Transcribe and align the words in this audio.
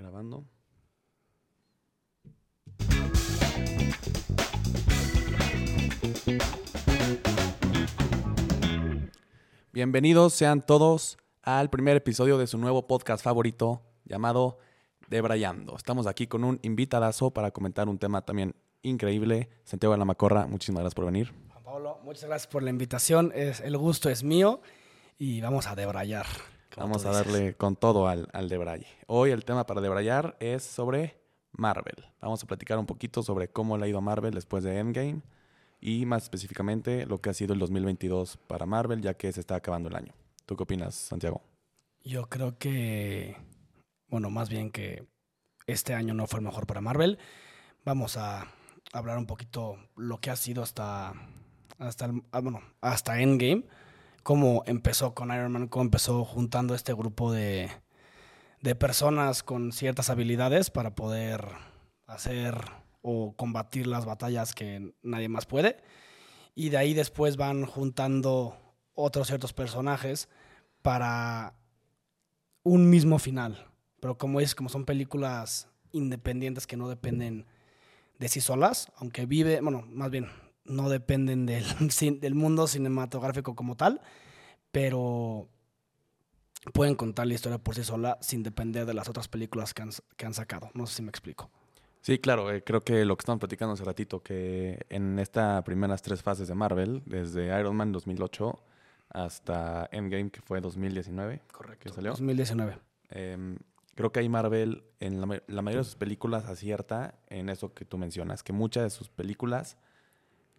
Grabando. 0.00 0.46
Bienvenidos 9.72 10.32
sean 10.32 10.62
todos 10.62 11.18
al 11.42 11.68
primer 11.68 11.96
episodio 11.96 12.38
de 12.38 12.46
su 12.46 12.56
nuevo 12.56 12.86
podcast 12.86 13.22
favorito 13.22 13.82
llamado 14.04 14.58
Debrayando. 15.08 15.76
Estamos 15.76 16.06
aquí 16.06 16.26
con 16.26 16.44
un 16.44 16.58
invitadazo 16.62 17.30
para 17.30 17.50
comentar 17.50 17.88
un 17.88 17.98
tema 17.98 18.24
también 18.24 18.54
increíble. 18.82 19.50
Santiago 19.64 19.92
de 19.92 19.98
la 19.98 20.06
Macorra, 20.06 20.46
muchísimas 20.46 20.80
gracias 20.80 20.94
por 20.94 21.04
venir. 21.04 21.32
Juan 21.52 21.62
Pablo, 21.62 21.98
muchas 22.04 22.24
gracias 22.24 22.46
por 22.50 22.62
la 22.62 22.70
invitación. 22.70 23.32
Es, 23.34 23.60
el 23.60 23.76
gusto 23.76 24.08
es 24.08 24.24
mío 24.24 24.62
y 25.18 25.42
vamos 25.42 25.66
a 25.66 25.74
debrayar. 25.74 26.26
Vamos 26.76 27.04
a 27.04 27.10
dices. 27.10 27.26
darle 27.26 27.54
con 27.54 27.76
todo 27.76 28.06
al, 28.08 28.28
al 28.32 28.48
debraye. 28.48 28.86
Hoy 29.06 29.30
el 29.30 29.44
tema 29.44 29.66
para 29.66 29.80
debrayar 29.80 30.36
es 30.40 30.62
sobre 30.62 31.16
Marvel. 31.52 32.04
Vamos 32.20 32.42
a 32.42 32.46
platicar 32.46 32.78
un 32.78 32.86
poquito 32.86 33.22
sobre 33.22 33.48
cómo 33.48 33.76
le 33.76 33.86
ha 33.86 33.88
ido 33.88 33.98
a 33.98 34.02
Marvel 34.02 34.32
después 34.34 34.62
de 34.64 34.78
Endgame 34.78 35.22
y 35.80 36.06
más 36.06 36.24
específicamente 36.24 37.06
lo 37.06 37.18
que 37.18 37.30
ha 37.30 37.34
sido 37.34 37.54
el 37.54 37.58
2022 37.58 38.36
para 38.46 38.66
Marvel, 38.66 39.00
ya 39.00 39.14
que 39.14 39.32
se 39.32 39.40
está 39.40 39.56
acabando 39.56 39.88
el 39.88 39.96
año. 39.96 40.12
¿Tú 40.46 40.56
qué 40.56 40.62
opinas, 40.62 40.94
Santiago? 40.94 41.42
Yo 42.02 42.28
creo 42.28 42.56
que, 42.58 43.36
bueno, 44.08 44.30
más 44.30 44.48
bien 44.48 44.70
que 44.70 45.06
este 45.66 45.94
año 45.94 46.14
no 46.14 46.26
fue 46.26 46.40
el 46.40 46.44
mejor 46.46 46.66
para 46.66 46.80
Marvel. 46.80 47.18
Vamos 47.84 48.16
a 48.16 48.46
hablar 48.92 49.18
un 49.18 49.26
poquito 49.26 49.76
lo 49.96 50.18
que 50.20 50.30
ha 50.30 50.36
sido 50.36 50.62
hasta, 50.62 51.12
hasta, 51.78 52.06
el- 52.06 52.22
ah, 52.32 52.40
bueno, 52.40 52.60
hasta 52.80 53.20
Endgame. 53.20 53.64
Cómo 54.22 54.62
empezó 54.66 55.14
con 55.14 55.32
Iron 55.32 55.52
Man, 55.52 55.68
cómo 55.68 55.84
empezó 55.84 56.24
juntando 56.24 56.74
este 56.74 56.92
grupo 56.92 57.32
de, 57.32 57.70
de 58.60 58.74
personas 58.74 59.42
con 59.42 59.72
ciertas 59.72 60.10
habilidades 60.10 60.70
para 60.70 60.94
poder 60.94 61.44
hacer 62.06 62.56
o 63.02 63.34
combatir 63.36 63.86
las 63.86 64.04
batallas 64.04 64.54
que 64.54 64.94
nadie 65.02 65.28
más 65.28 65.46
puede. 65.46 65.82
Y 66.54 66.68
de 66.68 66.76
ahí 66.76 66.94
después 66.94 67.36
van 67.36 67.64
juntando 67.64 68.56
otros 68.94 69.28
ciertos 69.28 69.52
personajes 69.52 70.28
para 70.82 71.54
un 72.62 72.90
mismo 72.90 73.18
final. 73.18 73.66
Pero 74.00 74.18
como 74.18 74.40
es, 74.40 74.54
como 74.54 74.68
son 74.68 74.84
películas 74.84 75.68
independientes 75.92 76.66
que 76.66 76.76
no 76.76 76.88
dependen 76.88 77.46
de 78.18 78.28
sí 78.28 78.40
solas, 78.40 78.92
aunque 78.96 79.26
vive, 79.26 79.60
bueno, 79.60 79.82
más 79.88 80.10
bien, 80.10 80.28
no 80.70 80.88
dependen 80.88 81.46
del, 81.46 81.64
del 82.20 82.34
mundo 82.34 82.66
cinematográfico 82.66 83.54
como 83.54 83.76
tal, 83.76 84.00
pero 84.72 85.48
pueden 86.72 86.94
contar 86.94 87.26
la 87.26 87.34
historia 87.34 87.58
por 87.58 87.74
sí 87.74 87.84
sola 87.84 88.18
sin 88.20 88.42
depender 88.42 88.86
de 88.86 88.94
las 88.94 89.08
otras 89.08 89.28
películas 89.28 89.74
que 89.74 89.82
han, 89.82 89.90
que 90.16 90.26
han 90.26 90.34
sacado. 90.34 90.70
No 90.74 90.86
sé 90.86 90.96
si 90.96 91.02
me 91.02 91.10
explico. 91.10 91.50
Sí, 92.02 92.18
claro, 92.18 92.50
eh, 92.50 92.64
creo 92.64 92.80
que 92.80 93.04
lo 93.04 93.16
que 93.16 93.22
estamos 93.22 93.40
platicando 93.40 93.74
hace 93.74 93.84
ratito, 93.84 94.22
que 94.22 94.86
en 94.88 95.18
estas 95.18 95.62
primeras 95.64 96.00
tres 96.00 96.22
fases 96.22 96.48
de 96.48 96.54
Marvel, 96.54 97.02
desde 97.04 97.46
Iron 97.58 97.76
Man 97.76 97.92
2008 97.92 98.58
hasta 99.10 99.88
Endgame, 99.92 100.30
que 100.30 100.40
fue 100.40 100.60
2019, 100.60 101.42
Correcto. 101.52 101.84
¿Que 101.84 101.94
salió? 101.94 102.12
2019. 102.12 102.78
Em, 103.10 103.58
creo 103.94 104.12
que 104.12 104.20
ahí 104.20 104.28
Marvel, 104.28 104.84
en 105.00 105.20
la 105.20 105.26
mayoría 105.62 105.80
de 105.80 105.84
sus 105.84 105.96
películas, 105.96 106.46
acierta 106.46 107.18
en 107.26 107.50
eso 107.50 107.74
que 107.74 107.84
tú 107.84 107.98
mencionas, 107.98 108.42
que 108.42 108.52
muchas 108.52 108.84
de 108.84 108.90
sus 108.90 109.10
películas 109.10 109.76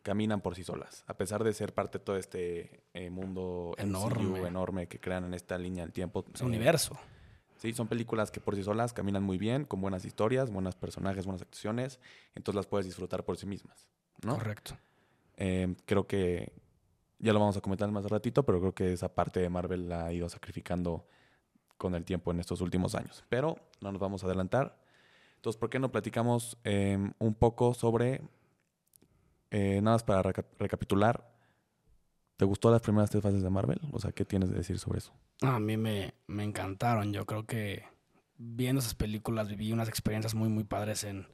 caminan 0.03 0.41
por 0.41 0.55
sí 0.55 0.63
solas, 0.63 1.03
a 1.07 1.15
pesar 1.15 1.43
de 1.43 1.53
ser 1.53 1.73
parte 1.73 1.99
de 1.99 2.03
todo 2.03 2.17
este 2.17 2.83
eh, 2.93 3.09
mundo 3.09 3.75
MCU 3.77 3.83
Enorme. 3.83 4.47
enorme 4.47 4.87
que 4.87 4.99
crean 4.99 5.25
en 5.25 5.33
esta 5.33 5.57
línea 5.57 5.83
del 5.83 5.93
tiempo. 5.93 6.25
Es 6.33 6.41
eh, 6.41 6.43
un 6.43 6.49
universo. 6.49 6.97
Sí, 7.57 7.73
son 7.73 7.87
películas 7.87 8.31
que 8.31 8.39
por 8.39 8.55
sí 8.55 8.63
solas 8.63 8.91
caminan 8.93 9.23
muy 9.23 9.37
bien, 9.37 9.65
con 9.65 9.81
buenas 9.81 10.03
historias, 10.03 10.49
buenos 10.49 10.75
personajes, 10.75 11.25
buenas 11.25 11.43
actuaciones, 11.43 11.99
entonces 12.33 12.55
las 12.55 12.65
puedes 12.65 12.87
disfrutar 12.87 13.23
por 13.23 13.37
sí 13.37 13.45
mismas, 13.45 13.87
¿no? 14.23 14.35
Correcto. 14.35 14.77
Em, 15.37 15.75
creo 15.85 16.07
que 16.07 16.51
ya 17.19 17.33
lo 17.33 17.39
vamos 17.39 17.57
a 17.57 17.61
comentar 17.61 17.89
más 17.91 18.05
ratito, 18.05 18.43
pero 18.43 18.59
creo 18.59 18.73
que 18.73 18.93
esa 18.93 19.13
parte 19.13 19.39
de 19.39 19.49
Marvel 19.49 19.87
la 19.89 20.05
ha 20.07 20.13
ido 20.13 20.27
sacrificando 20.27 21.05
con 21.77 21.93
el 21.93 22.03
tiempo 22.03 22.31
en 22.31 22.39
estos 22.39 22.61
últimos 22.61 22.95
años. 22.95 23.23
Pero 23.29 23.57
no 23.79 23.91
nos 23.91 24.01
vamos 24.01 24.23
a 24.23 24.27
adelantar. 24.27 24.79
Entonces, 25.35 25.59
¿por 25.59 25.69
qué 25.69 25.79
no 25.79 25.91
platicamos 25.91 26.57
un 26.63 27.35
poco 27.35 27.73
sobre, 27.73 28.21
eh, 29.51 29.81
nada 29.81 29.95
más 29.95 30.03
para 30.03 30.23
reca- 30.23 30.45
recapitular, 30.59 31.31
¿te 32.35 32.43
gustó 32.43 32.69
las 32.71 32.81
primeras 32.81 33.09
tres 33.09 33.23
fases 33.23 33.41
de 33.41 33.49
Marvel? 33.49 33.79
O 33.93 33.99
sea, 33.99 34.11
¿qué 34.11 34.25
tienes 34.25 34.49
de 34.49 34.57
decir 34.57 34.77
sobre 34.79 34.99
eso? 34.99 35.13
A 35.41 35.59
mí 35.59 35.77
me, 35.77 36.13
me 36.27 36.43
encantaron. 36.43 37.13
Yo 37.13 37.25
creo 37.25 37.45
que 37.45 37.83
viendo 38.37 38.79
esas 38.79 38.95
películas 38.95 39.47
viví 39.49 39.71
unas 39.71 39.89
experiencias 39.89 40.35
muy, 40.35 40.49
muy 40.49 40.63
padres 40.63 41.03
en, 41.03 41.27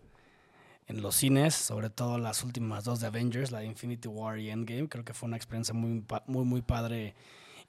en 0.88 1.02
los 1.02 1.16
cines, 1.16 1.56
sobre 1.56 1.90
todo 1.90 2.18
las 2.20 2.44
últimas 2.44 2.84
dos 2.86 3.00
de 3.02 3.08
Avengers, 3.08 3.52
la 3.52 3.60
de 3.60 3.68
Infinity 3.68 4.08
War 4.08 4.40
y 4.40 4.50
Endgame. 4.52 4.90
Creo 4.90 5.06
que 5.06 5.14
fue 5.14 5.28
una 5.28 5.38
experiencia 5.38 5.74
muy, 5.74 6.06
muy, 6.28 6.46
muy 6.46 6.62
padre 6.62 7.16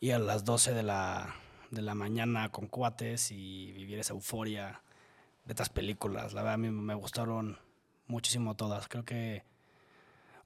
ir 0.00 0.14
a 0.14 0.18
las 0.20 0.44
12 0.44 0.74
de 0.74 0.82
la, 0.84 1.34
de 1.70 1.82
la 1.82 1.94
mañana 1.94 2.50
con 2.50 2.68
cuates 2.68 3.32
y 3.32 3.72
vivir 3.72 3.98
esa 4.00 4.14
euforia 4.14 4.82
de 5.44 5.52
estas 5.52 5.70
películas. 5.70 6.34
La 6.34 6.42
verdad, 6.42 6.54
a 6.54 6.58
mí 6.58 6.70
me 6.70 6.94
gustaron 6.94 7.58
muchísimo 8.08 8.56
todas. 8.56 8.88
Creo 8.88 9.04
que 9.04 9.44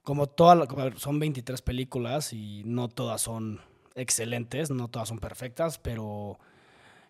como 0.03 0.27
todas, 0.27 0.67
son 0.97 1.19
23 1.19 1.61
películas 1.61 2.33
y 2.33 2.63
no 2.65 2.89
todas 2.89 3.21
son 3.21 3.61
excelentes, 3.95 4.69
no 4.69 4.87
todas 4.87 5.09
son 5.09 5.19
perfectas, 5.19 5.77
pero 5.79 6.37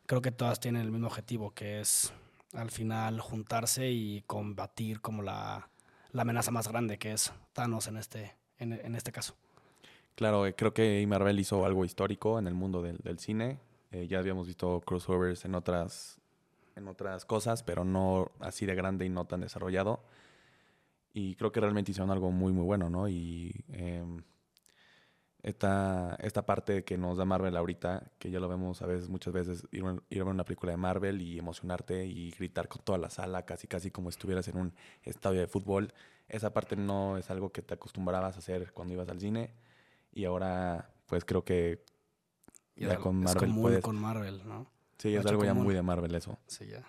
creo 0.06 0.22
que 0.22 0.31
todas 0.31 0.59
tienen 0.59 0.81
el 0.84 0.92
mismo 0.92 1.08
objetivo, 1.08 1.52
que 1.52 1.80
es 1.80 2.14
al 2.54 2.70
final 2.70 3.20
juntarse 3.20 3.90
y 3.90 4.22
combatir 4.28 5.02
como 5.02 5.24
la, 5.24 5.70
la 6.12 6.22
amenaza 6.22 6.52
más 6.52 6.68
grande, 6.68 7.00
que 7.00 7.14
es 7.14 7.34
Thanos 7.54 7.88
en 7.88 7.98
este, 7.98 8.36
en, 8.59 8.74
en 8.74 8.96
este 8.96 9.12
caso. 9.12 9.36
Claro, 10.16 10.46
eh, 10.46 10.54
creo 10.54 10.74
que 10.74 11.04
Marvel 11.08 11.40
hizo 11.40 11.66
algo 11.66 11.86
histórico 11.86 12.38
en 12.38 12.46
el 12.46 12.54
mundo 12.54 12.84
del, 12.84 12.98
del 12.98 13.18
cine. 13.18 13.58
Eh, 13.92 14.08
ya 14.08 14.20
habíamos 14.20 14.46
visto 14.46 14.81
crossovers 14.86 15.46
en 15.46 15.56
otras, 15.56 16.20
en 16.75 16.88
otras 16.88 17.25
cosas, 17.25 17.64
pero 17.64 17.84
no 17.84 18.31
así 18.40 18.68
de 18.68 18.75
grande 18.75 19.06
y 19.06 19.10
no 19.10 19.25
tan 19.25 19.42
desarrollado. 19.42 20.02
Y 21.13 21.35
creo 21.35 21.51
que 21.51 21.59
realmente 21.59 21.91
hicieron 21.91 22.09
algo 22.12 22.31
muy, 22.31 22.51
muy 22.53 22.63
bueno, 22.66 22.90
¿no? 22.90 23.07
Y 23.07 23.63
em, 23.69 24.24
esta, 25.41 26.16
esta 26.22 26.46
parte 26.46 26.84
que 26.85 26.97
nos 26.97 27.18
da 27.18 27.25
Marvel 27.25 27.56
ahorita, 27.57 28.12
que 28.18 28.31
ya 28.31 28.40
lo 28.40 28.47
vemos 28.47 28.81
a 28.81 28.85
veces, 28.88 29.09
muchas 29.09 29.34
veces, 29.34 29.68
ir, 29.72 29.84
a- 29.85 29.97
ir 30.09 30.22
a 30.22 30.24
ver 30.24 30.34
una 30.34 30.46
película 30.46 30.72
de 30.72 30.78
Marvel 30.78 31.22
y 31.22 31.38
emocionarte 31.38 32.06
y 32.06 32.31
gritar 32.31 32.68
con 32.69 32.81
toda 32.81 32.97
la 32.97 33.09
sala, 33.09 33.46
casi, 33.46 33.68
casi 33.68 33.91
como 33.91 34.09
si 34.09 34.16
estuvieras 34.16 34.47
en 34.47 34.57
un 34.57 34.74
estadio 35.03 35.41
de 35.41 35.47
fútbol. 35.47 35.94
Esa 36.29 36.53
parte 36.53 36.75
no 36.78 37.18
es 37.18 37.30
algo 37.30 37.51
que 37.51 37.62
te 37.62 37.74
acostumbrabas 37.74 38.35
a 38.35 38.40
hacer 38.40 38.72
cuando 38.72 38.94
ibas 38.94 39.09
al 39.09 39.19
cine. 39.19 39.53
Y 40.13 40.24
ahora, 40.25 40.90
pues 41.07 41.25
creo 41.25 41.44
que 41.44 41.84
Ya 42.75 42.94
es 42.94 43.00
con 43.00 43.18
es 43.18 43.24
Marvel 43.24 43.50
común 43.50 43.62
puedes- 43.63 43.84
con 43.84 44.00
Marvel, 44.00 44.47
¿no? 44.47 44.66
sí, 44.97 45.13
es 45.13 45.25
algo 45.25 45.44
ya 45.44 45.53
muy 45.53 45.75
de 45.75 45.81
Marvel 45.81 46.16
eso. 46.16 46.40
Sí, 46.47 46.68
ya. 46.68 46.84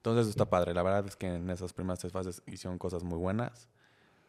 Entonces 0.00 0.28
está 0.28 0.48
padre. 0.48 0.72
La 0.72 0.82
verdad 0.82 1.06
es 1.06 1.14
que 1.14 1.26
en 1.26 1.50
esas 1.50 1.74
primeras 1.74 1.98
tres 1.98 2.10
fases 2.10 2.42
hicieron 2.46 2.78
cosas 2.78 3.04
muy 3.04 3.18
buenas. 3.18 3.68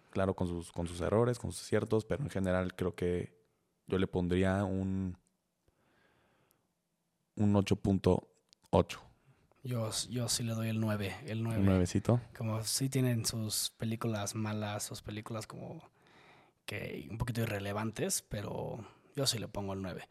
Claro, 0.09 0.35
con 0.35 0.47
sus, 0.47 0.69
con 0.73 0.85
sus 0.85 0.99
errores, 0.99 1.39
con 1.39 1.53
sus 1.53 1.61
aciertos, 1.61 2.03
pero 2.03 2.21
en 2.23 2.29
general 2.29 2.75
creo 2.75 2.93
que 2.93 3.39
yo 3.87 3.97
le 3.97 4.07
pondría 4.07 4.65
un, 4.65 5.17
un 7.37 7.53
8.8. 7.53 8.99
Yo, 9.63 9.89
yo 10.09 10.27
sí 10.27 10.43
le 10.43 10.53
doy 10.53 10.67
el 10.67 10.81
9, 10.81 11.15
el 11.27 11.41
9. 11.41 11.59
Un 11.59 11.65
nuevecito. 11.65 12.19
Como 12.37 12.61
sí 12.63 12.89
tienen 12.89 13.25
sus 13.25 13.69
películas 13.77 14.35
malas, 14.35 14.83
sus 14.83 15.01
películas 15.01 15.47
como 15.47 15.89
que 16.65 17.07
un 17.09 17.17
poquito 17.17 17.41
irrelevantes, 17.41 18.23
pero 18.23 18.85
yo 19.15 19.25
sí 19.25 19.39
le 19.39 19.47
pongo 19.47 19.71
el 19.71 19.81
9. 19.81 20.09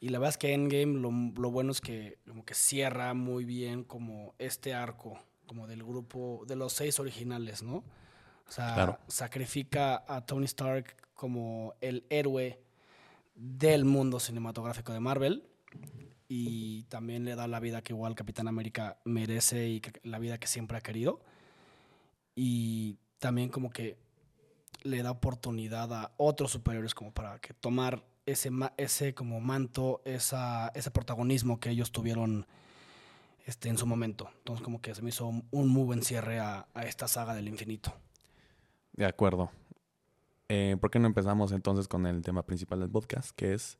Y 0.00 0.10
la 0.10 0.18
verdad 0.18 0.30
es 0.30 0.38
que 0.38 0.52
Endgame 0.54 0.98
lo, 1.00 1.10
lo 1.10 1.50
bueno 1.50 1.72
es 1.72 1.80
que 1.80 2.18
como 2.26 2.44
que 2.44 2.54
cierra 2.54 3.14
muy 3.14 3.44
bien 3.44 3.82
como 3.84 4.34
este 4.38 4.72
arco, 4.74 5.18
como 5.46 5.66
del 5.66 5.82
grupo, 5.82 6.44
de 6.46 6.54
los 6.56 6.72
seis 6.72 7.00
originales, 7.00 7.62
¿no? 7.62 7.76
O 8.46 8.50
sea, 8.52 8.74
Claro. 8.74 8.98
sacrifica 9.08 10.04
a 10.06 10.24
Tony 10.24 10.44
Stark 10.46 10.96
como 11.14 11.74
el 11.80 12.06
héroe 12.10 12.60
del 13.34 13.84
mundo 13.84 14.20
cinematográfico 14.20 14.92
de 14.92 15.00
Marvel 15.00 15.48
y 16.28 16.84
también 16.84 17.24
le 17.24 17.34
da 17.34 17.48
la 17.48 17.60
vida 17.60 17.82
que 17.82 17.92
igual 17.92 18.14
Capitán 18.14 18.48
América 18.48 18.98
merece 19.04 19.68
y 19.68 19.82
la 20.02 20.18
vida 20.18 20.38
que 20.38 20.46
siempre 20.46 20.78
ha 20.78 20.80
querido. 20.80 21.20
Y 22.34 22.98
también 23.18 23.48
como 23.48 23.70
que 23.70 23.96
le 24.82 25.02
da 25.02 25.10
oportunidad 25.10 25.92
a 25.92 26.12
otros 26.18 26.52
superiores 26.52 26.94
como 26.94 27.12
para 27.12 27.40
que 27.40 27.52
tomar 27.54 28.04
ese, 28.30 28.50
ese 28.76 29.14
como 29.14 29.40
manto, 29.40 30.00
esa, 30.04 30.68
ese 30.74 30.90
protagonismo 30.90 31.60
que 31.60 31.70
ellos 31.70 31.92
tuvieron 31.92 32.46
este, 33.46 33.68
en 33.68 33.78
su 33.78 33.86
momento. 33.86 34.30
Entonces 34.38 34.64
como 34.64 34.80
que 34.80 34.94
se 34.94 35.02
me 35.02 35.10
hizo 35.10 35.26
un, 35.26 35.68
muy 35.68 35.84
buen 35.84 36.02
cierre 36.02 36.38
a, 36.38 36.66
a 36.74 36.82
esta 36.82 37.08
saga 37.08 37.34
del 37.34 37.48
infinito. 37.48 37.92
De 38.92 39.06
acuerdo. 39.06 39.50
Eh, 40.48 40.76
¿Por 40.80 40.90
qué 40.90 40.98
no 40.98 41.06
empezamos 41.06 41.52
entonces 41.52 41.88
con 41.88 42.06
el 42.06 42.22
tema 42.22 42.44
principal 42.44 42.80
del 42.80 42.90
podcast, 42.90 43.30
que 43.36 43.52
es 43.52 43.78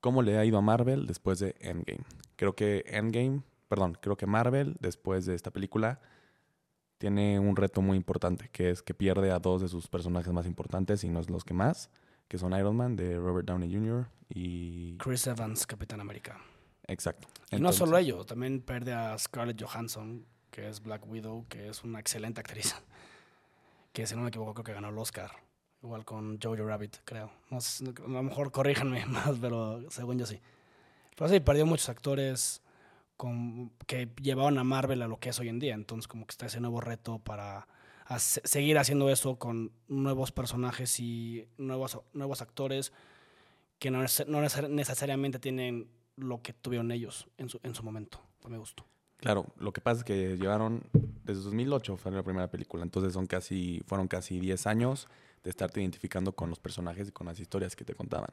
cómo 0.00 0.22
le 0.22 0.36
ha 0.36 0.44
ido 0.44 0.58
a 0.58 0.62
Marvel 0.62 1.06
después 1.06 1.38
de 1.38 1.54
Endgame? 1.60 2.04
Creo 2.36 2.54
que 2.54 2.84
Endgame 2.86 3.42
perdón, 3.68 3.96
creo 4.00 4.16
que 4.16 4.26
Marvel, 4.26 4.76
después 4.80 5.26
de 5.26 5.34
esta 5.34 5.50
película, 5.52 6.00
tiene 6.96 7.38
un 7.38 7.54
reto 7.54 7.80
muy 7.80 7.96
importante, 7.96 8.48
que 8.50 8.70
es 8.70 8.82
que 8.82 8.94
pierde 8.94 9.30
a 9.30 9.38
dos 9.38 9.60
de 9.60 9.68
sus 9.68 9.86
personajes 9.86 10.32
más 10.32 10.46
importantes 10.46 11.04
y 11.04 11.10
no 11.10 11.20
es 11.20 11.30
los 11.30 11.44
que 11.44 11.54
más, 11.54 11.90
que 12.28 12.38
son 12.38 12.52
Iron 12.52 12.76
Man 12.76 12.94
de 12.94 13.18
Robert 13.18 13.46
Downey 13.46 13.72
Jr. 13.72 14.06
y... 14.28 14.96
Chris 14.98 15.26
Evans, 15.26 15.66
Capitán 15.66 16.00
América. 16.00 16.38
Exacto. 16.86 17.28
Y 17.50 17.56
no 17.56 17.72
solo 17.72 17.96
ello, 17.96 18.24
también 18.24 18.60
pierde 18.60 18.92
a 18.92 19.16
Scarlett 19.18 19.60
Johansson, 19.62 20.24
que 20.50 20.68
es 20.68 20.82
Black 20.82 21.06
Widow, 21.08 21.46
que 21.48 21.68
es 21.68 21.82
una 21.84 22.00
excelente 22.00 22.40
actriz. 22.40 22.74
Que 23.90 24.06
si 24.06 24.14
no 24.14 24.20
me 24.20 24.28
equivoco 24.28 24.54
creo 24.54 24.64
que 24.64 24.72
ganó 24.74 24.90
el 24.90 24.98
Oscar. 24.98 25.32
Igual 25.82 26.04
con 26.04 26.38
Jojo 26.40 26.64
Rabbit, 26.64 26.98
creo. 27.04 27.32
No 27.50 27.60
sé, 27.60 27.84
a 27.84 28.08
lo 28.08 28.22
mejor 28.22 28.52
corríjanme 28.52 29.04
más, 29.06 29.38
pero 29.40 29.82
según 29.90 30.18
yo 30.18 30.26
sí. 30.26 30.40
Pero 31.16 31.28
sí, 31.28 31.40
perdió 31.40 31.66
muchos 31.66 31.88
actores 31.88 32.62
con, 33.16 33.72
que 33.86 34.08
llevaban 34.22 34.58
a 34.58 34.62
Marvel 34.62 35.02
a 35.02 35.08
lo 35.08 35.18
que 35.18 35.30
es 35.30 35.40
hoy 35.40 35.48
en 35.48 35.58
día. 35.58 35.74
Entonces 35.74 36.06
como 36.06 36.26
que 36.26 36.32
está 36.32 36.46
ese 36.46 36.60
nuevo 36.60 36.80
reto 36.80 37.18
para 37.18 37.66
hace- 38.08 38.40
seguir 38.44 38.78
haciendo 38.78 39.08
eso 39.10 39.38
con 39.38 39.70
nuevos 39.86 40.32
personajes 40.32 40.98
y 40.98 41.46
nuevos, 41.58 42.00
nuevos 42.12 42.42
actores 42.42 42.92
que 43.78 43.90
no, 43.90 43.98
no 44.00 44.04
neces- 44.42 44.68
necesariamente 44.68 45.38
tienen 45.38 45.88
lo 46.16 46.42
que 46.42 46.52
tuvieron 46.52 46.90
ellos 46.90 47.28
en 47.38 47.48
su, 47.48 47.60
en 47.62 47.74
su 47.74 47.82
momento. 47.84 48.20
A 48.44 48.48
mi 48.48 48.56
gusto. 48.56 48.84
Claro, 49.18 49.46
lo 49.58 49.72
que 49.72 49.80
pasa 49.80 49.98
es 50.00 50.04
que 50.04 50.36
llevaron, 50.36 50.82
desde 51.24 51.42
2008 51.42 51.96
fue 51.96 52.10
la 52.12 52.22
primera 52.22 52.50
película, 52.50 52.82
entonces 52.82 53.12
son 53.12 53.26
casi, 53.26 53.82
fueron 53.86 54.08
casi 54.08 54.38
10 54.40 54.66
años 54.66 55.08
de 55.44 55.50
estarte 55.50 55.80
identificando 55.80 56.32
con 56.32 56.50
los 56.50 56.58
personajes 56.58 57.08
y 57.08 57.12
con 57.12 57.26
las 57.26 57.38
historias 57.40 57.76
que 57.76 57.84
te 57.84 57.94
contaban. 57.94 58.30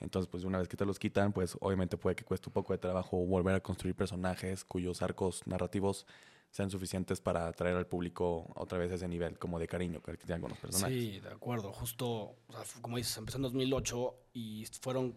Entonces, 0.00 0.28
pues 0.30 0.44
una 0.44 0.58
vez 0.58 0.68
que 0.68 0.76
te 0.76 0.84
los 0.86 0.98
quitan, 0.98 1.32
pues 1.32 1.56
obviamente 1.60 1.96
puede 1.96 2.14
que 2.14 2.24
cueste 2.24 2.48
un 2.48 2.52
poco 2.52 2.72
de 2.72 2.78
trabajo 2.78 3.16
volver 3.18 3.54
a 3.56 3.60
construir 3.60 3.94
personajes 3.96 4.64
cuyos 4.64 5.02
arcos 5.02 5.42
narrativos 5.46 6.06
sean 6.50 6.70
suficientes 6.70 7.20
para 7.20 7.46
atraer 7.46 7.76
al 7.76 7.86
público 7.86 8.50
otra 8.54 8.78
vez 8.78 8.90
a 8.92 8.94
ese 8.94 9.08
nivel 9.08 9.38
como 9.38 9.58
de 9.58 9.68
cariño 9.68 10.00
que 10.02 10.16
tengan 10.16 10.40
con 10.40 10.50
los 10.50 10.58
personajes. 10.58 10.96
Sí, 10.96 11.20
de 11.20 11.28
acuerdo. 11.28 11.72
Justo, 11.72 12.06
o 12.06 12.52
sea, 12.52 12.62
como 12.80 12.96
dices, 12.96 13.16
empezó 13.16 13.36
en 13.38 13.42
2008 13.42 14.14
y 14.32 14.66
fueron, 14.80 15.14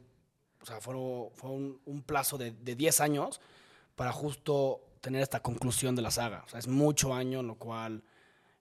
o 0.61 0.65
sea, 0.65 0.81
fueron, 0.81 1.29
fue 1.33 1.49
un, 1.49 1.81
un 1.85 2.03
plazo 2.03 2.37
de, 2.37 2.51
de 2.51 2.75
10 2.75 3.01
años 3.01 3.41
para 3.95 4.11
justo 4.11 4.81
tener 5.01 5.21
esta 5.21 5.41
conclusión 5.41 5.95
de 5.95 6.01
la 6.01 6.11
saga. 6.11 6.43
O 6.45 6.49
sea, 6.49 6.59
es 6.59 6.67
mucho 6.67 7.13
año, 7.13 7.41
lo 7.43 7.55
cual 7.55 8.03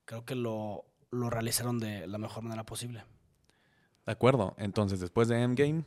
creo 0.05 0.25
que 0.25 0.35
lo, 0.35 0.85
lo 1.11 1.29
realizaron 1.29 1.79
de 1.79 2.07
la 2.07 2.17
mejor 2.17 2.43
manera 2.43 2.65
posible. 2.65 3.03
De 4.05 4.11
acuerdo. 4.11 4.55
Entonces, 4.57 4.99
después 4.99 5.27
de 5.27 5.41
Endgame, 5.41 5.85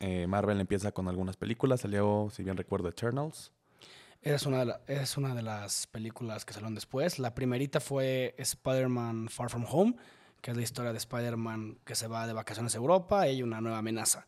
eh, 0.00 0.26
Marvel 0.26 0.60
empieza 0.60 0.92
con 0.92 1.08
algunas 1.08 1.36
películas. 1.36 1.80
Salió, 1.80 2.28
si 2.30 2.42
bien 2.42 2.56
recuerdo, 2.56 2.88
Eternals. 2.88 3.52
Es 4.34 4.44
una, 4.44 4.58
de 4.58 4.64
la- 4.66 4.80
es 4.88 5.16
una 5.16 5.34
de 5.36 5.42
las 5.42 5.86
películas 5.86 6.44
que 6.44 6.52
salieron 6.52 6.74
después. 6.74 7.18
La 7.20 7.34
primerita 7.34 7.78
fue 7.80 8.34
Spider-Man 8.38 9.28
Far 9.28 9.50
From 9.50 9.64
Home, 9.70 9.94
que 10.40 10.50
es 10.50 10.56
la 10.56 10.62
historia 10.64 10.90
de 10.92 10.98
Spider-Man 10.98 11.78
que 11.84 11.94
se 11.94 12.08
va 12.08 12.26
de 12.26 12.32
vacaciones 12.32 12.74
a 12.74 12.78
Europa 12.78 13.26
y 13.26 13.30
hay 13.30 13.42
una 13.44 13.60
nueva 13.60 13.78
amenaza. 13.78 14.26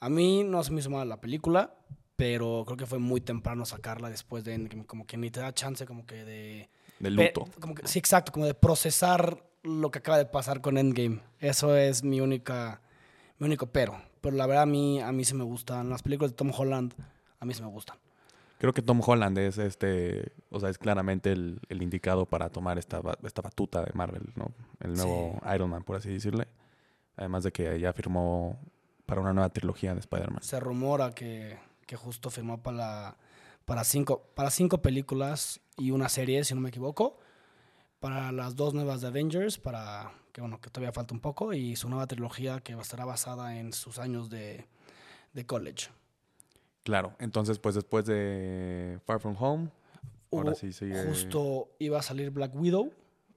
A 0.00 0.08
mí 0.08 0.42
no 0.42 0.64
se 0.64 0.72
me 0.72 0.80
hizo 0.80 0.88
mal 0.88 1.08
la 1.08 1.20
película, 1.20 1.74
pero 2.16 2.62
creo 2.64 2.78
que 2.78 2.86
fue 2.86 2.98
muy 2.98 3.20
temprano 3.20 3.66
sacarla 3.66 4.08
después 4.08 4.42
de 4.44 4.54
Endgame. 4.54 4.86
Como 4.86 5.06
que 5.06 5.18
ni 5.18 5.30
te 5.30 5.40
da 5.40 5.52
chance 5.52 5.84
como 5.84 6.06
que 6.06 6.24
de... 6.24 6.70
De 6.98 7.10
Pe- 7.14 7.32
luto. 7.34 7.46
como 7.60 7.74
que- 7.74 7.86
sí, 7.86 7.98
exacto, 7.98 8.32
como 8.32 8.46
de 8.46 8.54
procesar 8.54 9.42
lo 9.62 9.90
que 9.90 9.98
acaba 9.98 10.16
de 10.16 10.24
pasar 10.24 10.62
con 10.62 10.78
Endgame. 10.78 11.20
Eso 11.40 11.76
es 11.76 12.02
mi 12.02 12.22
única, 12.22 12.80
mi 13.38 13.46
único 13.48 13.66
pero. 13.66 14.00
Pero 14.22 14.34
la 14.34 14.46
verdad 14.46 14.62
a 14.62 14.66
mí, 14.66 14.98
a 15.02 15.12
mí 15.12 15.26
sí 15.26 15.34
me 15.34 15.44
gustan. 15.44 15.90
Las 15.90 16.02
películas 16.02 16.30
de 16.30 16.36
Tom 16.36 16.52
Holland, 16.56 16.94
a 17.38 17.44
mí 17.44 17.52
sí 17.52 17.60
me 17.60 17.68
gustan. 17.68 17.98
Creo 18.58 18.72
que 18.72 18.80
Tom 18.82 19.00
Holland 19.06 19.36
es 19.38 19.58
este, 19.58 20.32
o 20.50 20.58
sea, 20.60 20.70
es 20.70 20.78
claramente 20.78 21.30
el, 21.32 21.60
el 21.68 21.82
indicado 21.82 22.24
para 22.26 22.48
tomar 22.48 22.78
esta, 22.78 23.00
esta 23.22 23.42
batuta 23.42 23.82
de 23.84 23.92
Marvel, 23.92 24.32
¿no? 24.34 24.50
El 24.80 24.94
nuevo 24.94 25.40
Iron 25.54 25.70
Man, 25.70 25.82
por 25.84 25.96
así 25.96 26.08
decirle. 26.10 26.48
Además 27.16 27.44
de 27.44 27.52
que 27.52 27.78
ya 27.78 27.92
firmó 27.92 28.58
para 29.04 29.20
una 29.20 29.32
nueva 29.32 29.50
trilogía 29.50 29.92
de 29.94 30.00
Spider-Man. 30.00 30.42
Se 30.42 30.58
rumora 30.58 31.12
que, 31.12 31.58
que 31.86 31.96
justo 31.96 32.30
firmó 32.30 32.62
para, 32.62 32.76
la- 32.76 33.16
para, 33.66 33.84
cinco, 33.84 34.22
para 34.34 34.50
cinco 34.50 34.80
películas 34.82 35.60
y 35.76 35.90
una 35.90 36.08
serie, 36.08 36.42
si 36.44 36.54
no 36.54 36.60
me 36.60 36.70
equivoco. 36.70 37.18
Para 38.00 38.32
las 38.32 38.56
dos 38.56 38.74
nuevas 38.74 39.00
de 39.00 39.08
Avengers, 39.08 39.58
para 39.58 40.12
que 40.32 40.40
bueno, 40.42 40.60
que 40.60 40.68
todavía 40.68 40.92
falta 40.92 41.14
un 41.14 41.20
poco, 41.20 41.54
y 41.54 41.76
su 41.76 41.88
nueva 41.88 42.06
trilogía 42.06 42.60
que 42.60 42.74
estará 42.74 43.04
basada 43.06 43.56
en 43.58 43.72
sus 43.72 43.98
años 43.98 44.28
de, 44.28 44.66
de 45.32 45.46
college. 45.46 45.88
Claro, 46.86 47.16
entonces 47.18 47.58
pues 47.58 47.74
después 47.74 48.06
de 48.06 49.00
Far 49.04 49.18
From 49.18 49.34
Home, 49.40 49.70
ahora 50.30 50.54
sí 50.54 50.72
sigue... 50.72 51.04
Justo 51.04 51.70
iba 51.80 51.98
a 51.98 52.02
salir 52.02 52.30
Black 52.30 52.54
Widow, 52.54 52.92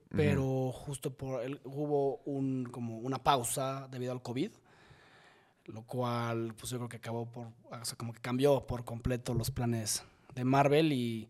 pero 0.08 0.70
justo 0.70 1.12
por 1.12 1.42
el, 1.42 1.60
hubo 1.64 2.18
un, 2.26 2.68
como 2.70 2.98
una 2.98 3.20
pausa 3.20 3.88
debido 3.90 4.12
al 4.12 4.22
COVID, 4.22 4.52
lo 5.64 5.82
cual 5.82 6.54
pues 6.56 6.70
yo 6.70 6.78
creo 6.78 6.88
que 6.88 6.98
acabó 6.98 7.26
por, 7.26 7.48
o 7.72 7.84
sea, 7.84 7.98
como 7.98 8.12
que 8.12 8.20
cambió 8.20 8.64
por 8.68 8.84
completo 8.84 9.34
los 9.34 9.50
planes 9.50 10.04
de 10.32 10.44
Marvel 10.44 10.92
y 10.92 11.28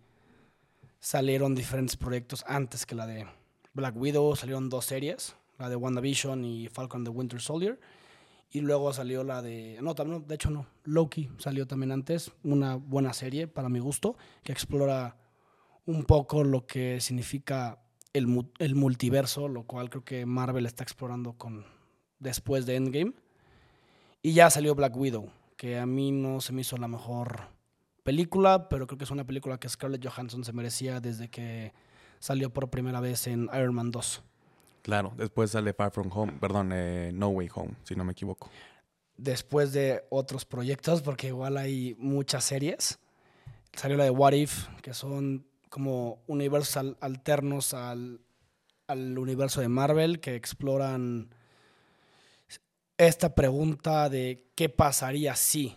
salieron 0.99 1.55
diferentes 1.55 1.97
proyectos 1.97 2.45
antes 2.47 2.85
que 2.85 2.95
la 2.95 3.07
de 3.07 3.27
Black 3.73 3.97
Widow, 3.97 4.37
salieron 4.37 4.69
dos 4.69 4.85
series, 4.85 5.37
la 5.59 5.71
de 5.71 5.77
WandaVision 5.77 6.45
y 6.45 6.69
Falcon 6.69 7.03
the 7.03 7.09
Winter 7.09 7.41
Soldier. 7.41 7.81
Y 8.53 8.61
luego 8.61 8.93
salió 8.93 9.23
la 9.23 9.43
de. 9.43 9.79
No, 9.81 9.95
también, 9.95 10.27
de 10.27 10.35
hecho 10.35 10.51
no. 10.51 10.67
Loki 10.85 11.31
salió 11.39 11.67
también 11.67 11.93
antes. 11.93 12.33
Una 12.43 12.75
buena 12.75 13.13
serie, 13.13 13.47
para 13.47 13.69
mi 13.69 13.79
gusto, 13.79 14.17
que 14.43 14.53
explora 14.53 15.17
un 15.87 16.05
poco 16.05 16.43
lo 16.43 16.67
que 16.67 17.01
significa 17.01 17.81
el, 18.13 18.45
el 18.59 18.75
multiverso, 18.75 19.49
lo 19.49 19.65
cual 19.65 19.89
creo 19.89 20.05
que 20.05 20.27
Marvel 20.27 20.67
está 20.67 20.83
explorando 20.83 21.35
con 21.35 21.65
después 22.19 22.67
de 22.67 22.77
Endgame. 22.77 23.13
Y 24.23 24.33
ya 24.33 24.51
salió 24.51 24.75
Black 24.75 24.97
Widow, 24.97 25.31
que 25.57 25.79
a 25.79 25.87
mí 25.87 26.11
no 26.11 26.41
se 26.41 26.53
me 26.53 26.63
hizo 26.63 26.77
la 26.77 26.89
mejor 26.89 27.49
película, 28.03 28.69
pero 28.69 28.87
creo 28.87 28.99
que 28.99 29.05
es 29.05 29.11
una 29.11 29.27
película 29.27 29.59
que 29.59 29.69
Scarlett 29.69 30.07
Johansson 30.07 30.45
se 30.45 30.53
merecía 30.53 31.01
desde 31.01 31.29
que 31.29 31.73
salió 32.19 32.53
por 32.53 32.69
primera 32.69 33.01
vez 33.01 33.27
en 33.27 33.49
Iron 33.55 33.75
Man 33.75 33.91
2. 33.91 34.23
Claro, 34.83 35.13
después 35.17 35.51
sale 35.51 35.73
Far 35.73 35.91
From 35.93 36.11
Home, 36.13 36.33
perdón, 36.41 36.71
eh, 36.73 37.11
No 37.15 37.29
Way 37.29 37.49
Home, 37.55 37.73
si 37.85 37.95
no 37.95 38.05
me 38.05 38.13
equivoco. 38.13 38.49
después 39.17 39.73
de 39.73 40.03
otros 40.09 40.45
proyectos, 40.47 41.03
porque 41.03 41.27
igual 41.29 41.59
hay 41.59 41.95
muchas 41.99 42.43
series. 42.45 42.99
Salió 43.75 43.97
la 43.99 44.05
de 44.05 44.11
What 44.11 44.33
If, 44.33 44.67
que 44.83 44.95
son 44.95 45.45
como 45.69 46.23
universos 46.27 46.77
al- 46.79 46.97
alternos 47.01 47.75
al, 47.75 48.21
al 48.87 49.19
universo 49.19 49.61
de 49.61 49.69
Marvel, 49.69 50.21
que 50.21 50.35
exploran 50.37 51.29
esta 52.97 53.35
pregunta 53.35 54.09
de 54.09 54.47
qué 54.55 54.69
pasaría 54.69 55.35
si. 55.37 55.77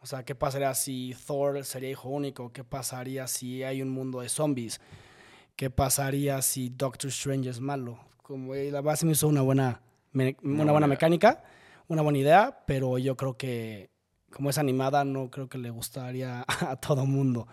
O 0.00 0.06
sea, 0.06 0.24
qué 0.24 0.34
pasaría 0.34 0.74
si 0.74 1.14
Thor 1.26 1.64
sería 1.64 1.90
hijo 1.90 2.08
único, 2.08 2.52
qué 2.52 2.64
pasaría 2.64 3.26
si 3.26 3.62
hay 3.62 3.82
un 3.82 3.88
mundo 3.90 4.20
de 4.20 4.28
zombies, 4.28 4.80
qué 5.56 5.70
pasaría 5.70 6.42
si 6.42 6.70
Doctor 6.70 7.08
Strange 7.10 7.48
es 7.50 7.60
malo. 7.60 7.98
Como 8.22 8.54
la 8.54 8.80
base 8.80 9.04
me 9.06 9.12
hizo 9.12 9.28
una 9.28 9.42
buena, 9.42 9.80
me- 10.12 10.36
una 10.42 10.70
buena 10.72 10.86
mecánica, 10.86 11.42
una 11.88 12.02
buena 12.02 12.18
idea, 12.18 12.62
pero 12.66 12.98
yo 12.98 13.16
creo 13.16 13.36
que 13.36 13.90
como 14.32 14.48
es 14.48 14.56
animada, 14.58 15.04
no 15.04 15.30
creo 15.30 15.48
que 15.48 15.58
le 15.58 15.70
gustaría 15.70 16.44
a 16.60 16.76
todo 16.76 17.04
mundo. 17.04 17.46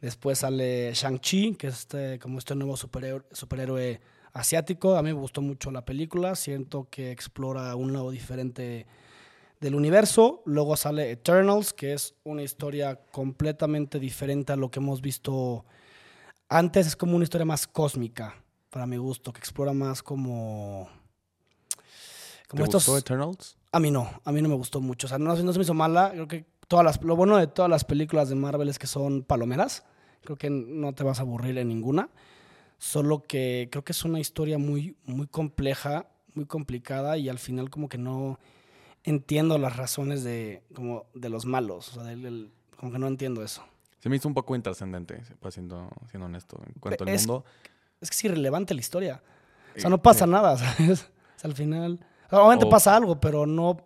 Después 0.00 0.38
sale 0.38 0.92
Shang-Chi, 0.92 1.54
que 1.54 1.68
es 1.68 1.80
este, 1.80 2.18
como 2.18 2.38
este 2.38 2.54
nuevo 2.54 2.76
superhéroe, 2.76 3.22
superhéroe 3.32 4.00
asiático. 4.32 4.96
A 4.96 5.02
mí 5.02 5.12
me 5.12 5.20
gustó 5.20 5.40
mucho 5.40 5.70
la 5.70 5.84
película. 5.84 6.34
Siento 6.34 6.88
que 6.90 7.10
explora 7.10 7.74
un 7.76 7.92
lado 7.92 8.10
diferente 8.10 8.86
del 9.60 9.74
universo. 9.74 10.42
Luego 10.44 10.76
sale 10.76 11.10
Eternals, 11.10 11.72
que 11.72 11.92
es 11.94 12.14
una 12.24 12.42
historia 12.42 12.96
completamente 13.12 13.98
diferente 14.00 14.52
a 14.52 14.56
lo 14.56 14.70
que 14.70 14.80
hemos 14.80 15.00
visto 15.00 15.64
antes. 16.48 16.86
Es 16.88 16.96
como 16.96 17.14
una 17.14 17.24
historia 17.24 17.46
más 17.46 17.66
cósmica, 17.66 18.34
para 18.74 18.86
mi 18.86 18.96
gusto, 18.96 19.32
que 19.32 19.38
explora 19.38 19.72
más 19.72 20.02
como... 20.02 20.88
¿Te 22.42 22.48
como 22.48 22.64
estos... 22.64 22.84
gustó 22.86 22.98
Eternals? 22.98 23.56
A 23.70 23.78
mí 23.78 23.92
no, 23.92 24.10
a 24.24 24.32
mí 24.32 24.42
no 24.42 24.48
me 24.48 24.56
gustó 24.56 24.80
mucho. 24.80 25.06
O 25.06 25.08
sea, 25.08 25.18
no, 25.18 25.32
no 25.36 25.52
se 25.52 25.58
me 25.60 25.62
hizo 25.62 25.74
mala. 25.74 26.10
Creo 26.10 26.26
que 26.26 26.44
todas 26.66 26.84
las, 26.84 27.00
lo 27.02 27.14
bueno 27.14 27.36
de 27.36 27.46
todas 27.46 27.70
las 27.70 27.84
películas 27.84 28.28
de 28.28 28.34
Marvel 28.34 28.68
es 28.68 28.80
que 28.80 28.88
son 28.88 29.22
palomeras. 29.22 29.84
Creo 30.24 30.36
que 30.36 30.50
no 30.50 30.92
te 30.92 31.04
vas 31.04 31.20
a 31.20 31.22
aburrir 31.22 31.56
en 31.58 31.68
ninguna. 31.68 32.08
Solo 32.78 33.22
que 33.22 33.68
creo 33.70 33.84
que 33.84 33.92
es 33.92 34.04
una 34.04 34.18
historia 34.18 34.58
muy, 34.58 34.96
muy 35.04 35.28
compleja, 35.28 36.08
muy 36.34 36.46
complicada 36.46 37.16
y 37.16 37.28
al 37.28 37.38
final 37.38 37.70
como 37.70 37.88
que 37.88 37.98
no 37.98 38.40
entiendo 39.04 39.56
las 39.58 39.76
razones 39.76 40.24
de, 40.24 40.64
como 40.74 41.06
de 41.14 41.28
los 41.28 41.46
malos. 41.46 41.90
O 41.90 41.92
sea, 41.94 42.02
del- 42.02 42.22
del- 42.22 42.50
como 42.76 42.90
que 42.90 42.98
no 42.98 43.06
entiendo 43.06 43.44
eso. 43.44 43.62
Se 44.00 44.08
me 44.08 44.16
hizo 44.16 44.26
un 44.28 44.34
poco 44.34 44.54
intrascendente, 44.56 45.22
pues, 45.40 45.54
siendo, 45.54 45.88
siendo 46.10 46.26
honesto, 46.26 46.60
en 46.66 46.74
cuanto 46.80 47.04
al 47.04 47.10
mundo. 47.16 47.44
Es 48.04 48.10
que 48.10 48.14
es 48.14 48.24
irrelevante 48.24 48.74
la 48.74 48.80
historia. 48.80 49.22
O 49.76 49.80
sea, 49.80 49.90
no 49.90 50.00
pasa 50.00 50.26
nada, 50.26 50.56
¿sabes? 50.58 51.02
O 51.02 51.38
sea, 51.40 51.48
al 51.50 51.54
final... 51.54 51.98
obviamente 52.30 52.66
O- 52.66 52.70
pasa 52.70 52.94
algo, 52.94 53.18
pero 53.20 53.46
no 53.46 53.78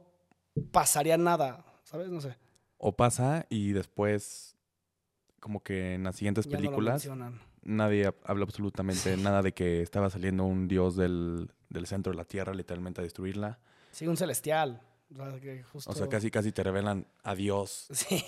pasaría 0.70 1.16
nada, 1.16 1.64
¿sabes? 1.84 2.08
No 2.10 2.20
sé. 2.20 2.36
O 2.76 2.94
pasa 2.94 3.46
y 3.48 3.72
después 3.72 4.56
como 5.40 5.62
que 5.62 5.94
en 5.94 6.04
las 6.04 6.16
siguientes 6.16 6.46
Ya 6.46 6.56
películas 6.56 7.08
nadie 7.62 8.08
hab- 8.08 8.16
habla 8.24 8.44
absolutamente 8.44 9.16
nada 9.16 9.40
de 9.42 9.52
que 9.52 9.82
estaba 9.82 10.10
saliendo 10.10 10.44
un 10.44 10.68
dios 10.68 10.96
del, 10.96 11.50
del 11.70 11.86
centro 11.86 12.12
de 12.12 12.16
la 12.18 12.24
tierra 12.24 12.52
literalmente 12.54 13.00
a 13.00 13.04
destruirla. 13.04 13.58
Sí, 13.92 14.06
un 14.06 14.16
celestial. 14.16 14.82
O 15.16 15.30
sea, 15.30 15.40
que 15.40 15.62
justo... 15.62 15.90
O 15.90 15.94
sea, 15.94 16.08
casi 16.08 16.30
casi 16.30 16.52
te 16.52 16.62
revelan 16.62 17.06
a 17.22 17.34
Dios 17.34 17.86
Sí. 17.92 18.22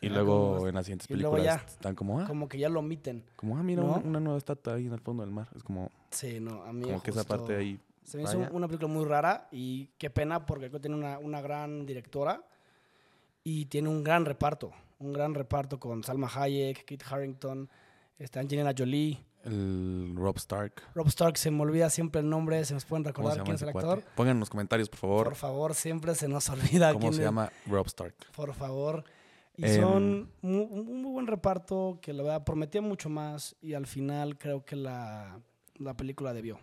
Y 0.00 0.06
Era 0.06 0.16
luego 0.16 0.54
como- 0.56 0.68
en 0.68 0.74
las 0.74 0.86
siguientes 0.86 1.06
películas 1.08 1.44
ya, 1.44 1.54
están 1.56 1.94
como, 1.94 2.20
ah, 2.20 2.24
Como 2.26 2.48
que 2.48 2.58
ya 2.58 2.68
lo 2.68 2.80
omiten. 2.80 3.24
como, 3.36 3.58
ah, 3.58 3.62
mira, 3.62 3.82
¿no? 3.82 3.88
una, 3.94 3.96
una 3.98 4.20
nueva 4.20 4.38
estatua 4.38 4.74
ahí 4.74 4.86
en 4.86 4.92
el 4.94 5.00
fondo 5.00 5.22
del 5.22 5.32
mar. 5.32 5.48
Es 5.54 5.62
como, 5.62 5.90
Sí, 6.10 6.40
no, 6.40 6.62
a 6.62 6.72
mí 6.72 6.82
como 6.84 7.02
que 7.02 7.10
esa 7.10 7.20
justo 7.20 7.36
parte 7.36 7.56
ahí 7.56 7.78
Se 8.04 8.16
me 8.16 8.24
hizo 8.24 8.38
vaya. 8.38 8.50
una 8.52 8.66
película 8.66 8.88
muy 8.88 9.04
rara 9.04 9.48
y 9.52 9.88
qué 9.98 10.10
pena 10.10 10.46
porque 10.46 10.68
creo 10.68 10.80
que 10.80 10.88
tiene 10.88 10.96
una, 10.96 11.18
una 11.18 11.40
gran 11.40 11.84
directora 11.86 12.42
y 13.44 13.66
tiene 13.66 13.88
un 13.88 14.02
gran 14.04 14.24
reparto. 14.24 14.72
Un 14.98 15.12
gran 15.12 15.34
reparto 15.34 15.78
con 15.80 16.02
Salma 16.04 16.28
Hayek, 16.34 16.84
Kit 16.84 17.02
Harrington, 17.10 17.68
está 18.18 18.40
Angelina 18.40 18.74
Jolie. 18.76 19.18
el 19.44 20.12
Rob 20.16 20.36
Stark. 20.36 20.82
Rob 20.94 21.06
Stark, 21.08 21.38
se 21.38 21.50
me 21.50 21.62
olvida 21.62 21.88
siempre 21.88 22.20
el 22.20 22.28
nombre, 22.28 22.62
se 22.66 22.74
nos 22.74 22.84
pueden 22.84 23.04
¿Cómo 23.04 23.30
se 23.30 23.36
recordar 23.36 23.44
quién 23.44 23.54
es 23.54 23.62
el 23.62 23.72
cuate? 23.72 23.88
actor. 23.88 24.04
Pongan 24.14 24.36
en 24.36 24.40
los 24.40 24.50
comentarios, 24.50 24.90
por 24.90 24.98
favor, 24.98 25.24
Por 25.24 25.34
favor, 25.36 25.74
siempre 25.74 26.14
se 26.14 26.28
nos 26.28 26.48
olvida 26.50 26.88
cómo 26.92 27.00
quién 27.00 27.14
se 27.14 27.22
llama 27.22 27.50
Rob 27.66 27.86
Stark. 27.86 28.14
Por 28.36 28.52
favor. 28.52 29.04
Y 29.60 29.66
Em, 29.66 29.80
son 29.80 30.30
un 30.42 31.02
muy, 31.02 31.10
buen 31.12 31.26
reparto 31.26 31.98
que 32.00 32.12
la 32.12 32.22
verdad 32.22 32.44
prometía 32.44 32.80
mucho 32.80 33.08
más 33.10 33.56
y 33.60 33.74
al 33.74 33.86
final 33.86 34.38
creo 34.38 34.64
que 34.64 34.76
la, 34.76 35.40
la 35.76 35.94
película 35.96 36.32
debió. 36.32 36.58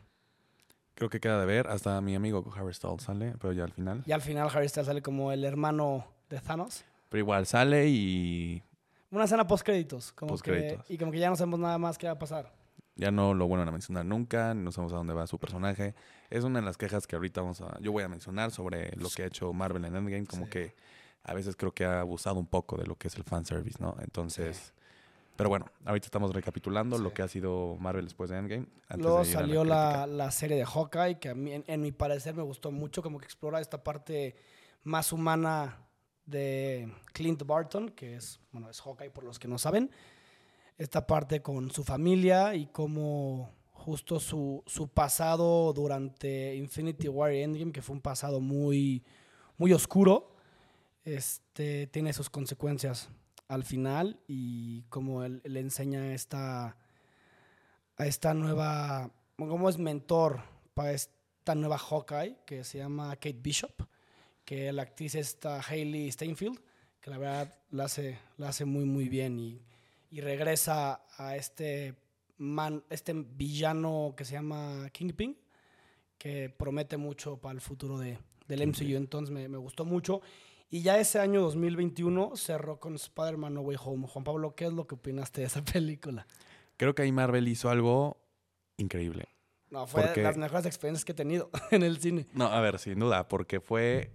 Creo 0.96 1.10
que 1.10 1.20
queda 1.20 1.40
de 1.40 1.46
ver. 1.46 1.68
Hasta 1.68 2.02
mi 2.02 2.16
amigo 2.16 2.44
Harry 2.56 2.74
Styles 2.74 3.04
sale, 3.04 3.36
pero 3.40 3.54
ya 3.54 3.64
al 3.66 3.72
final. 3.72 4.04
Y 4.06 4.12
al 4.12 4.22
final 4.22 4.50
Harry 4.54 4.68
Styles 4.68 4.88
sale 4.88 5.02
como 5.02 5.32
el 5.32 5.44
hermano 5.44 6.08
de 6.30 6.40
Thanos. 6.40 6.84
Pero 7.10 7.20
igual 7.20 7.46
sale 7.46 7.88
y 7.88 8.64
Una 9.12 9.26
escena 9.26 9.46
post 9.46 9.64
créditos, 9.64 10.12
como 10.12 10.30
Postcréditos. 10.32 10.86
que 10.86 10.94
y 10.94 10.98
como 10.98 11.12
que 11.12 11.20
ya 11.20 11.30
no 11.30 11.36
sabemos 11.36 11.60
nada 11.60 11.78
más 11.78 11.98
qué 11.98 12.08
va 12.08 12.14
a 12.14 12.20
pasar. 12.20 12.52
ya 12.96 13.12
no 13.12 13.36
lo 13.36 13.48
vuelven 13.48 13.68
a 13.68 13.72
mencionar 13.72 14.06
nunca. 14.06 14.56
No 14.56 14.72
sabemos 14.72 14.94
a 14.94 14.98
dónde 14.98 15.14
va 15.14 15.28
su 15.28 15.38
personaje. 15.38 15.94
Es 16.32 16.44
una 16.44 16.60
de 16.62 16.66
las 16.66 16.78
quejas 16.78 17.06
que 17.06 17.16
ahorita 17.16 17.42
vamos 17.42 17.62
a, 17.62 17.80
yo 17.80 17.92
voy 17.92 18.04
a 18.04 18.08
mencionar 18.10 18.50
sobre 18.50 18.92
lo 18.96 19.10
que 19.12 19.22
ha 19.22 19.28
hecho 19.28 19.54
Marvel 19.54 19.86
en 19.86 19.96
Endgame. 19.96 20.26
Como 20.26 20.46
Sí. 20.46 20.50
que 20.50 20.76
a 21.28 21.34
veces 21.34 21.56
creo 21.56 21.72
que 21.74 21.86
ha 21.86 22.00
abusado 22.02 22.40
un 22.40 22.48
poco 22.48 22.78
de 22.78 22.88
lo 22.88 22.96
que 22.96 23.08
es 23.10 23.16
el 23.16 23.24
fanservice, 23.24 23.78
¿no? 23.80 23.96
Entonces. 24.02 24.74
Pero 25.36 25.50
bueno, 25.50 25.68
ahorita 25.86 26.08
estamos 26.08 26.34
recapitulando 26.34 26.98
lo 26.98 27.10
Sí. 27.10 27.16
que 27.16 27.22
ha 27.22 27.28
sido 27.28 27.76
Marvel 27.80 28.06
después 28.06 28.32
de 28.32 28.38
Endgame. 28.40 28.66
antes 28.90 29.04
Luego 29.06 29.20
de 29.20 29.26
salió 29.26 29.62
crítica. 29.62 30.08
la, 30.08 30.08
la 30.08 30.32
serie 30.32 30.58
de 30.58 30.66
Hawkeye, 30.66 31.20
que 31.20 31.30
a 31.30 31.36
mí, 31.36 31.52
en, 31.54 31.64
en 31.68 31.82
mi 31.82 31.92
parecer 31.92 32.34
me 32.34 32.42
gustó 32.42 32.72
mucho, 32.72 33.04
como 33.04 33.20
que 33.20 33.26
explora 33.26 33.62
esta 33.62 33.84
parte 33.84 34.36
más 34.84 35.14
humana 35.14 35.78
de 36.26 36.92
Clint 37.14 37.44
Barton, 37.46 37.90
que 37.90 38.16
es, 38.16 38.40
bueno, 38.52 38.68
es 38.70 38.82
Hawkeye 38.82 39.12
por 39.12 39.24
los 39.24 39.38
que 39.38 39.48
no 39.48 39.60
saben. 39.60 39.92
Esta 40.78 41.06
parte 41.06 41.42
con 41.44 41.70
su 41.72 41.84
familia 41.84 42.56
y 42.56 42.66
cómo 42.68 43.52
justo 43.74 44.20
su, 44.20 44.64
su 44.66 44.88
pasado 44.88 45.72
durante 45.72 46.56
Infinity 46.56 47.10
War 47.10 47.32
y 47.34 47.42
Endgame, 47.44 47.72
que 47.72 47.84
fue 47.84 47.96
un 47.96 48.02
pasado 48.02 48.40
muy, 48.40 49.04
muy 49.58 49.72
oscuro, 49.72 50.36
este, 51.08 51.88
tiene 51.88 52.12
sus 52.12 52.30
consecuencias 52.30 53.08
al 53.48 53.64
final 53.64 54.20
y 54.28 54.82
cómo 54.90 55.24
él, 55.24 55.42
le 55.46 55.62
enseña 55.62 56.14
esta 56.14 56.76
a 57.96 58.06
esta 58.06 58.34
nueva, 58.34 59.10
como 59.38 59.70
es 59.70 59.78
mentor 59.78 60.42
para 60.74 60.92
esta 60.92 61.56
nueva 61.56 61.78
Hawkeye 61.78 62.40
que 62.46 62.66
se 62.66 62.80
llama 62.80 63.16
Kate 63.16 63.40
Bishop, 63.42 63.88
que 64.44 64.72
la 64.74 64.82
actriz 64.82 65.16
está 65.16 65.62
Hailey 65.62 66.12
Steinfeld, 66.12 66.60
que 67.00 67.10
la 67.10 67.18
verdad 67.18 67.56
la 67.72 67.86
hace, 67.86 68.20
la 68.36 68.50
hace 68.50 68.66
muy 68.66 68.84
muy 68.84 69.08
bien 69.08 69.40
y, 69.40 69.62
y 70.12 70.20
regresa 70.20 71.06
a 71.18 71.38
este 71.38 71.96
man, 72.38 72.84
este 72.90 73.14
villano 73.14 74.14
que 74.18 74.26
se 74.26 74.34
llama 74.34 74.90
Kingpin, 74.92 75.38
que 76.18 76.50
promete 76.50 76.98
mucho 76.98 77.38
para 77.38 77.54
el 77.54 77.62
futuro 77.62 77.98
de, 77.98 78.20
del 78.50 78.68
MCU, 78.68 78.98
entonces 78.98 79.34
me, 79.34 79.48
me 79.48 79.58
gustó 79.58 79.86
mucho. 79.86 80.22
Y 80.70 80.82
ya 80.82 81.00
ese 81.00 81.20
año 81.20 81.42
2021 81.42 82.36
cerró 82.36 82.80
con 82.80 82.96
Spider-Man 82.96 83.54
No 83.54 83.62
Way 83.62 83.78
Home. 83.86 84.08
Juan 84.08 84.24
Pablo, 84.26 84.54
¿qué 84.56 84.66
es 84.66 84.74
lo 84.74 84.86
que 84.86 84.96
opinaste 84.96 85.42
de 85.42 85.48
esa 85.48 85.64
película? 85.74 86.28
Creo 86.76 86.94
que 86.94 87.04
ahí 87.04 87.12
Marvel 87.12 87.48
hizo 87.48 87.70
algo 87.70 88.18
increíble. 88.78 89.28
No, 89.70 89.88
fue 89.88 90.04
Porque- 90.04 90.22
de 90.22 90.28
las 90.28 90.38
mejores 90.38 90.66
experiencias 90.66 91.06
que 91.06 91.12
he 91.14 91.16
tenido 91.16 91.50
en 91.72 91.84
el 91.84 92.00
cine. 92.00 92.28
No, 92.34 92.46
a 92.48 92.60
ver, 92.62 92.80
sin 92.80 93.00
duda, 93.00 93.28
porque 93.28 93.60
fue, 93.60 94.12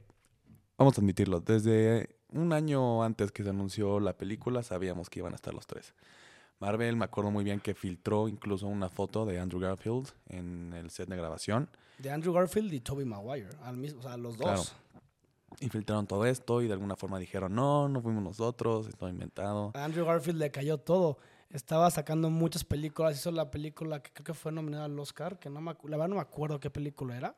vamos 0.78 0.96
a 0.96 1.00
admitirlo, 1.00 1.40
desde 1.40 2.16
un 2.28 2.52
año 2.52 3.02
antes 3.02 3.32
que 3.32 3.42
se 3.42 3.50
anunció 3.50 4.00
la 4.00 4.16
película 4.16 4.62
sabíamos 4.62 5.10
que 5.10 5.18
iban 5.20 5.32
a 5.32 5.36
estar 5.36 5.52
los 5.52 5.66
tres. 5.66 5.94
Marvel, 6.58 6.96
me 6.96 7.04
acuerdo 7.04 7.30
muy 7.30 7.44
bien 7.44 7.60
que 7.60 7.74
filtró 7.74 8.28
incluso 8.28 8.66
una 8.68 8.88
foto 8.88 9.26
de 9.26 9.40
Andrew 9.40 9.60
Garfield 9.60 10.08
en 10.28 10.72
el 10.74 10.90
set 10.90 11.08
de 11.08 11.16
grabación 11.16 11.68
De 11.98 12.08
Andrew 12.10 12.32
Garfield 12.32 12.72
y 12.72 12.80
Tobey 12.80 13.04
Maguire, 13.04 13.48
al 13.64 13.76
mismo, 13.76 13.98
o 14.00 14.02
sea, 14.04 14.16
los 14.16 14.38
dos. 14.38 14.46
Claro. 14.46 14.91
Y 15.60 15.68
filtraron 15.68 16.06
todo 16.06 16.26
esto 16.26 16.62
y 16.62 16.66
de 16.66 16.72
alguna 16.72 16.96
forma 16.96 17.18
dijeron, 17.18 17.54
no, 17.54 17.88
no 17.88 18.00
fuimos 18.00 18.22
nosotros, 18.22 18.86
esto 18.88 19.08
inventado. 19.08 19.72
A 19.74 19.84
Andrew 19.84 20.04
Garfield 20.06 20.38
le 20.38 20.50
cayó 20.50 20.78
todo. 20.78 21.18
Estaba 21.50 21.90
sacando 21.90 22.30
muchas 22.30 22.64
películas. 22.64 23.16
Hizo 23.16 23.30
la 23.30 23.50
película 23.50 24.02
que 24.02 24.10
creo 24.12 24.24
que 24.24 24.34
fue 24.34 24.52
nominada 24.52 24.86
al 24.86 24.98
Oscar, 24.98 25.38
que 25.38 25.50
no 25.50 25.60
me, 25.60 25.72
la 25.84 25.96
verdad 25.96 26.08
no 26.08 26.14
me 26.16 26.20
acuerdo 26.22 26.58
qué 26.60 26.70
película 26.70 27.16
era. 27.16 27.36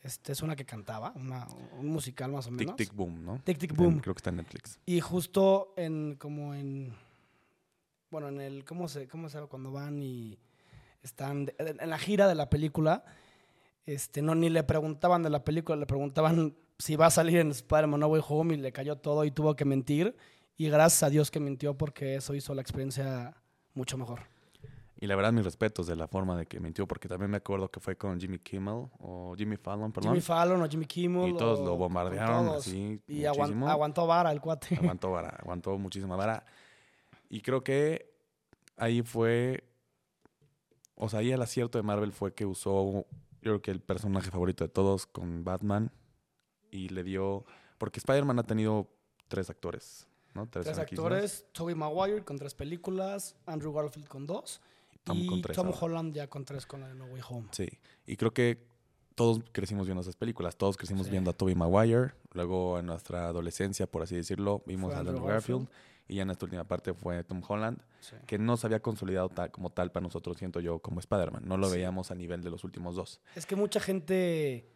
Este 0.00 0.32
es 0.32 0.42
una 0.42 0.54
que 0.56 0.64
cantaba, 0.64 1.12
una, 1.16 1.46
un 1.78 1.88
musical 1.88 2.30
más 2.30 2.46
o 2.46 2.50
Tic 2.50 2.58
menos. 2.58 2.76
Tic 2.76 2.94
Boom, 2.94 3.24
¿no? 3.24 3.40
Tic 3.44 3.58
Tic 3.58 3.72
En- 3.72 3.76
Boom. 3.76 3.98
creo 4.00 4.14
que 4.14 4.18
está 4.20 4.30
en 4.30 4.36
Netflix. 4.36 4.78
Y 4.86 5.00
justo 5.00 5.74
en 5.76 6.14
como 6.16 6.54
en 6.54 6.94
bueno, 8.10 8.28
en 8.28 8.40
el 8.40 8.64
cómo 8.64 8.88
se 8.88 9.06
cómo 9.08 9.28
se 9.28 9.36
llama 9.36 9.48
cuando 9.48 9.72
van 9.72 10.00
y 10.02 10.38
están 11.02 11.52
en 11.58 11.90
la 11.90 11.98
gira 11.98 12.28
de 12.28 12.34
la 12.34 12.48
película, 12.48 13.04
este 13.86 14.22
no 14.22 14.34
ni 14.34 14.48
le 14.50 14.62
preguntaban 14.62 15.22
de 15.22 15.30
la 15.30 15.44
película, 15.44 15.76
le 15.76 15.86
preguntaban 15.86 16.54
si 16.78 16.96
va 16.96 17.06
a 17.06 17.10
salir 17.10 17.38
en 17.38 17.50
Spider-Man 17.50 18.00
No 18.00 18.06
Way 18.08 18.22
Home 18.28 18.54
y 18.54 18.56
le 18.58 18.72
cayó 18.72 18.96
todo 18.96 19.24
y 19.24 19.30
tuvo 19.30 19.56
que 19.56 19.64
mentir 19.64 20.16
y 20.56 20.68
gracias 20.68 21.02
a 21.02 21.10
Dios 21.10 21.30
que 21.30 21.40
mintió 21.40 21.76
porque 21.76 22.16
eso 22.16 22.34
hizo 22.34 22.54
la 22.54 22.62
experiencia 22.62 23.36
mucho 23.74 23.96
mejor. 23.98 24.20
Y 25.00 25.06
la 25.06 25.14
verdad, 25.14 25.32
mis 25.32 25.44
respetos 25.44 25.86
de 25.86 25.94
la 25.94 26.08
forma 26.08 26.36
de 26.36 26.46
que 26.46 26.58
mintió, 26.58 26.86
porque 26.88 27.06
también 27.06 27.30
me 27.30 27.36
acuerdo 27.36 27.70
que 27.70 27.78
fue 27.78 27.96
con 27.96 28.20
Jimmy 28.20 28.40
Kimmel 28.40 28.88
o 28.98 29.34
Jimmy 29.38 29.56
Fallon, 29.56 29.92
perdón. 29.92 30.10
Jimmy 30.12 30.20
Fallon 30.22 30.60
o 30.62 30.68
Jimmy 30.68 30.86
Kimmel 30.86 31.28
y 31.30 31.36
todos 31.36 31.60
o- 31.60 31.64
lo 31.64 31.76
bombardearon 31.76 32.46
todos. 32.46 32.66
así 32.66 33.00
y 33.06 33.24
muchísimo. 33.26 33.68
aguantó 33.68 34.06
vara 34.08 34.32
el 34.32 34.40
cuate. 34.40 34.74
aguantó 34.76 35.12
vara, 35.12 35.36
aguantó 35.40 35.78
muchísima 35.78 36.16
vara. 36.16 36.44
Y 37.28 37.40
creo 37.42 37.62
que 37.62 38.12
ahí 38.76 39.02
fue, 39.02 39.62
o 40.96 41.08
sea, 41.08 41.20
ahí 41.20 41.30
el 41.30 41.42
acierto 41.42 41.78
de 41.78 41.82
Marvel 41.84 42.10
fue 42.12 42.34
que 42.34 42.44
usó, 42.44 42.84
yo 42.92 43.04
creo 43.40 43.62
que 43.62 43.70
el 43.70 43.80
personaje 43.80 44.32
favorito 44.32 44.64
de 44.64 44.68
todos 44.70 45.06
con 45.06 45.44
Batman 45.44 45.92
y 46.70 46.88
le 46.88 47.02
dio, 47.04 47.44
porque 47.78 47.98
Spider-Man 47.98 48.38
ha 48.38 48.42
tenido 48.44 48.88
tres 49.28 49.50
actores, 49.50 50.06
¿no? 50.34 50.46
Tres 50.48 50.64
franquicias. 50.66 50.98
actores, 50.98 51.46
Tobey 51.52 51.74
Maguire 51.74 52.24
con 52.24 52.36
tres 52.38 52.54
películas, 52.54 53.36
Andrew 53.46 53.72
Garfield 53.72 54.08
con 54.08 54.26
dos 54.26 54.60
Tom 55.04 55.18
y 55.18 55.26
con 55.26 55.42
tres 55.42 55.56
Tom 55.56 55.66
ahora. 55.68 55.78
Holland 55.80 56.14
ya 56.14 56.28
con 56.28 56.44
tres 56.44 56.66
con 56.66 56.80
la 56.80 56.88
de 56.88 56.94
No 56.94 57.06
Way 57.06 57.22
Home. 57.30 57.48
Sí, 57.52 57.68
y 58.06 58.16
creo 58.16 58.32
que 58.32 58.66
todos 59.14 59.40
crecimos 59.52 59.86
viendo 59.86 60.00
esas 60.02 60.16
películas, 60.16 60.56
todos 60.56 60.76
crecimos 60.76 61.06
Sí. 61.06 61.10
viendo 61.12 61.30
a 61.30 61.32
Tobey 61.34 61.54
Maguire, 61.54 62.12
luego 62.32 62.78
en 62.78 62.86
nuestra 62.86 63.26
adolescencia, 63.26 63.86
por 63.90 64.02
así 64.02 64.14
decirlo, 64.14 64.62
vimos 64.66 64.90
Fue 64.92 64.96
a 64.96 65.00
Andrew 65.00 65.24
Garfield, 65.24 65.68
y 66.06 66.16
ya 66.16 66.22
en 66.22 66.30
esta 66.30 66.46
última 66.46 66.64
parte 66.64 66.94
fue 66.94 67.22
Tom 67.24 67.42
Holland. 67.46 67.80
Sí. 68.00 68.14
que 68.28 68.38
no 68.38 68.56
se 68.56 68.64
había 68.66 68.80
consolidado 68.80 69.28
tal, 69.28 69.50
como 69.50 69.70
tal 69.70 69.90
para 69.90 70.04
nosotros, 70.04 70.36
siento 70.38 70.60
yo, 70.60 70.78
como 70.78 71.00
Spider-Man. 71.00 71.42
No 71.44 71.56
lo 71.56 71.66
Sí. 71.68 71.74
veíamos 71.74 72.12
a 72.12 72.14
nivel 72.14 72.42
de 72.44 72.50
los 72.50 72.62
últimos 72.62 72.94
dos. 72.94 73.20
Es 73.34 73.44
que 73.44 73.56
mucha 73.56 73.80
gente, 73.80 74.68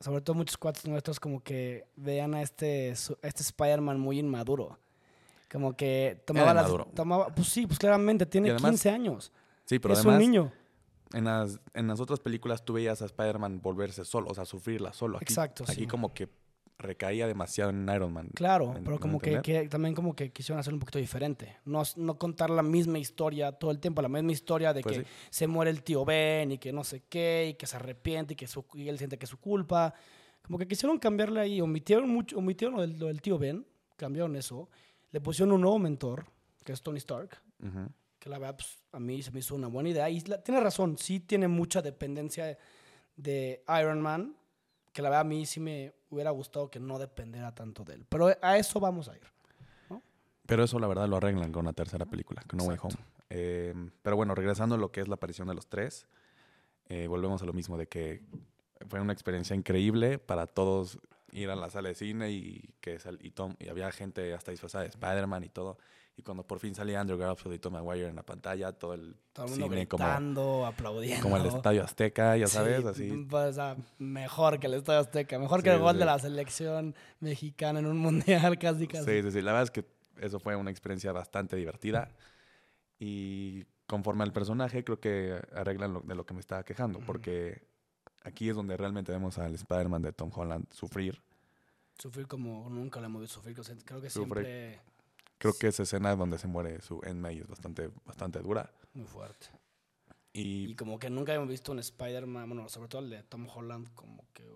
sobre 0.00 0.20
todo 0.20 0.34
muchos 0.36 0.56
cuates 0.56 0.86
nuestros, 0.86 1.18
como 1.20 1.42
que 1.42 1.86
veían 1.96 2.34
a 2.34 2.42
este, 2.42 2.90
a 2.90 3.26
este 3.26 3.42
Spider-Man 3.42 3.98
muy 3.98 4.18
inmaduro. 4.18 4.78
Como 5.50 5.76
que 5.76 6.22
tomaba 6.26 6.52
las. 6.52 6.70
Tomaba, 6.94 7.34
pues 7.34 7.48
sí, 7.48 7.66
pues 7.66 7.78
claramente, 7.78 8.26
tiene 8.26 8.50
además, 8.50 8.72
15 8.72 8.90
años. 8.90 9.32
Sí, 9.64 9.78
pero 9.78 9.94
es 9.94 10.00
además, 10.00 10.14
un 10.16 10.20
niño. 10.20 10.52
En, 11.12 11.24
las, 11.24 11.60
en 11.72 11.86
las 11.86 12.00
otras 12.00 12.18
películas 12.20 12.64
tú 12.64 12.74
veías 12.74 13.00
a 13.00 13.06
Spider-Man 13.06 13.60
volverse 13.62 14.04
solo, 14.04 14.30
o 14.30 14.34
sea, 14.34 14.44
sufrirla 14.44 14.92
solo. 14.92 15.18
Aquí, 15.18 15.32
Exacto, 15.32 15.64
Aquí 15.64 15.82
sí. 15.82 15.86
como 15.86 16.12
que 16.12 16.28
recaía 16.78 17.26
demasiado 17.26 17.70
en 17.70 17.88
Iron 17.94 18.12
Man. 18.12 18.28
Claro, 18.34 18.74
¿me- 18.74 18.82
pero 18.82 18.98
como 19.00 19.18
que, 19.18 19.40
que 19.40 19.68
también 19.68 19.94
como 19.94 20.14
que 20.14 20.30
quisieron 20.30 20.60
hacer 20.60 20.74
un 20.74 20.80
poquito 20.80 20.98
diferente. 20.98 21.56
No, 21.64 21.82
no 21.96 22.18
contar 22.18 22.50
la 22.50 22.62
misma 22.62 22.98
historia 22.98 23.52
todo 23.52 23.70
el 23.70 23.78
tiempo, 23.80 24.02
la 24.02 24.08
misma 24.08 24.32
historia 24.32 24.72
de 24.74 24.82
Pues 24.82 24.98
que 24.98 25.04
sí. 25.04 25.10
se 25.30 25.46
muere 25.46 25.70
el 25.70 25.82
tío 25.82 26.04
Ben 26.04 26.52
y 26.52 26.58
que 26.58 26.72
no 26.72 26.84
sé 26.84 27.04
qué, 27.08 27.48
y 27.50 27.54
que 27.54 27.66
se 27.66 27.76
arrepiente 27.76 28.34
y 28.34 28.36
que 28.36 28.46
su- 28.46 28.66
y 28.74 28.88
él 28.88 28.98
siente 28.98 29.18
que 29.18 29.24
es 29.24 29.30
su 29.30 29.38
culpa. 29.40 29.94
Como 30.42 30.58
que 30.58 30.68
quisieron 30.68 30.98
cambiarle 30.98 31.40
ahí, 31.40 31.60
omitieron 31.60 32.08
mucho, 32.10 32.38
omitieron 32.38 32.76
lo 32.76 32.82
del, 32.82 32.98
lo 32.98 33.06
del 33.06 33.20
tío 33.22 33.38
Ben, 33.38 33.66
cambiaron 33.96 34.36
eso, 34.36 34.68
le 35.10 35.20
pusieron 35.20 35.52
un 35.54 35.62
nuevo 35.62 35.78
mentor, 35.78 36.26
que 36.62 36.72
es 36.72 36.82
Tony 36.82 36.98
Stark, 36.98 37.40
Ujú. 37.62 37.88
que 38.18 38.28
la 38.28 38.38
verdad 38.38 38.56
pues, 38.56 38.84
a 38.92 39.00
mí 39.00 39.22
se 39.22 39.30
me 39.32 39.38
hizo 39.40 39.54
una 39.54 39.66
buena 39.68 39.88
idea. 39.88 40.10
Y 40.10 40.20
la- 40.20 40.42
tiene 40.42 40.60
razón, 40.60 40.98
sí 40.98 41.20
tiene 41.20 41.48
mucha 41.48 41.80
dependencia 41.80 42.44
de, 42.44 42.58
de 43.16 43.64
Iron 43.80 44.00
Man, 44.02 44.36
que 44.92 45.00
la 45.02 45.08
verdad 45.08 45.22
a 45.22 45.24
mí 45.24 45.46
sí 45.46 45.58
me 45.58 45.92
hubiera 46.10 46.30
gustado 46.30 46.70
que 46.70 46.78
no 46.80 46.98
dependiera 46.98 47.54
tanto 47.54 47.84
de 47.84 47.94
él. 47.94 48.06
Pero 48.08 48.28
a 48.40 48.56
eso 48.58 48.80
vamos 48.80 49.08
a 49.08 49.14
ir. 49.16 49.22
Pero 50.46 50.62
eso 50.62 50.78
la 50.78 50.86
verdad 50.86 51.08
lo 51.08 51.16
arreglan 51.16 51.50
con 51.50 51.64
la 51.64 51.72
tercera 51.72 52.06
película, 52.06 52.40
con 52.46 52.58
No 52.58 52.64
Way 52.64 52.78
Home. 52.80 52.94
Eh, 53.30 53.74
pero 54.02 54.14
bueno, 54.14 54.34
regresando 54.36 54.76
a 54.76 54.78
lo 54.78 54.92
que 54.92 55.00
es 55.00 55.08
la 55.08 55.16
aparición 55.16 55.48
de 55.48 55.54
los 55.54 55.66
tres, 55.66 56.06
eh, 56.88 57.08
volvemos 57.08 57.42
a 57.42 57.46
lo 57.46 57.52
mismo 57.52 57.76
de 57.76 57.88
que 57.88 58.22
fue 58.88 59.00
una 59.00 59.12
experiencia 59.12 59.56
increíble 59.56 60.20
para 60.20 60.46
todos 60.46 60.98
ir 61.32 61.50
a 61.50 61.56
la 61.56 61.68
sala 61.68 61.88
de 61.88 61.96
cine 61.96 62.30
y 62.30 62.70
que 62.80 63.00
sal- 63.00 63.18
y, 63.20 63.32
Tom, 63.32 63.56
y 63.58 63.68
había 63.68 63.90
gente 63.90 64.32
hasta 64.34 64.52
disfrazada 64.52 64.84
de 64.84 64.90
Spider-Man 64.90 65.42
y 65.42 65.48
todo. 65.48 65.78
Y 66.18 66.22
cuando 66.22 66.46
por 66.46 66.58
fin 66.60 66.74
salía 66.74 66.98
Andrew 67.00 67.18
Garfield 67.18 67.56
y 67.56 67.58
Tom 67.58 67.74
Maguire 67.74 68.08
en 68.08 68.16
la 68.16 68.22
pantalla, 68.22 68.72
todo 68.72 68.94
el 68.94 69.16
Todo 69.34 69.44
el 69.46 69.50
mundo 69.52 69.66
cine 69.68 69.86
como, 69.86 70.04
gritando, 70.04 70.64
aplaudiendo. 70.64 71.22
como 71.22 71.36
el 71.36 71.44
Estadio 71.46 71.84
Azteca, 71.84 72.36
ya 72.38 72.46
Sí, 72.46 72.54
sabes, 72.54 72.86
así. 72.86 73.08
m- 73.10 73.26
o 73.30 73.52
sea, 73.52 73.76
mejor 73.98 74.58
que 74.58 74.66
el 74.66 74.74
Estadio 74.74 75.00
Azteca, 75.00 75.38
mejor 75.38 75.62
que 75.62 75.68
Sí, 75.68 75.76
el 75.76 75.82
gol 75.82 75.92
sí. 75.92 75.98
de 75.98 76.04
la 76.06 76.18
selección 76.18 76.94
mexicana 77.20 77.80
en 77.80 77.86
un 77.86 77.98
mundial, 78.50 78.58
casi 78.58 78.86
casi. 78.86 79.04
Sí, 79.04 79.22
sí, 79.24 79.30
sí. 79.30 79.42
La 79.42 79.52
verdad 79.52 79.64
es 79.64 79.70
que 79.70 79.84
eso 80.18 80.40
fue 80.40 80.56
una 80.56 80.70
experiencia 80.70 81.12
bastante 81.12 81.54
divertida. 81.56 82.08
Y 82.98 83.64
conforme 83.86 84.24
al 84.24 84.32
personaje, 84.32 84.84
creo 84.84 84.98
que 84.98 85.38
arreglan 85.54 85.92
lo, 85.92 86.00
de 86.00 86.14
lo 86.14 86.24
que 86.24 86.32
me 86.34 86.40
estaba 86.40 86.64
quejando. 86.64 86.98
Porque 87.00 87.62
aquí 88.22 88.48
es 88.48 88.56
donde 88.56 88.76
realmente 88.76 89.12
vemos 89.12 89.36
al 89.38 89.54
Spider-Man 89.54 90.00
de 90.02 90.12
Tom 90.12 90.30
Holland 90.34 90.64
sufrir. 90.72 91.20
Sufrir 91.98 92.26
como 92.26 92.68
nunca 92.70 93.00
lo 93.00 93.06
hemos 93.06 93.20
visto 93.20 93.34
sufrir. 93.36 93.60
o 93.60 93.64
sea, 93.64 93.74
Creo 93.84 94.00
que 94.00 94.08
Sufre. 94.10 94.42
siempre 94.44 94.80
Creo 95.38 95.54
que 95.54 95.68
esa 95.68 95.82
escena 95.82 96.16
donde 96.16 96.38
se 96.38 96.46
muere 96.46 96.80
su 96.80 97.00
May 97.14 97.38
es 97.38 97.48
bastante, 97.48 97.90
bastante 98.04 98.40
dura. 98.40 98.70
muy 98.94 99.06
fuerte. 99.06 99.46
Y, 100.32 100.70
Y 100.70 100.74
como 100.76 100.98
que 100.98 101.10
nunca 101.10 101.34
hemos 101.34 101.48
visto 101.48 101.72
un 101.72 101.78
Spider-Man, 101.78 102.48
bueno, 102.48 102.68
sobre 102.68 102.88
todo 102.88 103.02
el 103.02 103.10
de 103.10 103.22
Tom 103.22 103.46
Holland, 103.48 103.92
como 103.94 104.26
que 104.32 104.46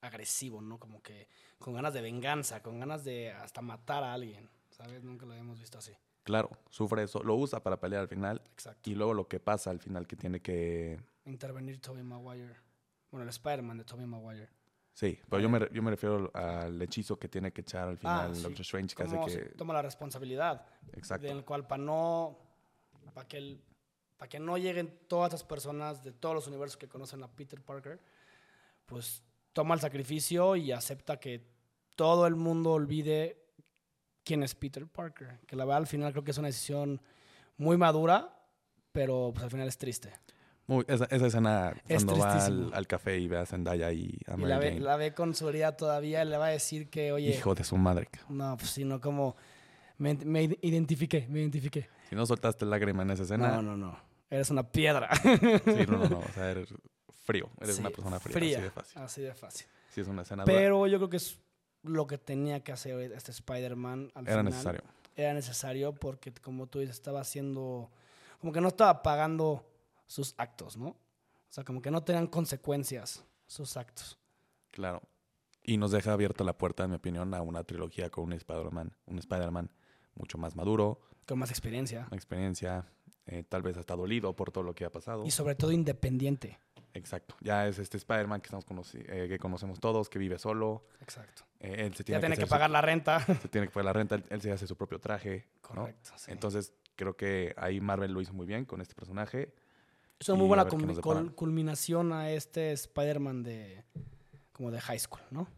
agresivo, 0.00 0.60
¿no? 0.60 0.78
Como 0.78 1.02
que 1.02 1.28
con 1.58 1.74
ganas 1.74 1.94
de 1.94 2.02
venganza, 2.02 2.62
con 2.62 2.78
ganas 2.78 3.04
de 3.04 3.32
hasta 3.32 3.62
matar 3.62 4.04
a 4.04 4.14
alguien, 4.14 4.48
¿sabes? 4.70 5.02
Nunca 5.02 5.26
lo 5.26 5.32
habíamos 5.32 5.58
visto 5.58 5.78
así. 5.78 5.92
claro, 6.22 6.50
sufre 6.70 7.02
eso. 7.04 7.22
Lo 7.22 7.34
usa 7.36 7.62
para 7.62 7.80
pelear 7.80 8.02
al 8.02 8.08
final. 8.08 8.42
Exacto. 8.52 8.90
Y 8.90 8.94
luego 8.94 9.14
lo 9.14 9.26
que 9.28 9.40
pasa 9.40 9.70
al 9.70 9.80
final 9.80 10.06
que 10.06 10.14
tiene 10.16 10.40
que... 10.40 11.00
Intervenir 11.24 11.80
Tobey 11.80 12.02
Maguire. 12.02 12.56
Bueno, 13.10 13.22
el 13.22 13.30
Spider-Man 13.30 13.78
de 13.78 13.84
Tobey 13.84 14.06
Maguire. 14.06 14.50
Sí, 14.98 15.16
pero 15.30 15.40
yo 15.40 15.48
me, 15.48 15.60
yo 15.72 15.80
me 15.80 15.92
refiero 15.92 16.28
al 16.34 16.82
hechizo 16.82 17.16
que 17.16 17.28
tiene 17.28 17.52
que 17.52 17.60
echar 17.60 17.86
al 17.86 17.98
final 17.98 18.30
Ah, 18.32 18.34
sí. 18.34 18.42
Doctor 18.42 18.62
Strange. 18.62 18.96
Que 18.96 19.02
hace 19.04 19.20
que... 19.26 19.44
toma 19.56 19.72
la 19.72 19.82
responsabilidad. 19.82 20.66
Exacto. 20.92 21.24
del 21.28 21.44
cual 21.44 21.68
para 21.68 21.80
no 21.84 22.36
para 23.14 23.28
que 23.28 23.36
el- 23.38 23.62
para 24.16 24.28
que 24.28 24.40
no 24.40 24.58
lleguen 24.58 24.98
todas 25.06 25.30
las 25.30 25.44
personas 25.44 26.02
de 26.02 26.10
todos 26.12 26.34
los 26.34 26.48
universos 26.48 26.76
que 26.76 26.88
conocen 26.88 27.22
a 27.22 27.28
Peter 27.28 27.62
Parker 27.62 28.00
pues 28.86 29.22
toma 29.52 29.74
el 29.74 29.80
sacrificio 29.80 30.56
y 30.56 30.72
acepta 30.72 31.20
que 31.20 31.46
todo 31.94 32.26
el 32.26 32.34
mundo 32.34 32.72
olvide 32.72 33.40
quién 34.24 34.42
es 34.42 34.56
Peter 34.56 34.84
Parker 34.88 35.38
que 35.46 35.54
la 35.54 35.64
verdad 35.64 35.78
al 35.78 35.86
final 35.86 36.10
creo 36.10 36.24
que 36.24 36.32
es 36.32 36.38
una 36.38 36.48
decisión 36.48 37.00
muy 37.56 37.76
madura 37.76 38.34
pero 38.90 39.30
pues 39.32 39.44
al 39.44 39.50
final 39.52 39.68
es 39.68 39.78
triste 39.78 40.12
Muy- 40.68 40.84
esa, 40.86 41.06
esa 41.06 41.26
escena 41.26 41.74
Es 41.88 42.04
cuando 42.04 42.22
va 42.22 42.44
al, 42.46 42.86
café 42.86 43.18
y 43.18 43.26
ve 43.26 43.38
a 43.38 43.46
Zendaya 43.46 43.90
y 43.90 44.16
a 44.28 44.34
y 44.34 44.36
Mary 44.36 44.48
la 44.50 44.58
ve, 44.58 44.68
Jane. 44.68 44.80
la 44.80 44.96
ve 44.96 45.14
con 45.14 45.34
su 45.34 45.48
herida 45.48 45.76
todavía 45.76 46.22
y 46.22 46.28
le 46.28 46.36
va 46.36 46.46
a 46.46 46.50
decir 46.50 46.88
que 46.90 47.10
oye 47.10 47.30
Hijo 47.30 47.54
de 47.54 47.64
su 47.64 47.76
madre. 47.76 48.08
no 48.28 48.56
pues 48.56 48.70
sino 48.70 49.00
como 49.00 49.34
me, 49.96 50.14
me 50.14 50.42
identifiqué 50.62 51.26
me 51.28 51.40
identifiqué 51.40 51.88
Si 52.10 52.14
no 52.14 52.24
soltaste 52.26 52.64
lágrima 52.66 53.02
en 53.02 53.10
esa 53.10 53.22
escena, 53.24 53.48
no 53.56 53.62
no 53.62 53.76
no 53.76 53.98
eres 54.30 54.50
una 54.50 54.62
piedra 54.62 55.08
sí, 55.16 55.30
no, 55.88 55.96
no, 55.98 56.08
no. 56.08 56.18
O 56.18 56.28
sea, 56.34 56.50
eres 56.50 56.68
frío. 57.24 57.48
Eres 57.60 57.76
Sí, 57.76 57.80
una 57.80 57.90
persona 57.90 58.20
fría. 58.20 58.34
fría, 58.34 58.58
Así 58.58 58.62
de 58.62 58.70
fácil. 58.70 59.02
así 59.02 59.20
de 59.22 59.34
fácil. 59.34 59.66
Sí, 59.90 60.00
es 60.02 60.06
una 60.08 60.20
escena 60.22 60.44
dura. 60.44 60.54
Pero 60.56 60.86
yo 60.86 60.98
creo 60.98 61.08
que 61.10 61.16
es 61.16 61.38
lo 61.82 62.06
que 62.06 62.18
tenía 62.18 62.60
que 62.62 62.72
hacer 62.72 63.12
este 63.12 63.30
Spider-Man 63.30 64.10
al 64.14 64.24
Era 64.24 64.32
final. 64.38 64.44
necesario. 64.44 64.80
Era 65.16 65.32
necesario 65.34 65.94
porque, 65.94 66.32
como 66.32 66.66
tú 66.68 66.78
dices, 66.80 66.94
estaba 66.96 67.20
haciendo. 67.20 67.90
Como 68.40 68.52
que 68.52 68.60
no 68.60 68.68
estaba 68.68 69.02
pagando 69.02 69.64
sus 70.08 70.34
actos, 70.38 70.76
¿no? 70.76 70.88
O 70.88 70.96
sea, 71.50 71.62
como 71.62 71.80
que 71.80 71.92
no 71.92 72.02
tenían 72.02 72.26
consecuencias 72.26 73.24
sus 73.46 73.76
actos. 73.76 74.18
Claro. 74.72 75.00
Y 75.62 75.76
nos 75.76 75.90
deja 75.92 76.12
abierta 76.12 76.42
la 76.44 76.58
puerta, 76.58 76.82
en 76.84 76.90
mi 76.90 76.96
opinión, 76.96 77.32
a 77.34 77.42
una 77.42 77.62
trilogía 77.62 78.10
con 78.10 78.24
un 78.24 78.32
Spider-Man. 78.32 78.92
Un 79.06 79.18
Spider-Man 79.18 79.70
mucho 80.14 80.36
más 80.38 80.56
maduro, 80.56 81.00
Con 81.26 81.38
más 81.38 81.50
experiencia. 81.50 82.06
una 82.08 82.16
experiencia, 82.16 82.84
eh, 83.26 83.44
tal 83.48 83.62
vez 83.62 83.76
hasta 83.76 83.94
dolido 83.94 84.34
por 84.34 84.50
todo 84.50 84.64
lo 84.64 84.74
que 84.74 84.84
ha 84.84 84.90
pasado. 84.90 85.24
Y 85.24 85.30
sobre 85.30 85.54
todo 85.54 85.70
independiente. 85.72 86.58
Exacto. 86.94 87.36
Ya 87.40 87.68
es 87.68 87.78
este 87.78 87.98
Spider-Man 87.98 88.40
que, 88.40 88.46
estamos 88.46 88.66
conoci- 88.66 89.04
eh, 89.08 89.28
que 89.28 89.38
conocemos 89.38 89.78
todos, 89.78 90.08
que 90.08 90.18
vive 90.18 90.38
solo. 90.38 90.86
Exacto. 91.00 91.44
Eh, 91.60 91.86
él 91.86 91.92
se 91.94 91.98
Ya 92.02 92.04
tiene, 92.04 92.20
tiene 92.20 92.36
que, 92.36 92.42
su- 92.42 92.48
pagar 92.48 92.70
la 92.70 92.80
renta. 92.80 93.20
se 93.42 93.48
tiene 93.48 93.66
que 93.68 93.72
pagar 93.72 93.84
la 93.84 93.92
renta, 93.92 94.14
él, 94.16 94.24
él 94.30 94.40
se 94.40 94.50
hace 94.50 94.66
su 94.66 94.74
propio 94.76 94.98
traje. 94.98 95.46
¿no? 95.54 95.68
Correcto. 95.82 96.10
sí. 96.16 96.30
Entonces, 96.32 96.72
creo 96.96 97.14
que 97.16 97.54
ahí 97.58 97.80
Marvel 97.80 98.12
lo 98.12 98.20
hizo 98.22 98.32
muy 98.32 98.46
bien 98.46 98.64
con 98.64 98.80
este 98.80 98.94
personaje. 98.94 99.54
Es 100.18 100.28
una 100.28 100.38
muy 100.38 100.48
buena 100.48 100.66
cul- 100.66 101.34
culminación 101.34 102.12
a 102.12 102.30
este 102.30 102.72
Spider-Man 102.72 103.42
de. 103.42 103.84
como 104.52 104.70
de 104.70 104.80
high 104.80 104.98
school, 104.98 105.20
¿no? 105.30 105.48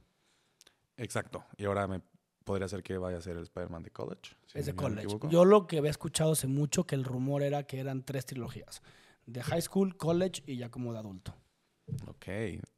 Exacto. 0.97 1.45
Y 1.57 1.65
ahora 1.65 1.87
me 1.87 2.01
podría 2.45 2.69
ser 2.69 2.83
que 2.83 2.99
vaya 2.99 3.19
a 3.19 3.21
ser 3.23 3.37
el 3.37 3.45
Spider-Man 3.45 3.83
de 3.83 3.91
college. 3.91 4.37
si 4.47 4.59
es 4.59 4.67
de 4.67 4.75
college. 4.75 5.09
Yo 5.31 5.45
lo 5.45 5.67
que 5.67 5.79
había 5.79 5.91
escuchado 5.91 6.33
hace 6.33 6.47
mucho 6.47 6.85
que 6.85 6.95
el 6.95 7.05
rumor 7.05 7.43
era 7.43 7.63
que 7.65 7.81
eran 7.81 8.03
tres 8.05 8.27
trilogías. 8.27 8.83
De 9.27 9.43
high 9.43 9.63
school, 9.63 9.97
college 9.97 10.43
y 10.47 10.57
ya 10.57 10.71
como 10.71 10.93
de 10.93 10.99
adulto. 10.99 11.35
Ok, 12.07 12.27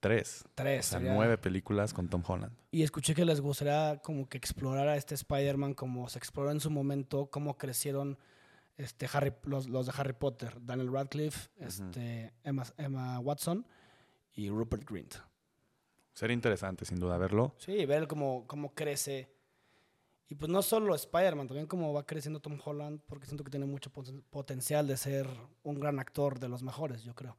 tres. 0.01 0.43
O 0.47 0.51
Tres. 0.55 0.87
sea, 0.87 0.99
sería- 0.99 1.15
nueve 1.15 1.37
películas 1.39 1.93
con 1.93 2.09
Tom 2.09 2.23
Holland. 2.27 2.57
Y 2.71 2.83
escuché 2.83 3.15
que 3.15 3.25
les 3.25 3.41
gustaría 3.41 4.01
como 4.03 4.29
que 4.29 4.39
explorar 4.39 4.89
a 4.89 4.97
este 4.97 5.15
Spider-Man 5.15 5.75
como 5.75 6.09
se 6.09 6.19
exploró 6.19 6.51
en 6.51 6.61
su 6.61 6.71
momento, 6.71 7.27
cómo 7.31 7.57
crecieron 7.59 8.19
este 8.85 9.09
Harry, 9.13 9.33
los, 9.45 9.69
los 9.69 9.87
de 9.87 9.93
Harry 9.97 10.13
Potter, 10.13 10.57
Daniel 10.61 10.93
Radcliffe, 10.93 11.51
este, 11.57 12.33
Emma, 12.43 12.65
Emma 12.77 13.19
Watson 13.21 13.67
y 14.35 14.49
Rupert 14.51 14.89
Grint. 14.89 15.15
Sería 16.15 16.35
interesante, 16.35 16.85
sin 16.85 16.99
duda, 17.01 17.17
verlo. 17.19 17.55
Sí, 17.59 17.87
ver 17.87 18.07
cómo, 18.07 18.47
cómo 18.47 18.75
crece. 18.75 19.31
Y 20.29 20.35
pues 20.35 20.51
no 20.51 20.63
solo 20.63 20.95
Spider-Man, 20.95 21.47
también 21.49 21.67
cómo 21.67 21.93
va 21.93 22.05
creciendo 22.07 22.41
Tom 22.41 22.59
Holland, 22.65 23.01
porque 23.07 23.27
siento 23.27 23.45
que 23.45 23.51
tiene 23.51 23.67
mucho 23.67 23.91
poten- 23.93 24.23
potencial 24.31 24.87
de 24.87 24.97
ser 24.97 25.27
un 25.63 25.79
gran 25.79 25.99
actor 25.99 26.39
de 26.39 26.49
los 26.49 26.63
mejores, 26.63 27.03
yo 27.03 27.15
creo. 27.15 27.37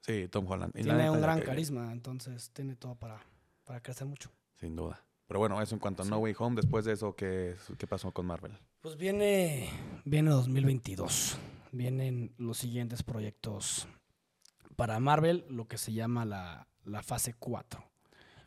Sí, 0.00 0.28
Tom 0.28 0.46
Holland. 0.50 0.72
Y 0.76 0.82
tiene 0.82 1.10
un 1.10 1.20
gran 1.20 1.40
carisma, 1.40 1.92
entonces 1.92 2.50
tiene 2.50 2.76
todo 2.76 2.94
para, 2.94 3.20
para 3.64 3.80
crecer 3.82 4.06
mucho. 4.06 4.30
Sin 4.54 4.76
duda. 4.76 5.02
Pero 5.26 5.40
bueno, 5.40 5.60
eso 5.62 5.74
en 5.74 5.78
cuanto 5.80 6.02
a 6.02 6.06
No 6.06 6.18
Way 6.18 6.34
Home. 6.38 6.56
Después 6.56 6.84
de 6.84 6.92
eso, 6.92 7.14
¿qué, 7.16 7.56
qué 7.78 7.86
pasó 7.86 8.12
con 8.12 8.26
Marvel? 8.26 8.52
Pues 8.80 8.96
viene, 8.96 9.68
viene 10.04 10.30
2022. 10.30 11.38
Vienen 11.72 12.34
los 12.38 12.58
siguientes 12.58 13.02
proyectos 13.02 13.88
para 14.76 15.00
Marvel, 15.00 15.44
lo 15.48 15.66
que 15.66 15.78
se 15.78 15.92
llama 15.92 16.24
la, 16.24 16.68
la 16.84 17.02
fase 17.02 17.34
4. 17.34 17.82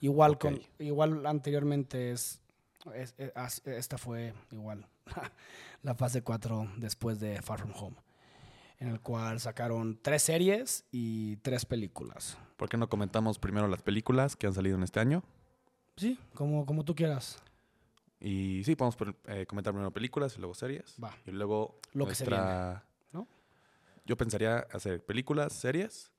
Igual, 0.01 0.37
con, 0.37 0.61
igual 0.79 1.25
anteriormente 1.25 2.11
es, 2.11 2.41
es- 2.93 3.15
esta 3.65 3.97
fue 3.97 4.33
igual 4.51 4.85
la 5.81 5.95
fase 5.95 6.21
4 6.21 6.73
después 6.77 7.19
de 7.19 7.41
Far 7.41 7.59
From 7.61 7.73
Home, 7.75 7.95
en 8.77 8.89
el 8.89 9.01
cual 9.01 9.39
sacaron 9.39 9.99
tres 10.01 10.21
series 10.21 10.85
y 10.91 11.37
tres 11.37 11.65
películas. 11.65 12.37
¿Por 12.57 12.69
qué 12.69 12.77
no 12.77 12.87
comentamos 12.89 13.39
primero 13.39 13.67
las 13.67 13.81
películas 13.81 14.35
que 14.35 14.45
han 14.47 14.53
salido 14.53 14.77
en 14.77 14.83
este 14.83 14.99
año? 14.99 15.23
Sí, 15.97 16.17
como, 16.33 16.65
como 16.65 16.85
tú 16.85 16.95
quieras. 16.95 17.41
Y 18.19 18.63
sí, 18.63 18.75
podemos 18.75 18.97
eh, 19.27 19.45
comentar 19.45 19.73
primero 19.73 19.91
películas 19.91 20.35
y 20.37 20.39
luego 20.39 20.53
series. 20.55 20.95
Va. 21.03 21.15
Y 21.25 21.31
luego 21.31 21.79
Lo 21.93 22.07
que 22.07 22.15
se 22.15 22.25
nuestra... 22.25 22.83
¿no? 23.11 23.27
Yo 24.05 24.15
pensaría 24.17 24.59
hacer 24.71 25.03
películas, 25.03 25.53
series, 25.53 26.11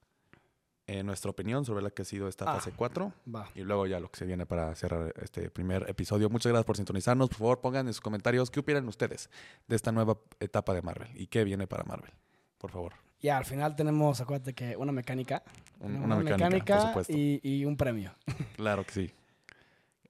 eh, 0.87 1.03
nuestra 1.03 1.31
opinión 1.31 1.65
sobre 1.65 1.83
la 1.83 1.91
que 1.91 2.03
ha 2.03 2.05
sido 2.05 2.29
esta 2.29 2.45
Ah. 2.51 2.55
fase 2.57 2.73
4 2.73 3.13
Va. 3.35 3.49
y 3.55 3.63
luego 3.63 3.87
ya 3.87 3.99
lo 4.01 4.11
que 4.11 4.19
se 4.19 4.27
viene 4.27 4.47
para 4.47 4.75
cerrar 4.75 5.13
este 5.23 5.51
primer 5.51 5.89
episodio. 5.91 6.31
Muchas 6.31 6.51
gracias 6.51 6.67
por 6.67 6.77
sintonizarnos. 6.77 7.29
Por 7.29 7.39
favor, 7.39 7.61
pongan 7.61 7.87
en 7.89 7.93
sus 7.95 8.01
comentarios 8.01 8.51
qué 8.51 8.61
opinan 8.61 8.87
ustedes 8.89 9.29
de 9.67 9.77
esta 9.77 9.91
nueva 9.93 10.19
etapa 10.41 10.75
de 10.75 10.83
Marvel 10.83 11.11
y 11.15 11.27
qué 11.27 11.45
viene 11.45 11.67
para 11.67 11.85
Marvel. 11.85 12.13
Por 12.59 12.71
favor. 12.71 12.95
Ya, 13.21 13.37
al 13.37 13.45
final 13.45 13.75
tenemos, 13.75 14.21
acuérdate 14.21 14.55
que 14.55 14.77
una 14.77 14.93
mecánica. 14.93 15.43
Un- 15.81 15.97
una 16.03 16.17
mecánica, 16.17 16.77
por 16.79 16.87
supuesto. 16.89 17.13
y, 17.17 17.41
y 17.43 17.65
un 17.65 17.77
premio. 17.77 18.15
Claro 18.57 18.85
que 18.85 18.93
sí. 18.93 19.11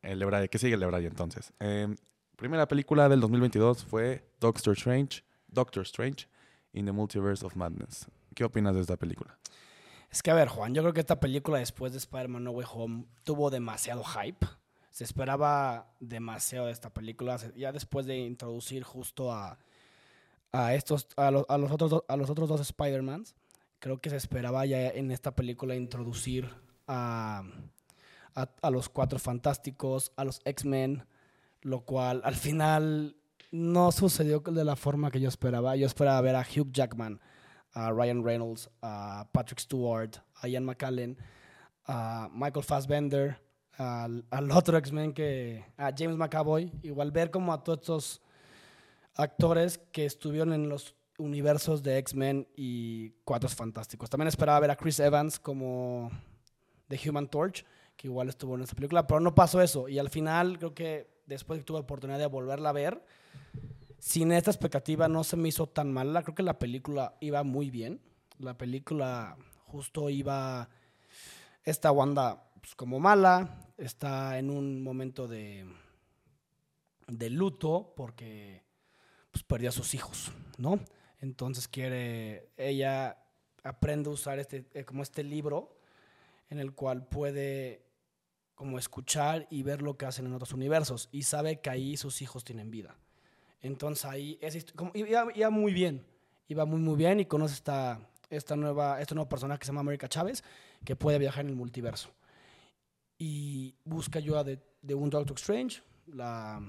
El 0.02 0.18
Lebraye, 0.18 0.48
¿qué 0.48 0.58
sigue 0.58 0.74
el 0.74 0.80
Lebraye 0.80 1.06
entonces? 1.08 1.52
Eh, 1.60 1.94
primera 2.36 2.66
película 2.68 3.08
del 3.08 3.20
2022 3.20 3.84
fue 3.84 4.30
Doctor 4.40 4.74
Strange, 4.76 5.24
Doctor 5.48 5.82
Strange 5.82 6.28
in 6.72 6.84
the 6.86 6.92
Multiverse 6.92 7.44
of 7.44 7.56
Madness. 7.56 8.06
¿Qué 8.34 8.44
opinas 8.44 8.74
de 8.74 8.82
esta 8.82 8.96
película? 8.96 9.38
Es 10.10 10.22
que, 10.22 10.30
a 10.30 10.34
ver, 10.34 10.48
Juan, 10.48 10.74
yo 10.74 10.82
creo 10.82 10.94
que 10.94 11.00
esta 11.00 11.20
película 11.20 11.58
después 11.58 11.92
de 11.92 11.98
Spider-Man 11.98 12.44
No 12.44 12.52
Way 12.52 12.66
Home 12.72 13.04
tuvo 13.24 13.50
demasiado 13.50 14.04
hype. 14.04 14.46
Se 14.90 15.04
esperaba 15.04 15.92
demasiado 16.00 16.66
de 16.66 16.72
esta 16.72 16.90
película. 16.90 17.36
Ya 17.56 17.72
después 17.72 18.06
de 18.06 18.16
introducir 18.18 18.84
justo 18.84 19.32
a, 19.32 19.58
estos, 20.74 21.08
a, 21.16 21.30
lo- 21.30 21.46
a 21.48 21.58
los 21.58 21.70
otros, 21.70 22.04
a 22.08 22.16
los 22.16 22.30
otros 22.30 22.48
dos 22.48 22.60
Spider-Mans, 22.60 23.34
creo 23.80 24.00
que 24.00 24.10
se 24.10 24.16
esperaba 24.16 24.64
ya 24.66 24.88
en 24.88 25.10
esta 25.10 25.34
película 25.36 25.74
introducir 25.76 26.48
a, 26.86 27.42
a, 28.62 28.70
los 28.70 28.88
Cuatro 28.88 29.18
Fantásticos, 29.18 30.12
a 30.16 30.24
los 30.24 30.40
X-Men, 30.44 31.04
lo 31.62 31.80
cual 31.80 32.20
al 32.24 32.34
final 32.34 33.16
no 33.50 33.92
sucedió 33.92 34.40
de 34.40 34.64
la 34.64 34.76
forma 34.76 35.10
que 35.10 35.20
yo 35.20 35.28
esperaba. 35.28 35.76
Yo 35.76 35.86
esperaba 35.86 36.20
ver 36.20 36.36
a 36.36 36.42
Hugh 36.42 36.70
Jackman, 36.70 37.20
a 37.72 37.90
Ryan 37.90 38.24
Reynolds, 38.24 38.70
a 38.82 39.28
Patrick 39.32 39.58
Stewart, 39.58 40.12
a 40.36 40.48
Ian 40.48 40.64
McKellen, 40.64 41.18
a 41.86 42.28
Michael 42.32 42.64
Fassbender, 42.64 43.40
al, 43.76 44.24
al 44.30 44.50
otro 44.50 44.76
X-Men 44.76 45.12
que. 45.12 45.64
a 45.76 45.92
James 45.96 46.16
McAvoy. 46.16 46.72
Igual 46.82 47.10
ver 47.10 47.30
como 47.30 47.52
a 47.52 47.62
todos 47.62 47.80
estos 47.80 48.22
actores 49.14 49.78
que 49.92 50.04
estuvieron 50.04 50.52
en 50.52 50.68
los 50.68 50.94
universos 51.18 51.82
de 51.82 51.98
X-Men 51.98 52.46
y 52.56 53.10
Cuatro 53.24 53.48
Fantásticos. 53.48 54.08
También 54.08 54.28
esperaba 54.28 54.60
ver 54.60 54.70
a 54.70 54.76
Chris 54.76 55.00
Evans 55.00 55.40
como 55.40 56.10
The 56.88 57.08
Human 57.08 57.28
Torch, 57.28 57.64
que 57.98 58.06
igual 58.06 58.28
estuvo 58.28 58.54
en 58.54 58.62
esta 58.62 58.76
película, 58.76 59.08
pero 59.08 59.18
no 59.18 59.34
pasó 59.34 59.60
eso. 59.60 59.88
Y 59.88 59.98
al 59.98 60.08
final, 60.08 60.56
creo 60.56 60.72
que 60.72 61.10
después 61.26 61.58
que 61.58 61.64
tuve 61.64 61.80
oportunidad 61.80 62.20
de 62.20 62.26
volverla 62.26 62.68
a 62.68 62.72
ver, 62.72 63.04
sin 63.98 64.30
esta 64.30 64.52
expectativa 64.52 65.08
no 65.08 65.24
se 65.24 65.36
me 65.36 65.48
hizo 65.48 65.66
tan 65.66 65.92
mala. 65.92 66.22
Creo 66.22 66.36
que 66.36 66.44
la 66.44 66.60
película 66.60 67.16
iba 67.18 67.42
muy 67.42 67.70
bien. 67.70 68.00
La 68.38 68.56
película 68.56 69.36
justo 69.66 70.08
iba. 70.10 70.70
Esta 71.64 71.90
Wanda 71.90 72.48
pues, 72.60 72.76
como 72.76 73.00
mala, 73.00 73.66
está 73.76 74.38
en 74.38 74.50
un 74.50 74.80
momento 74.80 75.26
de, 75.26 75.66
de 77.08 77.30
luto 77.30 77.94
porque 77.96 78.62
pues, 79.32 79.42
perdió 79.42 79.70
a 79.70 79.72
sus 79.72 79.92
hijos, 79.94 80.30
¿no? 80.56 80.78
Entonces 81.20 81.66
quiere, 81.66 82.50
ella 82.56 83.18
aprende 83.64 84.08
a 84.08 84.12
usar 84.12 84.38
este, 84.38 84.66
eh, 84.72 84.84
como 84.84 85.02
este 85.02 85.24
libro 85.24 85.76
en 86.48 86.60
el 86.60 86.74
cual 86.74 87.06
puede 87.06 87.87
como 88.58 88.76
escuchar 88.76 89.46
y 89.50 89.62
ver 89.62 89.80
lo 89.80 89.96
que 89.96 90.04
hacen 90.04 90.26
en 90.26 90.34
otros 90.34 90.52
universos 90.52 91.08
y 91.12 91.22
sabe 91.22 91.60
que 91.60 91.70
ahí 91.70 91.96
sus 91.96 92.20
hijos 92.20 92.42
tienen 92.42 92.72
vida. 92.72 92.96
Entonces 93.60 94.04
ahí 94.04 94.36
es, 94.42 94.66
como, 94.74 94.90
iba, 94.94 95.50
muy 95.50 95.72
bien, 95.72 96.04
iba 96.48 96.64
muy 96.64 96.80
muy 96.80 96.96
bien 96.96 97.20
y 97.20 97.24
conoce 97.24 97.54
esta, 97.54 98.00
esta 98.28 98.56
nueva, 98.56 99.00
este 99.00 99.14
nuevo 99.14 99.28
personaje 99.28 99.60
que 99.60 99.66
se 99.66 99.70
llama 99.70 99.82
América 99.82 100.08
Chávez 100.08 100.42
que 100.84 100.96
puede 100.96 101.20
viajar 101.20 101.44
en 101.44 101.50
el 101.50 101.54
multiverso 101.54 102.10
y 103.16 103.76
busca 103.84 104.18
ayuda 104.18 104.42
de, 104.42 104.58
de 104.82 104.94
un 104.94 105.08
Doctor 105.08 105.36
Strange, 105.36 105.80
la, 106.08 106.60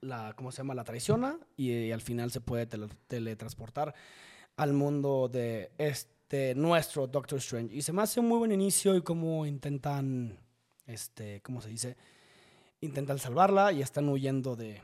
la, 0.00 0.32
¿cómo 0.34 0.50
se 0.50 0.58
llama? 0.58 0.74
La 0.74 0.84
traiciona 0.84 1.38
y, 1.58 1.90
al 1.90 2.00
final 2.00 2.30
se 2.30 2.40
puede 2.40 2.66
teletransportar 2.66 3.94
al 4.56 4.72
mundo 4.72 5.28
de 5.30 5.72
este 5.76 6.54
nuestro 6.54 7.06
Doctor 7.06 7.38
Strange. 7.38 7.74
Y 7.74 7.82
se 7.82 7.92
me 7.92 8.00
hace 8.00 8.20
un 8.20 8.28
muy 8.28 8.38
buen 8.38 8.52
inicio 8.52 8.96
y 8.96 9.02
cómo 9.02 9.44
intentan, 9.44 10.38
este, 10.86 11.40
¿cómo 11.42 11.60
se 11.60 11.68
dice? 11.68 11.96
Intentan 12.80 13.18
salvarla 13.18 13.72
y 13.72 13.82
están 13.82 14.08
huyendo 14.08 14.56
de 14.56 14.82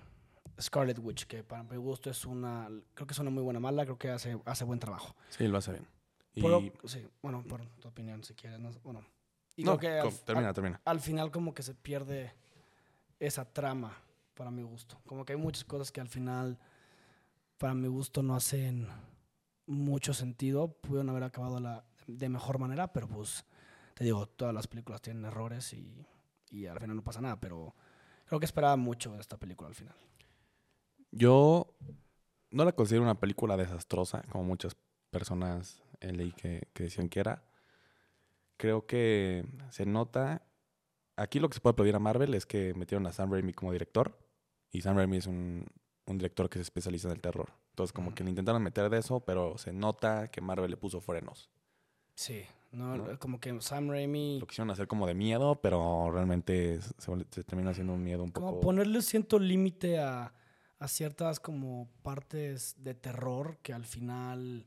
Scarlet 0.60 0.98
Witch, 0.98 1.26
que 1.26 1.42
para 1.42 1.62
mi 1.62 1.76
gusto 1.76 2.10
es 2.10 2.24
una, 2.24 2.68
creo 2.94 3.06
que 3.06 3.12
es 3.12 3.18
una 3.18 3.30
muy 3.30 3.42
buena 3.42 3.60
mala, 3.60 3.84
creo 3.84 3.98
que 3.98 4.10
hace, 4.10 4.38
hace 4.44 4.64
buen 4.64 4.78
trabajo. 4.78 5.14
Sí, 5.30 5.46
lo 5.46 5.58
hace 5.58 5.72
bien. 5.72 6.72
sí, 6.84 7.06
bueno, 7.22 7.44
por 7.44 7.64
tu 7.80 7.88
opinión, 7.88 8.22
si 8.24 8.34
quieres. 8.34 8.60
bueno, 8.82 9.04
y 9.56 9.64
no, 9.64 9.78
que 9.78 10.02
termina, 10.24 10.52
termina. 10.52 10.80
Al 10.84 11.00
final 11.00 11.30
como 11.30 11.54
que 11.54 11.62
se 11.62 11.74
pierde 11.74 12.32
esa 13.18 13.44
trama 13.44 13.96
para 14.34 14.50
mi 14.50 14.62
gusto. 14.62 14.98
Como 15.06 15.24
que 15.24 15.34
hay 15.34 15.38
muchas 15.38 15.64
cosas 15.64 15.92
que 15.92 16.00
al 16.00 16.08
final, 16.08 16.58
para 17.58 17.74
mi 17.74 17.88
gusto, 17.88 18.22
no 18.22 18.34
hacen 18.34 18.88
mucho 19.66 20.14
sentido. 20.14 20.68
Pudieron 20.68 21.10
haber 21.10 21.24
acabado 21.24 21.60
la, 21.60 21.84
de 22.06 22.28
mejor 22.28 22.58
manera, 22.58 22.92
pero 22.92 23.08
pues, 23.08 23.44
te 24.02 24.06
digo, 24.06 24.26
todas 24.26 24.52
las 24.52 24.66
películas 24.66 25.00
tienen 25.00 25.24
errores 25.24 25.72
y, 25.74 26.04
y 26.50 26.66
al 26.66 26.80
final 26.80 26.96
no 26.96 27.04
pasa 27.04 27.20
nada, 27.20 27.38
pero 27.38 27.72
creo 28.24 28.40
que 28.40 28.46
esperaba 28.46 28.74
mucho 28.74 29.12
de 29.12 29.20
esta 29.20 29.36
película 29.36 29.68
al 29.68 29.76
final. 29.76 29.94
Yo 31.12 31.72
no 32.50 32.64
la 32.64 32.72
considero 32.72 33.04
una 33.04 33.20
película 33.20 33.56
desastrosa, 33.56 34.22
como 34.22 34.42
muchas 34.42 34.76
personas 35.10 35.84
leí 36.00 36.32
que, 36.32 36.66
que 36.72 36.82
decían 36.82 37.08
que 37.08 37.20
era. 37.20 37.44
Creo 38.56 38.86
que 38.88 39.46
se 39.70 39.86
nota. 39.86 40.42
Aquí 41.14 41.38
lo 41.38 41.48
que 41.48 41.54
se 41.54 41.60
puede 41.60 41.74
aplaudir 41.74 41.94
a 41.94 42.00
Marvel 42.00 42.34
es 42.34 42.44
que 42.44 42.74
metieron 42.74 43.06
a 43.06 43.12
Sam 43.12 43.30
Raimi 43.30 43.52
como 43.52 43.70
director. 43.70 44.18
Y 44.72 44.80
Sam 44.80 44.96
Raimi 44.96 45.18
es 45.18 45.28
un, 45.28 45.64
director 46.06 46.50
que 46.50 46.58
se 46.58 46.62
especializa 46.62 47.06
en 47.06 47.14
el 47.14 47.20
terror. 47.20 47.52
Entonces, 47.70 47.92
como 47.92 48.16
que 48.16 48.24
le 48.24 48.30
intentaron 48.30 48.64
meter 48.64 48.90
de 48.90 48.98
eso, 48.98 49.20
pero 49.20 49.58
se 49.58 49.72
nota 49.72 50.26
que 50.26 50.40
Marvel 50.40 50.72
le 50.72 50.76
puso 50.76 51.00
frenos. 51.00 51.50
Sí, 52.16 52.44
no, 52.72 53.18
como 53.18 53.38
que 53.38 53.60
Sam 53.60 53.90
Raimi. 53.90 54.40
Lo 54.40 54.46
quisieron 54.46 54.70
hacer 54.70 54.88
como 54.88 55.06
de 55.06 55.14
miedo, 55.14 55.60
pero 55.60 56.10
realmente 56.10 56.80
se, 56.80 57.44
termina 57.44 57.70
haciendo 57.70 57.92
un 57.92 58.02
miedo 58.02 58.24
un 58.24 58.32
poco. 58.32 58.46
Como 58.46 58.60
ponerle 58.60 59.02
cierto 59.02 59.38
límite 59.38 59.98
a, 59.98 60.32
a 60.78 60.88
ciertas 60.88 61.38
como 61.38 61.88
partes 62.02 62.76
de 62.78 62.94
terror 62.94 63.58
que 63.62 63.74
al 63.74 63.84
final 63.84 64.64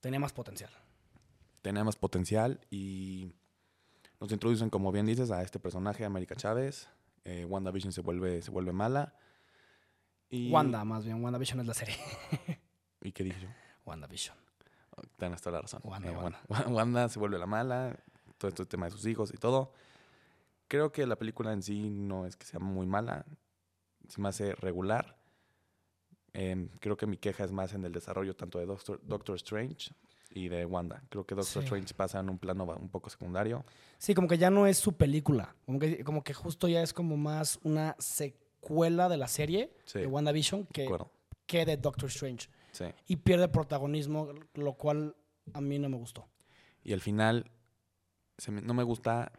tenía 0.00 0.20
más 0.20 0.32
potencial. 0.32 0.70
Tenía 1.60 1.82
más 1.82 1.96
potencial 1.96 2.60
y 2.70 3.32
nos 4.20 4.30
introducen, 4.30 4.70
como 4.70 4.92
bien 4.92 5.06
dices, 5.06 5.32
a 5.32 5.42
este 5.42 5.58
personaje, 5.58 6.04
América 6.04 6.36
Chávez, 6.36 6.88
eh, 7.24 7.44
WandaVision 7.44 7.92
se 7.92 8.00
vuelve, 8.00 8.40
se 8.40 8.52
vuelve 8.52 8.72
mala. 8.72 9.14
Y... 10.30 10.52
Wanda, 10.52 10.84
más 10.84 11.04
bien. 11.04 11.22
WandaVision 11.22 11.60
es 11.60 11.66
la 11.66 11.74
serie. 11.74 11.96
¿Y 13.02 13.10
qué 13.10 13.24
dije 13.24 13.40
yo? 13.40 13.48
WandaVision. 13.84 14.45
Tienes 15.16 15.40
toda 15.40 15.56
la 15.56 15.62
razón. 15.62 15.80
Wanda, 15.84 16.10
eh, 16.10 16.16
Wanda. 16.68 17.08
se 17.08 17.18
vuelve 17.18 17.38
la 17.38 17.46
mala, 17.46 17.96
todo 18.38 18.48
este 18.48 18.66
tema 18.66 18.86
de 18.86 18.92
sus 18.92 19.06
hijos 19.06 19.32
y 19.32 19.36
todo. 19.36 19.72
Creo 20.68 20.90
que 20.90 21.06
la 21.06 21.16
película 21.16 21.52
en 21.52 21.62
sí 21.62 21.90
no 21.90 22.26
es 22.26 22.36
que 22.36 22.46
sea 22.46 22.60
muy 22.60 22.86
mala, 22.86 23.24
se 24.08 24.20
me 24.20 24.28
hace 24.28 24.54
regular. 24.54 25.16
Em, 26.32 26.68
creo 26.80 26.96
que 26.96 27.06
mi 27.06 27.16
queja 27.16 27.44
es 27.44 27.52
más 27.52 27.72
en 27.72 27.84
el 27.84 27.92
desarrollo 27.92 28.34
tanto 28.34 28.58
de 28.58 28.66
Doctor, 28.66 29.00
Doctor 29.04 29.36
Strange 29.36 29.92
y 30.30 30.48
de 30.48 30.66
Wanda. 30.66 31.02
Creo 31.08 31.24
que 31.24 31.34
Doctor 31.34 31.62
Strange 31.62 31.94
pasa 31.94 32.20
en 32.20 32.28
un 32.28 32.38
plano 32.38 32.64
un 32.64 32.90
poco 32.90 33.08
secundario. 33.08 33.64
Sí, 33.98 34.14
como 34.14 34.28
que 34.28 34.36
ya 34.36 34.50
no 34.50 34.66
es 34.66 34.76
su 34.76 34.94
película. 34.94 35.54
Como 35.64 35.78
que, 35.78 36.04
como 36.04 36.22
que 36.22 36.34
justo 36.34 36.68
ya 36.68 36.82
es 36.82 36.92
como 36.92 37.16
más 37.16 37.58
una 37.62 37.96
secuela 37.98 39.08
de 39.08 39.16
la 39.16 39.28
serie 39.28 39.72
de 39.94 40.06
WandaVision 40.06 40.66
que, 40.66 40.88
que 41.46 41.64
de 41.64 41.76
Doctor 41.76 42.08
Strange. 42.08 42.48
Y 43.06 43.16
pierde 43.16 43.48
protagonismo, 43.48 44.28
lo 44.54 44.74
cual 44.74 45.16
a 45.52 45.60
mí 45.60 45.78
no 45.78 45.88
me 45.88 45.96
gustó. 45.96 46.26
Y 46.82 46.92
al 46.92 47.00
final, 47.00 47.50
no 48.48 48.74
me 48.74 48.82
gusta 48.82 49.32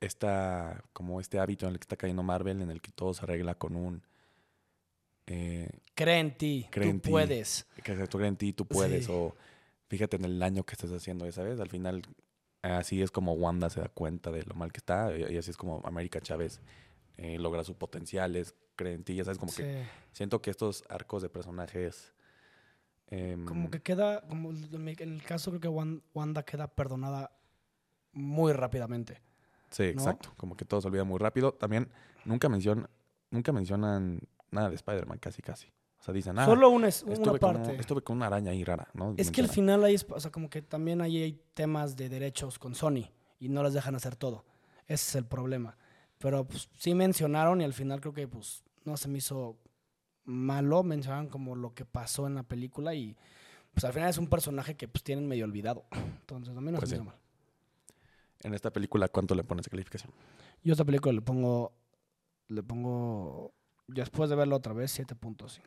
esta, 0.00 0.84
como 0.92 1.20
este 1.20 1.38
hábito 1.38 1.66
en 1.66 1.72
el 1.72 1.78
que 1.78 1.84
está 1.84 1.96
cayendo 1.96 2.22
Marvel, 2.22 2.60
en 2.60 2.70
el 2.70 2.80
que 2.80 2.92
todo 2.92 3.14
se 3.14 3.24
arregla 3.24 3.54
con 3.54 3.76
un... 3.76 4.02
Eh, 5.26 5.68
cree 5.94 6.18
en 6.18 6.36
ti, 6.36 6.68
tú 6.70 7.00
puedes. 7.00 7.66
Que 7.82 7.94
tú 8.08 8.18
cree 8.18 8.28
en 8.28 8.36
ti, 8.36 8.52
tú 8.52 8.66
puedes. 8.66 9.08
O 9.08 9.34
fíjate 9.88 10.16
en 10.16 10.24
el 10.24 10.38
daño 10.38 10.64
que 10.64 10.72
estás 10.72 10.90
haciendo, 10.90 11.30
¿sabes? 11.30 11.60
Al 11.60 11.68
final, 11.68 12.02
así 12.62 13.02
es 13.02 13.10
como 13.10 13.34
Wanda 13.34 13.70
se 13.70 13.80
da 13.80 13.88
cuenta 13.88 14.30
de 14.30 14.42
lo 14.42 14.54
mal 14.54 14.72
que 14.72 14.78
está, 14.78 15.16
y 15.16 15.36
así 15.36 15.50
es 15.50 15.56
como 15.56 15.80
América 15.84 16.20
Chávez 16.20 16.60
eh, 17.16 17.38
logra 17.38 17.62
su 17.62 17.76
potenciales, 17.76 18.54
cree 18.74 18.94
en 18.94 19.04
ti, 19.04 19.14
ya 19.14 19.24
sabes, 19.24 19.38
como 19.38 19.52
que 19.52 19.84
siento 20.12 20.42
que 20.42 20.50
estos 20.50 20.84
arcos 20.88 21.22
de 21.22 21.28
personajes... 21.28 22.12
Em, 23.14 23.44
como 23.44 23.70
que 23.70 23.82
queda, 23.82 24.22
como 24.26 24.50
en 24.52 24.88
el 24.98 25.22
caso 25.22 25.50
creo 25.50 25.60
que 25.60 25.68
Wanda 26.14 26.44
queda 26.44 26.66
perdonada 26.66 27.30
muy 28.14 28.54
rápidamente. 28.54 29.20
Sí, 29.70 29.84
exacto, 29.84 30.32
como 30.38 30.56
que 30.56 30.64
todo 30.64 30.80
se 30.80 30.88
olvida 30.88 31.04
muy 31.04 31.18
rápido. 31.18 31.52
También 31.52 31.90
nunca, 32.24 32.48
mencionan 32.48 32.88
nunca 33.30 33.52
mencionan 33.52 34.20
nada 34.50 34.70
de 34.70 34.76
Spider-Man, 34.76 35.18
casi, 35.18 35.42
casi. 35.42 35.68
O 36.00 36.02
sea, 36.02 36.14
dicen, 36.14 36.38
ah, 36.38 36.46
Solo 36.46 36.70
una, 36.70 36.88
una 37.04 37.34
parte. 37.34 37.76
estuve 37.76 38.00
con 38.00 38.16
una 38.16 38.28
araña 38.28 38.52
ahí 38.52 38.64
rara, 38.64 38.88
¿no? 38.94 39.14
Es 39.18 39.30
que 39.30 39.42
al 39.42 39.48
final 39.48 39.84
hay, 39.84 39.96
o 40.08 40.20
sea, 40.20 40.32
como 40.32 40.48
que 40.48 40.62
también 40.62 41.02
ahí 41.02 41.22
hay 41.22 41.38
temas 41.52 41.96
de 41.96 42.08
derechos 42.08 42.58
con 42.58 42.74
Sony 42.74 43.10
y 43.38 43.50
no 43.50 43.62
les 43.62 43.74
dejan 43.74 43.94
hacer 43.94 44.16
todo. 44.16 44.46
Ese 44.86 45.10
es 45.10 45.14
el 45.16 45.26
problema. 45.26 45.76
Pero 46.16 46.46
pues, 46.46 46.70
sí 46.78 46.94
mencionaron 46.94 47.60
y 47.60 47.64
al 47.64 47.74
final 47.74 48.00
creo 48.00 48.14
que 48.14 48.26
pues 48.26 48.64
no 48.84 48.96
se 48.96 49.08
me 49.08 49.18
hizo 49.18 49.58
malo. 50.24 50.82
Mencionaron 50.82 51.28
como 51.28 51.56
lo 51.56 51.74
que 51.74 51.84
pasó 51.84 52.26
en 52.26 52.34
la 52.34 52.42
película 52.42 52.94
y 52.94 53.16
pues 53.74 53.84
al 53.84 53.92
final 53.92 54.10
es 54.10 54.18
un 54.18 54.28
personaje 54.28 54.76
que 54.76 54.88
pues 54.88 55.02
tienen 55.02 55.26
medio 55.26 55.44
olvidado. 55.44 55.84
Entonces 55.92 56.56
a 56.56 56.60
mí 56.60 56.70
no 56.70 56.78
pues 56.78 56.90
se 56.90 56.98
me 56.98 57.04
mal. 57.04 57.16
En 58.42 58.54
esta 58.54 58.72
película, 58.72 59.08
¿cuánto 59.08 59.34
le 59.34 59.44
pones 59.44 59.64
de 59.64 59.70
calificación? 59.70 60.12
Yo 60.64 60.72
a 60.72 60.74
esta 60.74 60.84
película 60.84 61.12
le 61.12 61.22
pongo, 61.22 61.72
le 62.48 62.62
pongo, 62.62 63.52
después 63.86 64.30
de 64.30 64.36
verla 64.36 64.56
otra 64.56 64.72
vez, 64.72 64.98
7.5. 64.98 65.60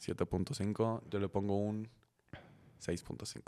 7.5. 0.00 1.02
Yo 1.10 1.18
le 1.18 1.28
pongo 1.28 1.56
un 1.56 1.88
6.5. 2.80 3.42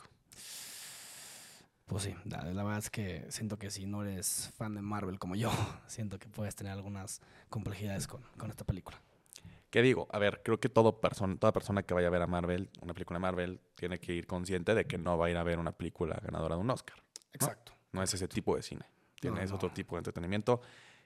Pues 1.87 2.03
sí, 2.03 2.15
la, 2.27 2.45
verdad 2.45 2.79
es 2.79 2.91
que 2.91 3.25
siento 3.31 3.59
que 3.59 3.71
si 3.71 3.87
no 3.87 4.03
eres 4.03 4.53
fan 4.59 4.75
de 4.75 4.83
Marvel 4.83 5.19
como 5.19 5.35
yo, 5.37 5.51
siento 5.87 6.19
que 6.19 6.29
puedes 6.29 6.55
tener 6.55 6.73
algunas 6.75 7.23
complejidades 7.49 8.07
con, 8.07 8.23
esta 8.51 8.65
película. 8.65 9.01
¿Qué 9.71 9.83
digo? 9.83 10.09
A 10.11 10.19
ver, 10.19 10.43
creo 10.43 10.59
que 10.59 10.69
todo 10.69 11.01
persona, 11.01 11.37
toda 11.39 11.53
persona 11.53 11.83
que 11.83 11.93
vaya 11.93 12.09
a 12.09 12.11
ver 12.11 12.23
a 12.23 12.27
Marvel, 12.27 12.71
una 12.81 12.95
película 12.95 13.19
de 13.19 13.23
Marvel, 13.23 13.61
tiene 13.75 13.99
que 13.99 14.15
ir 14.15 14.27
consciente 14.27 14.75
de 14.75 14.87
que 14.87 14.97
no 14.97 15.19
va 15.19 15.27
a 15.27 15.31
ir 15.31 15.37
a 15.37 15.43
ver 15.43 15.59
una 15.59 15.73
película 15.73 16.19
ganadora 16.23 16.55
de 16.57 16.63
un 16.63 16.71
Oscar. 16.71 16.97
Exacto. 17.33 17.73
No, 17.93 18.03
es 18.03 18.13
ese 18.15 18.29
tipo 18.29 18.57
de 18.57 18.63
cine. 18.63 18.87
Tiene, 19.21 19.43
es 19.43 19.53
otro 19.53 19.71
tipo 19.71 19.97
de 19.97 20.01
entretenimiento. 20.01 20.61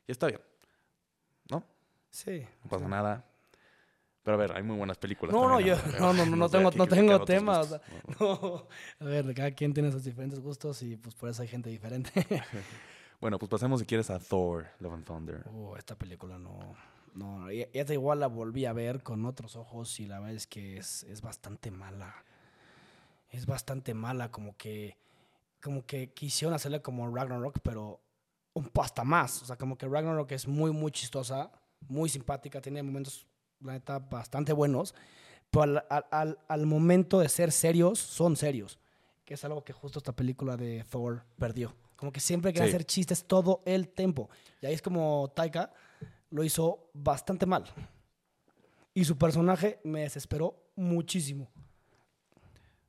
Y 0.07 0.13
está 0.13 0.29
bien. 0.29 0.41
¿No? 1.51 1.65
Sí. 2.11 2.47
No 2.63 2.71
pasa 2.71 2.87
nada. 2.87 3.25
Pero 4.23 4.37
a 4.37 4.39
ver, 4.39 4.53
hay 4.57 4.63
muy 4.63 4.77
buenas 4.77 4.99
películas. 4.99 5.35
No, 5.35 5.49
no, 5.49 5.59
yo, 5.59 5.77
no, 5.99 6.13
no, 6.13 6.25
no, 6.25 6.37
no 6.37 6.49
tengo, 6.49 6.71
no 6.71 6.87
tengo 6.87 7.25
tema. 7.25 7.59
o 7.61 7.65
sea, 7.65 7.81
No, 8.21 8.39
no. 8.41 8.69
no. 9.01 9.07
A 9.07 9.11
ver, 9.11 9.35
cada 9.35 9.51
quien 9.51 9.75
tiene 9.75 9.91
sus 9.91 10.05
diferentes 10.05 10.39
gustos 10.39 10.83
y 10.83 10.97
pues 10.97 11.17
por 11.17 11.29
eso 11.29 11.43
hay 11.43 11.49
gente 11.49 11.71
diferente. 11.71 12.13
Bueno, 13.21 13.39
pues 13.39 13.49
pasemos 13.49 13.79
si 13.79 13.87
quieres 13.87 14.11
a 14.11 14.19
Thor, 14.19 14.67
Love 14.81 14.95
and 14.95 15.05
Thunder. 15.05 15.45
Uh, 15.49 15.77
esta 15.77 15.95
película 15.95 16.41
no. 16.41 16.75
No, 17.15 17.51
y- 17.53 17.61
y 17.73 17.79
esta 17.79 17.93
igual 17.93 18.21
la 18.21 18.27
volví 18.27 18.65
a 18.65 18.73
ver 18.73 19.03
con 19.03 19.25
otros 19.27 19.57
ojos 19.57 20.01
y 20.01 20.07
la 20.07 20.19
verdad 20.21 20.37
es 20.37 20.47
que 20.47 20.79
es, 20.79 21.03
es 21.05 21.21
bastante 21.21 21.71
mala. 21.71 22.25
Es 23.31 23.47
bastante 23.47 23.95
mala, 23.95 24.31
como 24.31 24.57
que. 24.57 24.97
Como 25.63 25.87
que 25.87 26.11
quisieron 26.13 26.55
hacerle 26.55 26.83
como 26.83 27.09
Ragnarok, 27.15 27.61
pero 27.63 28.01
un 28.53 28.67
po' 28.69 28.83
hasta 28.83 29.05
más. 29.05 29.43
O 29.43 29.47
sea, 29.47 29.57
como 29.57 29.79
que 29.79 29.87
Ragnarok 29.87 30.33
es 30.33 30.49
muy, 30.49 30.73
muy 30.73 30.91
chistosa, 30.91 31.53
muy 31.89 32.09
simpática, 32.09 32.61
tiene 32.61 32.83
momentos, 32.83 33.27
la 33.61 33.75
neta, 33.75 34.01
bastante 34.01 34.53
buenos. 34.53 34.93
Pero 35.51 35.63
al, 35.63 35.85
al- 35.89 36.07
al- 36.11 36.39
al 36.49 36.67
momento 36.67 37.21
de 37.21 37.29
ser 37.29 37.53
serios, 37.53 38.01
son 38.01 38.35
serios. 38.37 38.79
Que 39.25 39.35
es 39.35 39.45
algo 39.45 39.63
que 39.63 39.73
justo 39.73 40.01
esta 40.01 40.13
película 40.17 40.57
de 40.57 40.83
Thor 40.91 41.23
perdió. 41.39 41.75
Como 41.95 42.11
que 42.11 42.19
siempre 42.19 42.53
Sí. 42.53 42.59
hacer 42.59 42.85
chistes 42.85 43.25
todo 43.25 43.63
el 43.65 43.89
tiempo. 43.89 44.29
Y 44.61 44.67
ahí 44.67 44.75
es 44.75 44.83
como 44.83 45.31
Taika 45.37 45.73
lo 46.33 46.43
hizo 46.45 46.91
bastante 46.95 47.47
mal. 47.47 47.65
Y 48.95 49.05
su 49.05 49.17
personaje 49.17 49.81
me 49.85 50.01
desesperó 50.01 50.57
muchísimo. 50.77 51.49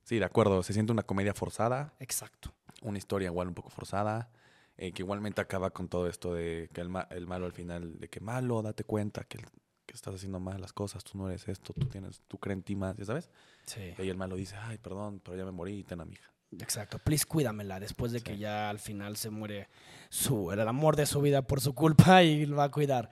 Sí, 0.04 0.20
de 0.20 0.26
acuerdo. 0.26 0.64
Se 0.64 0.74
siente 0.74 0.92
una 0.92 1.04
comedia 1.04 1.34
forzada, 1.34 1.94
Exacto. 2.00 2.54
una 2.82 2.98
historia 2.98 3.28
igual 3.28 3.48
un 3.48 3.54
poco 3.54 3.70
forzada, 3.70 4.30
eh, 4.78 4.92
que 4.92 5.02
igualmente 5.04 5.40
acaba 5.40 5.70
con 5.70 5.88
todo 5.88 6.08
esto 6.08 6.34
de 6.34 6.70
que 6.74 6.82
el, 6.82 6.90
ma- 6.90 7.08
el 7.12 7.28
malo 7.28 7.46
al 7.46 7.54
final, 7.54 8.00
de 8.00 8.10
que 8.10 8.20
malo, 8.20 8.62
date 8.62 8.84
cuenta 8.84 9.24
que, 9.24 9.38
que 9.86 9.94
estás 9.94 10.16
haciendo 10.16 10.40
mal 10.42 10.60
las 10.60 10.74
cosas, 10.74 11.04
tú 11.06 11.18
no 11.18 11.30
eres 11.30 11.48
esto, 11.48 11.74
tú 11.74 11.86
tienes, 11.88 12.22
tú 12.28 12.38
crees 12.38 12.58
en 12.58 12.64
ti 12.64 12.76
más, 12.76 12.98
¿ya 12.98 13.06
sabes? 13.06 13.30
Sí. 13.66 13.94
Y 13.98 14.02
ahí 14.02 14.10
el 14.10 14.18
malo 14.18 14.36
dice, 14.36 14.56
ay, 14.58 14.78
perdón, 14.78 15.22
pero 15.24 15.38
ya 15.38 15.46
me 15.46 15.52
morí, 15.52 15.84
ten 15.84 16.02
a 16.02 16.06
mi 16.06 16.14
hija. 16.14 16.30
Exacto. 16.60 17.00
Please 17.00 17.26
cuídamela 17.26 17.80
después 17.80 18.12
de 18.12 18.22
que 18.22 18.38
ya 18.38 18.70
al 18.70 18.80
final 18.80 19.16
se 19.16 19.30
muere 19.30 19.70
su, 20.10 20.52
el 20.52 20.68
amor 20.68 20.96
de 20.98 21.06
su 21.06 21.22
vida 21.22 21.42
por 21.44 21.62
su 21.62 21.74
culpa 21.74 22.22
y 22.24 22.46
lo 22.46 22.58
va 22.58 22.66
a 22.66 22.72
cuidar. 22.72 23.10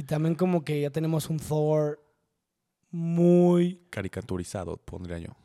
Y 0.00 0.04
también 0.04 0.34
como 0.34 0.64
que 0.64 0.80
ya 0.80 0.88
tenemos 0.88 1.28
un 1.28 1.38
Thor 1.38 2.02
muy, 2.90 3.82
Caricaturizado, 3.90 4.78
pondría 4.78 5.18
yo. 5.18 5.36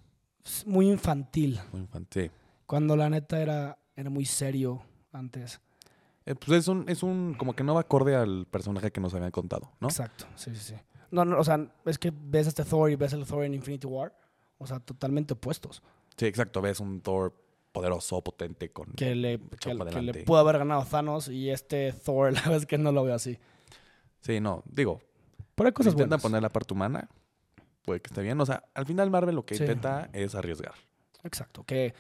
muy 0.66 0.90
infantil. 0.90 1.60
Muy 1.74 1.82
infantil. 1.82 2.32
Cuando 2.66 2.96
la 2.96 3.10
neta 3.10 3.42
era, 3.42 3.78
era 3.98 4.10
muy 4.10 4.24
serio 4.24 4.82
antes. 5.12 5.60
Eh, 6.26 6.36
pues 6.36 6.60
es 6.60 6.70
un, 6.70 6.88
es 6.88 7.04
un, 7.04 7.36
como 7.38 7.54
que 7.54 7.66
no 7.66 7.74
va 7.74 7.82
acorde 7.82 8.16
al 8.16 8.48
personaje 8.50 8.92
que 8.92 9.02
nos 9.02 9.14
habían 9.14 9.32
contado, 9.32 9.74
¿no? 9.82 9.90
Exacto, 9.90 10.26
sí, 10.38 10.56
sí, 10.56 10.74
sí. 10.74 10.76
No, 11.12 11.26
no, 11.26 11.38
o 11.38 11.44
sea, 11.44 11.60
es 11.84 12.00
que 12.00 12.14
ves 12.16 12.48
este 12.48 12.64
Thor 12.64 12.90
y 12.90 12.96
ves 12.96 13.12
el 13.12 13.26
Thor 13.26 13.44
en 13.44 13.56
Infinity 13.56 13.88
War. 13.88 14.18
O 14.58 14.66
sea, 14.66 14.80
totalmente 14.80 15.34
opuestos. 15.34 15.84
Sí, 16.16 16.28
exacto. 16.28 16.62
Ves 16.62 16.80
un 16.80 17.02
Thor 17.02 17.36
poderoso, 17.74 18.22
potente, 18.22 18.72
con... 18.72 18.94
Que 18.94 19.16
le, 19.16 19.38
que, 19.60 19.74
le 19.74 20.24
pudo 20.24 20.38
haber 20.38 20.60
ganado 20.60 20.86
Thanos 20.86 21.28
y 21.28 21.50
este 21.50 21.92
Thor, 21.92 22.32
la 22.34 22.40
verdad 22.40 22.56
es 22.60 22.66
que 22.66 22.78
no 22.78 22.94
lo 22.94 23.04
veo 23.04 23.16
así. 23.16 23.38
Sí, 24.26 24.40
no, 24.40 24.64
digo, 24.66 25.02
si 25.56 25.64
intentan 25.68 25.96
buenas. 26.10 26.22
poner 26.24 26.42
la 26.42 26.50
parte 26.50 26.74
humana, 26.74 27.08
puede 27.84 28.00
que 28.02 28.08
esté 28.08 28.24
bien. 28.24 28.42
O 28.42 28.46
sea, 28.48 28.64
al 28.74 28.88
final 28.88 29.12
Marvel 29.12 29.36
lo 29.36 29.46
que 29.46 29.54
Sí. 29.56 29.62
intenta 29.64 30.10
es 30.14 30.34
arriesgar. 30.34 30.74
Exacto, 31.24 31.64
que 31.64 31.94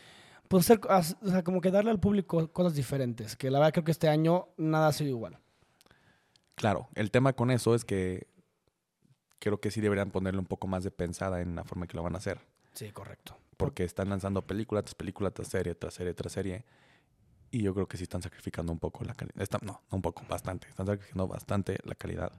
pues 0.47 0.69
as- 0.71 1.17
o 1.21 1.29
sea, 1.29 1.43
como 1.43 1.61
que 1.61 1.69
darle 1.69 1.91
al 1.91 1.99
público 1.99 2.51
cosas 2.51 2.73
diferentes, 2.73 3.35
que 3.35 3.51
la 3.51 3.59
verdad 3.59 3.73
creo 3.73 3.83
que 3.83 3.91
este 3.91 4.09
año 4.09 4.47
nada 4.57 4.87
ha 4.87 4.91
sido 4.91 5.11
igual. 5.11 5.37
Claro, 6.55 6.87
el 6.95 7.11
tema 7.11 7.33
con 7.33 7.51
eso 7.51 7.75
es 7.75 7.85
que 7.85 8.27
creo 9.39 9.59
que 9.59 9.69
sí 9.69 9.81
deberían 9.81 10.09
ponerle 10.11 10.39
un 10.39 10.45
poco 10.47 10.65
más 10.67 10.83
de 10.83 10.89
pensada 10.91 11.41
en 11.41 11.55
la 11.55 11.63
forma 11.63 11.83
en 11.85 11.89
que 11.89 11.97
lo 11.97 12.03
van 12.03 12.15
a 12.15 12.17
hacer. 12.17 12.39
Sí, 12.73 12.91
correcto. 12.91 13.37
Porque 13.57 13.83
están 13.83 14.09
lanzando 14.09 14.41
película 14.41 14.81
tras 14.81 14.95
película, 14.95 15.29
tras 15.31 15.47
serie, 15.49 15.75
tras 15.75 15.93
serie, 15.93 16.13
tras 16.13 16.31
serie. 16.31 16.65
Y 17.55 17.61
yo 17.61 17.73
creo 17.73 17.87
que 17.87 17.95
sí 17.95 18.03
están 18.03 18.21
sacrificando 18.21 18.73
un 18.73 18.79
poco 18.79 19.05
la 19.05 19.13
calidad. 19.13 19.47
No, 19.61 19.81
no 19.89 19.95
un 19.95 20.01
poco, 20.01 20.23
bastante. 20.27 20.67
Están 20.67 20.87
sacrificando 20.87 21.25
bastante 21.25 21.77
la 21.85 21.95
calidad. 21.95 22.29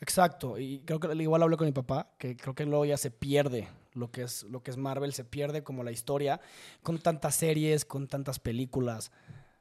Exacto, 0.00 0.58
y 0.58 0.80
creo 0.80 1.00
que 1.00 1.14
igual 1.14 1.42
hablé 1.42 1.56
con 1.56 1.64
mi 1.66 1.72
papá, 1.72 2.10
que 2.18 2.36
creo 2.36 2.54
que 2.54 2.66
luego 2.66 2.84
ya 2.84 2.98
se 2.98 3.10
pierde 3.10 3.68
lo 3.94 4.10
que 4.10 4.22
es 4.24 4.42
lo 4.42 4.62
que 4.62 4.70
es 4.70 4.76
Marvel, 4.76 5.14
se 5.14 5.24
pierde 5.24 5.62
como 5.64 5.82
la 5.82 5.90
historia 5.90 6.38
con 6.82 6.98
tantas 6.98 7.34
series, 7.36 7.86
con 7.86 8.06
tantas 8.06 8.38
películas, 8.38 9.10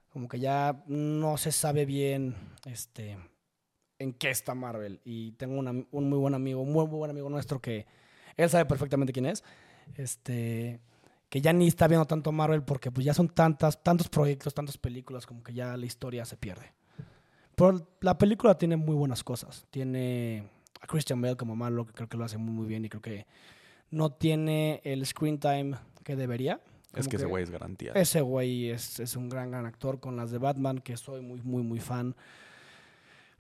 como 0.10 0.28
que 0.28 0.40
ya 0.40 0.84
no 0.88 1.38
se 1.38 1.54
sabe 1.54 1.86
bien 1.86 2.36
este 2.66 3.18
en 4.00 4.14
qué 4.14 4.30
está 4.30 4.54
Marvel 4.56 5.00
y 5.06 5.32
tengo 5.34 5.58
un, 5.58 5.68
am- 5.70 5.88
un 5.92 6.10
muy 6.10 6.20
buen 6.20 6.34
amigo, 6.34 6.62
un 6.62 6.74
muy, 6.74 6.86
muy 6.88 6.98
buen 6.98 7.12
amigo 7.12 7.30
nuestro 7.30 7.62
que 7.62 7.86
él 8.36 8.50
sabe 8.50 8.66
perfectamente 8.66 9.14
quién 9.14 9.28
es. 9.28 9.44
Este 9.96 10.82
que 11.30 11.42
ya 11.42 11.52
ni 11.54 11.68
está 11.68 11.88
viendo 11.88 12.06
tanto 12.06 12.32
Marvel 12.32 12.64
porque 12.64 12.92
pues 12.92 13.06
ya 13.06 13.14
son 13.14 13.28
tantas 13.30 13.82
tantos 13.84 14.08
proyectos, 14.10 14.54
tantas 14.54 14.78
películas 14.78 15.26
como 15.26 15.44
que 15.44 15.54
ya 15.54 15.76
la 15.78 15.86
historia 15.86 16.24
se 16.26 16.38
pierde. 16.38 16.74
Pero 17.56 17.88
la 18.02 18.18
película 18.18 18.58
tiene 18.58 18.76
muy 18.78 18.96
buenas 18.96 19.24
cosas. 19.24 19.66
Tiene 19.72 20.50
a 20.82 20.88
Christian 20.88 21.22
Bale 21.22 21.38
como 21.38 21.56
malo, 21.56 21.86
que 21.86 21.94
creo 21.94 22.10
que 22.10 22.18
lo 22.18 22.26
hace 22.26 22.38
muy, 22.38 22.54
muy 22.54 22.68
bien 22.68 22.84
y 22.86 22.90
creo 22.90 23.02
que 23.02 23.26
no 23.92 24.12
tiene 24.12 24.82
el 24.84 25.06
screen 25.06 25.40
time 25.40 25.76
que 26.04 26.16
debería. 26.16 26.62
es 26.94 27.00
Como 27.00 27.10
que 27.10 27.16
ese 27.16 27.26
güey 27.26 27.44
es 27.44 27.50
garantía. 27.50 27.94
Ese 27.94 28.22
güey 28.22 28.70
es, 28.70 29.00
es 29.00 29.16
un 29.16 29.30
gran, 29.30 29.52
gran 29.52 29.66
actor 29.66 30.00
con 30.00 30.16
las 30.18 30.32
de 30.32 30.38
Batman, 30.38 30.80
que 30.80 30.96
soy 30.98 31.22
muy, 31.22 31.42
muy, 31.42 31.64
muy 31.64 31.80
fan. 31.80 32.16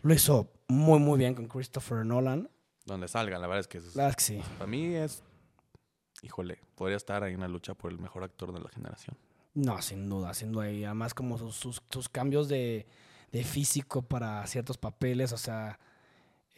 Lo 0.02 0.14
hizo 0.14 0.52
muy, 0.68 1.00
muy 1.00 1.18
bien 1.20 1.36
con 1.36 1.48
Christopher 1.48 2.06
Nolan. 2.06 2.50
Donde 2.86 3.08
salgan, 3.08 3.42
la 3.42 3.48
verdad 3.48 3.62
es 3.62 3.68
que 3.68 3.80
es- 3.80 3.96
La 3.96 4.04
verdad 4.06 4.18
es 4.20 4.28
que 4.28 4.34
sí. 4.36 4.42
para 4.58 4.68
mí 4.70 4.86
es. 4.96 5.24
Híjole, 6.26 6.60
podría 6.76 6.98
estar 6.98 7.24
ahí 7.24 7.34
en 7.34 7.38
una 7.38 7.48
lucha 7.48 7.76
por 7.76 7.92
el 7.92 8.00
mejor 8.00 8.24
actor 8.24 8.52
de 8.52 8.60
la 8.60 8.70
generación. 8.70 9.16
No, 9.54 9.82
sin 9.82 10.10
duda, 10.10 10.34
sin 10.34 10.52
duda. 10.52 10.70
Y 10.72 10.84
además 10.84 11.14
como 11.14 11.38
sus, 11.38 11.56
sus, 11.56 11.82
sus 11.90 12.10
cambios 12.10 12.50
de, 12.50 12.88
de 13.32 13.44
físico 13.44 14.02
para 14.02 14.46
ciertos 14.48 14.78
papeles, 14.78 15.32
o 15.32 15.38
sea, 15.38 15.80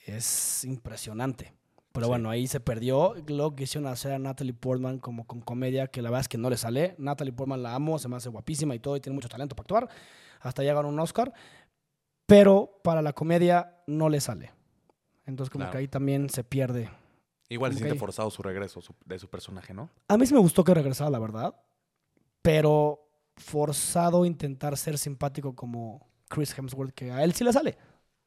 es 0.05 0.63
impresionante. 0.63 1.53
Pero 1.91 2.05
Sí. 2.05 2.09
bueno, 2.09 2.29
ahí 2.29 2.47
se 2.47 2.59
perdió. 2.59 3.15
Luego 3.27 3.55
quisieron 3.55 3.89
hacer 3.91 4.13
a 4.13 4.19
Natalie 4.19 4.53
Portman 4.53 4.99
como 4.99 5.25
con 5.27 5.41
comedia, 5.41 5.87
que 5.87 6.01
la 6.01 6.09
verdad 6.09 6.21
es 6.21 6.27
que 6.29 6.37
no 6.37 6.49
le 6.49 6.57
sale. 6.57 6.95
Natalie 6.97 7.33
Portman 7.33 7.61
la 7.61 7.75
amo, 7.75 7.99
se 7.99 8.07
me 8.07 8.15
hace 8.15 8.29
guapísima 8.29 8.73
y 8.73 8.79
todo, 8.79 8.95
y 8.95 9.01
tiene 9.01 9.15
mucho 9.15 9.27
talento 9.29 9.55
para 9.55 9.63
actuar. 9.65 9.89
Hasta 10.39 10.63
ya 10.63 10.73
ganó 10.73 10.89
un 10.89 10.99
Oscar. 10.99 11.33
Pero 12.25 12.79
para 12.83 13.01
la 13.01 13.13
comedia 13.13 13.81
no 13.87 14.09
le 14.09 14.21
sale. 14.21 14.51
Entonces 15.25 15.49
como 15.51 15.63
Claro. 15.63 15.71
que 15.73 15.77
ahí 15.79 15.87
también 15.87 16.29
se 16.29 16.43
pierde. 16.43 16.89
Igual 17.49 17.71
se 17.73 17.79
siente 17.79 17.97
forzado 17.97 18.29
su 18.29 18.41
regreso 18.43 18.81
su- 18.81 18.95
de 19.05 19.17
su 19.19 19.29
personaje, 19.29 19.73
¿no? 19.73 19.89
A 20.07 20.17
mí 20.17 20.25
sí 20.25 20.33
me 20.33 20.39
gustó 20.39 20.63
que 20.63 20.73
regresara, 20.73 21.09
la 21.09 21.19
verdad. 21.19 21.55
Pero 22.41 23.07
forzado 23.35 24.25
intentar 24.25 24.77
ser 24.77 24.97
simpático 24.97 25.55
como 25.55 26.07
Chris 26.27 26.57
Hemsworth, 26.57 26.93
que 26.93 27.11
a 27.11 27.23
él 27.23 27.33
sí 27.33 27.43
le 27.43 27.53
sale. 27.53 27.77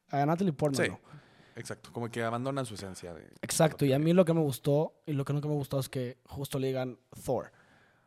A 0.09 0.25
Natalie 0.25 0.53
Portman 0.53 0.85
Sí. 0.85 0.91
no. 0.91 0.99
Exacto, 1.55 1.91
como 1.91 2.09
que 2.09 2.23
abandonan 2.23 2.65
su 2.65 2.75
esencia. 2.75 3.13
De, 3.13 3.23
Exacto. 3.41 3.85
Y 3.85 3.93
a 3.93 3.99
mí 3.99 4.13
lo 4.13 4.23
que 4.25 4.33
me 4.33 4.39
gustó 4.41 5.01
y 5.05 5.13
lo 5.13 5.25
que 5.25 5.33
nunca 5.33 5.47
me 5.47 5.53
gustó 5.53 5.79
es 5.79 5.89
que 5.89 6.17
justo 6.25 6.57
le 6.59 6.67
digan 6.67 6.97
Thor. 7.25 7.51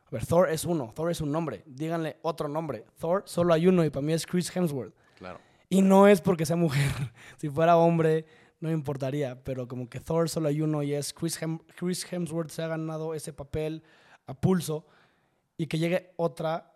A 0.07 0.11
ver, 0.11 0.25
Thor 0.27 0.49
es 0.51 0.65
uno. 0.65 0.93
Thor 0.95 1.11
es 1.11 1.21
un 1.21 1.31
nombre. 1.31 1.63
Díganle 1.67 2.19
otro 2.23 2.49
nombre. 2.49 2.87
Thor 2.99 3.23
solo 3.27 3.53
hay 3.53 3.67
uno 3.67 3.85
y 3.85 3.91
para 3.91 4.05
mí 4.05 4.13
es 4.15 4.27
Chris 4.27 4.55
Hemsworth. 4.55 4.95
Claro. 5.19 5.39
Y 5.69 5.83
no 5.83 6.09
es 6.09 6.21
porque 6.21 6.47
sea 6.47 6.57
mujer. 6.57 6.91
si 7.37 7.49
fuera 7.51 7.77
hombre, 7.77 8.25
no 8.65 8.71
me 8.71 8.75
importaría. 8.75 9.45
Pero 9.45 9.69
como 9.69 9.89
que 9.89 10.01
Thor 10.01 10.29
solo 10.29 10.49
hay 10.49 10.61
uno 10.61 10.83
y 10.83 10.95
es 10.95 11.13
Chris, 11.13 11.41
Hem- 11.41 11.61
Chris 11.77 12.05
Hemsworth 12.11 12.51
se 12.51 12.63
ha 12.63 12.69
ganado 12.69 13.15
ese 13.15 13.33
papel 13.33 13.83
a 14.27 14.35
pulso. 14.35 14.87
Y 15.57 15.67
que 15.67 15.79
llegue 15.79 16.13
otra 16.17 16.75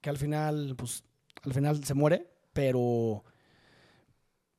que 0.00 0.10
al 0.10 0.16
final, 0.18 0.74
pues, 0.76 1.04
al 1.44 1.52
final 1.54 1.84
se 1.84 1.94
muere. 1.94 2.28
Pero 2.52 3.22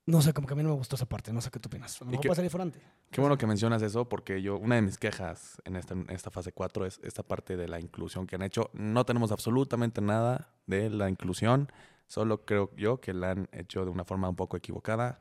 no 0.05 0.21
sé, 0.21 0.33
como 0.33 0.47
que 0.47 0.53
a 0.53 0.57
mí 0.57 0.63
no 0.63 0.69
me 0.69 0.75
gustó 0.75 0.95
esa 0.95 1.05
parte. 1.07 1.31
No 1.33 1.41
sé 1.41 1.51
qué 1.51 1.59
tú 1.59 1.67
opinas. 1.67 2.01
A 2.01 2.05
lo 2.05 2.09
¿Y 2.09 2.11
mejor 2.11 2.21
qué- 2.23 2.27
puede 2.29 2.35
ser 2.37 2.43
diferente. 2.45 2.79
Qué 3.11 3.21
bueno 3.21 3.37
que 3.37 3.45
mencionas 3.47 3.81
eso, 3.81 4.07
porque 4.07 4.41
yo, 4.41 4.57
una 4.57 4.75
de 4.75 4.81
mis 4.83 4.97
quejas 4.97 5.61
en 5.65 5.75
esta, 5.75 5.93
en 5.95 6.09
esta 6.11 6.29
fase 6.31 6.51
4 6.51 6.85
es 6.85 6.99
esta 7.03 7.23
parte 7.23 7.57
de 7.57 7.67
la 7.67 7.79
inclusión 7.79 8.25
que 8.27 8.35
han 8.35 8.43
hecho. 8.43 8.69
No 8.73 9.03
tenemos 9.05 9.31
absolutamente 9.31 9.99
nada 10.01 10.53
de 10.67 10.89
la 10.91 11.09
inclusión, 11.09 11.71
solo 12.07 12.45
creo 12.45 12.69
yo 12.75 13.01
que 13.01 13.13
la 13.13 13.31
han 13.31 13.49
hecho 13.51 13.83
de 13.83 13.89
una 13.91 14.03
forma 14.05 14.29
un 14.29 14.35
poco 14.35 14.57
equivocada, 14.57 15.19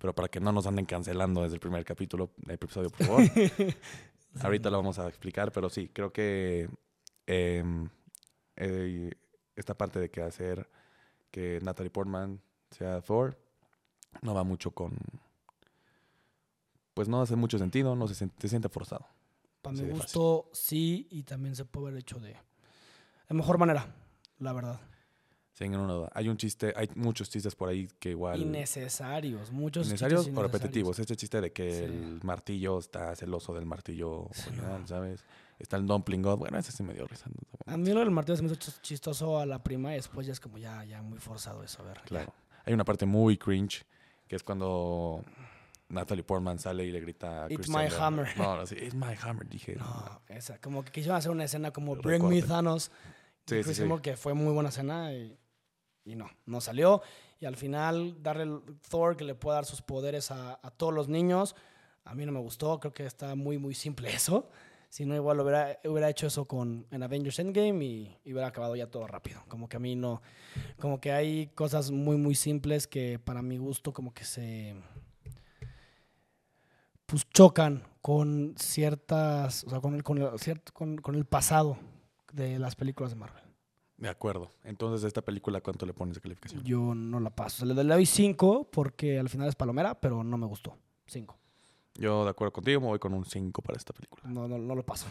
pero 0.00 0.14
para 0.14 0.28
que 0.28 0.40
no 0.40 0.50
nos 0.50 0.66
anden 0.66 0.86
cancelando 0.86 1.42
desde 1.42 1.54
el 1.54 1.60
primer 1.60 1.84
capítulo 1.84 2.32
del 2.38 2.54
episodio, 2.54 2.90
por 2.90 3.06
favor. 3.06 3.22
Ahorita 4.42 4.70
lo 4.70 4.78
vamos 4.78 4.98
a 4.98 5.06
explicar, 5.08 5.52
pero 5.52 5.68
sí, 5.68 5.88
creo 5.92 6.12
que 6.12 6.68
em, 7.26 7.88
eh, 8.56 9.12
esta 9.56 9.76
parte 9.76 10.00
de 10.00 10.10
que 10.10 10.22
hacer 10.22 10.68
que 11.30 11.60
Natalie 11.62 11.90
Portman 11.90 12.40
sea 12.70 13.00
Thor 13.02 13.38
no 14.22 14.34
va 14.34 14.42
mucho 14.42 14.70
con... 14.72 14.96
Pues 16.94 17.08
no 17.08 17.20
hace 17.22 17.36
mucho 17.36 17.58
sentido, 17.58 17.94
no 17.94 18.08
se, 18.08 18.14
sien- 18.14 18.32
se 18.38 18.48
siente 18.48 18.68
forzado. 18.68 19.06
Para 19.62 19.74
mi 19.76 19.82
gusto, 19.92 20.48
sí, 20.52 21.06
y 21.10 21.22
también 21.22 21.54
se 21.54 21.64
puede 21.64 21.88
haber 21.88 22.00
hecho 22.00 22.18
de, 22.18 22.36
de 23.28 23.34
mejor 23.34 23.58
manera, 23.58 23.94
la 24.38 24.52
verdad. 24.52 24.80
Ninguna 25.68 25.92
duda. 25.92 26.10
Hay 26.14 26.28
un 26.28 26.36
chiste, 26.36 26.72
hay 26.74 26.88
muchos 26.94 27.28
chistes 27.28 27.54
por 27.54 27.68
ahí 27.68 27.88
que 27.98 28.10
igual... 28.10 28.40
Innecesarios, 28.40 29.50
muchos 29.52 29.86
Innecesarios 29.86 30.24
chistes 30.24 30.38
o 30.38 30.42
repetitivos. 30.42 30.98
Este 30.98 31.16
chiste 31.16 31.40
de 31.40 31.52
que 31.52 31.70
Sí. 31.70 31.84
el 31.84 32.20
martillo 32.22 32.78
está 32.78 33.14
celoso 33.14 33.52
del 33.54 33.66
martillo 33.66 34.28
Sí, 34.32 34.48
original, 34.48 34.80
no. 34.80 34.86
¿sabes? 34.86 35.24
Está 35.58 35.76
el 35.76 35.86
Dumpling 35.86 36.22
God. 36.22 36.38
Bueno, 36.38 36.56
ese 36.58 36.72
sí 36.72 36.82
me 36.82 36.94
dio 36.94 37.06
risa. 37.06 37.26
¿no? 37.28 37.72
A 37.72 37.76
mí 37.76 37.90
lo 37.92 38.00
del 38.00 38.10
martillo 38.10 38.36
se 38.36 38.42
me 38.42 38.50
hizo 38.52 38.72
chistoso 38.80 39.38
a 39.38 39.44
la 39.44 39.62
prima 39.62 39.92
y 39.92 39.96
después 39.96 40.26
ya 40.26 40.32
es 40.32 40.40
como 40.40 40.56
ya, 40.58 40.82
ya 40.84 41.02
muy 41.02 41.18
forzado 41.18 41.62
eso, 41.62 41.82
a 41.82 41.86
ver. 41.86 41.98
ya. 41.98 42.04
Claro. 42.04 42.32
Hay 42.64 42.72
una 42.72 42.84
parte 42.84 43.04
muy 43.04 43.36
cringe 43.36 43.84
que 44.26 44.36
es 44.36 44.42
cuando 44.42 45.22
Natalie 45.90 46.22
Portman 46.24 46.58
sale 46.58 46.84
y 46.86 46.92
le 46.92 47.00
grita 47.00 47.44
a 47.44 47.46
It's 47.50 47.56
Christian 47.66 47.84
my 47.84 47.90
hammer. 47.98 48.28
No, 48.38 48.56
no, 48.56 48.66
sí, 48.66 48.76
it's 48.76 48.94
my 48.94 49.14
hammer. 49.22 49.46
Dije, 49.48 49.74
no. 49.76 49.84
No, 49.84 50.20
esa, 50.28 50.58
como 50.58 50.84
que 50.84 50.92
quisieron 50.92 51.18
hacer 51.18 51.30
una 51.30 51.44
escena 51.44 51.70
como. 51.72 51.96
Bring 51.96 52.26
Me 52.26 52.40
Thanos. 52.42 52.90
Sí, 53.46 53.62
sí. 53.64 53.70
Hemsworth, 53.82 54.00
que 54.02 54.16
fue 54.16 54.32
muy 54.34 54.52
buena 54.52 54.68
escena 54.68 55.12
y, 55.12 55.36
y 56.04 56.14
no, 56.14 56.28
no 56.46 56.60
salió. 56.60 57.02
Y 57.40 57.46
al 57.46 57.56
final 57.56 58.22
darle 58.22 58.60
Thor 58.88 59.16
que 59.16 59.24
le 59.24 59.34
pueda 59.34 59.56
dar 59.56 59.64
sus 59.64 59.82
poderes 59.82 60.30
a, 60.30 60.58
todos 60.76 60.92
los 60.92 61.08
niños, 61.08 61.56
a 62.04 62.14
mí 62.14 62.26
no 62.26 62.32
me 62.32 62.40
gustó, 62.40 62.78
creo 62.80 62.92
que 62.92 63.06
está 63.06 63.34
muy, 63.34 63.58
muy 63.58 63.74
simple 63.74 64.10
eso. 64.14 64.48
Si 64.88 65.06
no, 65.06 65.14
igual 65.14 65.38
hubiera, 65.38 65.78
hubiera 65.84 66.10
hecho 66.10 66.26
eso 66.26 66.46
con, 66.46 66.84
en 66.90 67.02
Avengers 67.04 67.38
Endgame 67.38 67.84
y, 67.84 68.18
hubiera 68.24 68.48
acabado 68.48 68.74
ya 68.74 68.88
todo 68.88 69.06
rápido. 69.06 69.40
Como 69.46 69.68
que 69.68 69.76
a 69.76 69.80
mí 69.80 69.94
no, 69.94 70.20
como 70.80 71.00
que 71.00 71.12
hay 71.12 71.46
cosas 71.54 71.92
muy, 71.92 72.16
muy 72.16 72.34
simples 72.34 72.88
que 72.88 73.20
para 73.20 73.40
mi 73.40 73.56
gusto 73.56 73.92
como 73.92 74.12
que 74.12 74.24
se, 74.24 74.74
pues 77.06 77.28
chocan 77.30 77.84
con 78.00 78.54
ciertas, 78.58 79.62
o 79.64 79.70
sea, 79.70 79.80
con 79.80 79.94
el, 79.94 80.02
con 80.02 80.18
el, 80.18 80.28
con- 80.72 80.98
con 80.98 81.14
el 81.14 81.24
pasado 81.24 81.78
de 82.32 82.58
las 82.58 82.74
películas 82.74 83.12
de 83.12 83.16
Marvel. 83.16 83.49
De 84.00 84.08
acuerdo. 84.08 84.50
Entonces, 84.64 85.06
esta 85.06 85.22
película, 85.22 85.60
¿cuánto 85.60 85.86
le 85.86 85.92
pones 85.92 86.16
de 86.16 86.22
calificación? 86.22 86.64
Yo 86.64 86.94
no 86.94 87.20
la 87.20 87.30
paso. 87.30 87.64
Le 87.64 87.74
doy 87.74 88.06
5 88.06 88.70
porque 88.72 89.18
al 89.18 89.28
final 89.28 89.48
es 89.48 89.54
palomera, 89.54 90.00
pero 90.00 90.24
no 90.24 90.36
me 90.38 90.46
gustó. 90.46 90.76
5. 91.06 91.36
Yo, 91.94 92.24
de 92.24 92.30
acuerdo 92.30 92.52
contigo, 92.52 92.80
me 92.80 92.86
voy 92.86 92.98
con 92.98 93.12
un 93.12 93.26
5 93.26 93.60
para 93.62 93.76
esta 93.76 93.92
película. 93.92 94.22
No, 94.26 94.48
no, 94.48 94.58
no 94.58 94.74
lo 94.74 94.84
paso. 94.84 95.06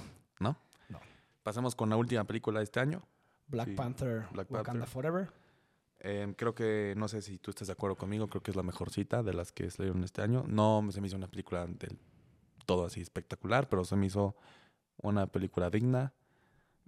Pasamos 1.44 1.74
con 1.74 1.90
la 1.90 1.96
última 1.96 2.26
película 2.26 2.60
de 2.60 2.66
este 2.66 2.80
año. 2.80 3.02
Black 3.48 3.70
Sí, 3.70 3.74
Panther, 3.74 4.28
Black 4.34 4.52
Wakanda 4.52 4.82
Panther. 4.82 4.88
Forever. 4.90 5.32
Eh, 6.02 6.34
creo 6.38 6.54
que, 6.54 6.94
no 6.98 7.08
sé 7.08 7.22
si 7.22 7.40
tú 7.40 7.50
estás 7.52 7.68
de 7.68 7.74
acuerdo 7.74 7.96
conmigo, 7.96 8.28
creo 8.28 8.44
que 8.44 8.52
es 8.52 8.58
la 8.58 8.64
mejor 8.64 8.90
cita 8.92 9.24
de 9.24 9.34
las 9.34 9.52
que 9.52 9.72
salieron 9.72 10.04
este 10.04 10.22
año. 10.22 10.44
No 10.48 10.86
se 10.92 11.02
me 11.02 11.08
hizo 11.08 11.16
una 11.16 11.28
película 11.28 11.66
del 11.66 11.98
todo 12.66 12.86
así 12.86 13.02
espectacular, 13.02 13.68
pero 13.70 13.84
se 13.84 13.96
me 13.96 14.06
hizo 14.06 14.36
una 14.98 15.28
película 15.28 15.70
digna. 15.70 16.14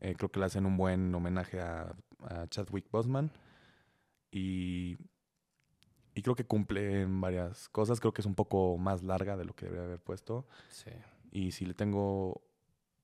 Eh, 0.01 0.15
creo 0.15 0.29
que 0.29 0.39
le 0.39 0.45
hacen 0.47 0.65
un 0.65 0.75
buen 0.77 1.13
homenaje 1.15 1.61
a, 1.61 1.95
a 2.23 2.47
Chadwick 2.47 2.89
Boseman. 2.91 3.31
Y, 4.31 4.97
y 6.15 6.21
creo 6.21 6.35
que 6.35 6.45
cumple 6.45 7.01
en 7.01 7.21
varias 7.21 7.69
cosas. 7.69 7.99
Creo 7.99 8.13
que 8.13 8.21
es 8.21 8.25
un 8.25 8.35
poco 8.35 8.77
más 8.77 9.03
larga 9.03 9.37
de 9.37 9.45
lo 9.45 9.53
que 9.55 9.65
debería 9.65 9.85
haber 9.85 9.99
puesto. 9.99 10.45
Sí. 10.69 10.89
Y 11.31 11.51
si 11.51 11.65
le 11.65 11.73
tengo 11.73 12.41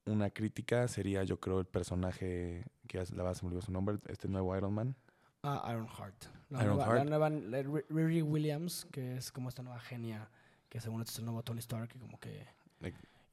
una 0.06 0.30
crítica, 0.30 0.88
sería 0.88 1.24
yo 1.24 1.40
creo 1.40 1.60
el 1.60 1.66
personaje, 1.66 2.66
que 2.88 3.06
se- 3.06 3.16
la 3.16 3.24
verdad 3.24 3.38
se 3.38 3.44
me 3.44 3.48
olvidó 3.50 3.62
su 3.62 3.72
nombre, 3.72 4.00
este 4.08 4.28
nuevo 4.28 4.56
Iron 4.58 4.74
Man. 4.74 4.96
Ah. 5.44 5.62
La 6.50 6.64
Iron 6.64 6.78
nueva, 6.78 6.86
Heart. 6.86 6.98
La 6.98 7.04
nueva 7.10 7.30
la 7.30 7.62
Ri- 7.62 7.86
Riri 7.90 8.22
Williams, 8.22 8.88
que 8.92 9.18
es 9.18 9.32
como 9.32 9.50
esta 9.50 9.64
nueva 9.64 9.80
genia, 9.80 10.30
que 10.70 10.80
según 10.80 11.02
esto 11.02 11.12
es 11.12 11.20
el 11.20 11.26
nuevo 11.26 11.44
Tony 11.44 11.60
Stark, 11.60 11.90
que 11.90 12.00
como 12.00 12.20
que... 12.20 12.46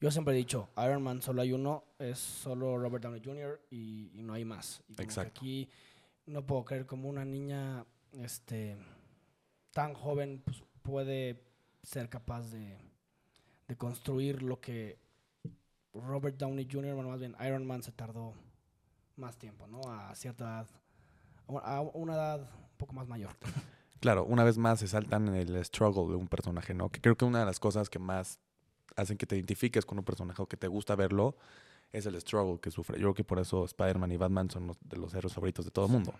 Yo 0.01 0.11
siempre 0.11 0.33
he 0.33 0.37
dicho, 0.37 0.69
Iron 0.77 1.01
Man 1.01 1.21
solo 1.21 1.41
hay 1.41 1.53
uno, 1.53 1.83
es 1.99 2.19
solo 2.19 2.77
Robert 2.77 3.03
Downey 3.03 3.21
Jr. 3.23 3.61
y, 3.69 4.11
y 4.13 4.23
no 4.23 4.33
hay 4.33 4.45
más. 4.45 4.81
Y 4.87 4.93
como 4.93 4.97
que 4.97 5.03
Exacto. 5.03 5.39
aquí 5.39 5.69
no 6.25 6.45
puedo 6.45 6.65
creer 6.65 6.85
como 6.85 7.07
una 7.09 7.23
niña 7.23 7.85
este, 8.13 8.77
tan 9.71 9.93
joven 9.93 10.41
pues, 10.43 10.63
puede 10.81 11.41
ser 11.83 12.09
capaz 12.09 12.49
de, 12.51 12.77
de 13.67 13.75
construir 13.77 14.41
lo 14.41 14.59
que 14.59 14.97
Robert 15.93 16.37
Downey 16.37 16.67
Jr., 16.69 16.93
bueno, 16.93 17.09
más 17.09 17.19
bien 17.19 17.35
Iron 17.45 17.65
Man 17.65 17.81
se 17.81 17.91
tardó 17.91 18.33
más 19.15 19.37
tiempo, 19.37 19.65
¿no? 19.67 19.79
A 19.89 20.13
cierta 20.15 20.43
edad, 20.43 20.67
a 21.63 21.81
una 21.81 22.13
edad 22.13 22.41
un 22.41 22.77
poco 22.77 22.93
más 22.93 23.07
mayor. 23.07 23.31
Claro, 24.01 24.23
una 24.25 24.43
vez 24.43 24.59
más 24.59 24.81
se 24.81 24.87
saltan 24.87 25.29
en 25.29 25.35
el 25.35 25.65
struggle 25.65 26.07
de 26.09 26.15
un 26.15 26.27
personaje, 26.27 26.75
¿no? 26.75 26.89
Que 26.89 27.01
creo 27.01 27.15
que 27.15 27.25
una 27.25 27.39
de 27.39 27.45
las 27.45 27.59
cosas 27.59 27.89
que 27.89 27.97
más 27.97 28.39
hacen 28.95 29.17
que 29.17 29.25
te 29.25 29.35
identifiques 29.35 29.85
con 29.85 29.97
un 29.97 30.03
personaje 30.05 30.41
o 30.41 30.47
que 30.47 30.57
te 30.57 30.67
gusta 30.67 30.95
verlo 30.95 31.35
es 31.91 32.05
el 32.05 32.19
struggle 32.21 32.59
que 32.59 32.71
sufre. 32.71 32.97
Yo 32.97 33.03
creo 33.07 33.13
que 33.13 33.23
por 33.23 33.39
eso 33.39 33.63
Spider-Man 33.65 34.11
y 34.11 34.17
Batman 34.17 34.49
son 34.49 34.67
los- 34.67 34.77
de 34.81 34.97
los 34.97 35.13
héroes 35.13 35.33
favoritos 35.33 35.65
de 35.65 35.71
todo 35.71 35.85
el 35.85 35.91
mundo. 35.91 36.13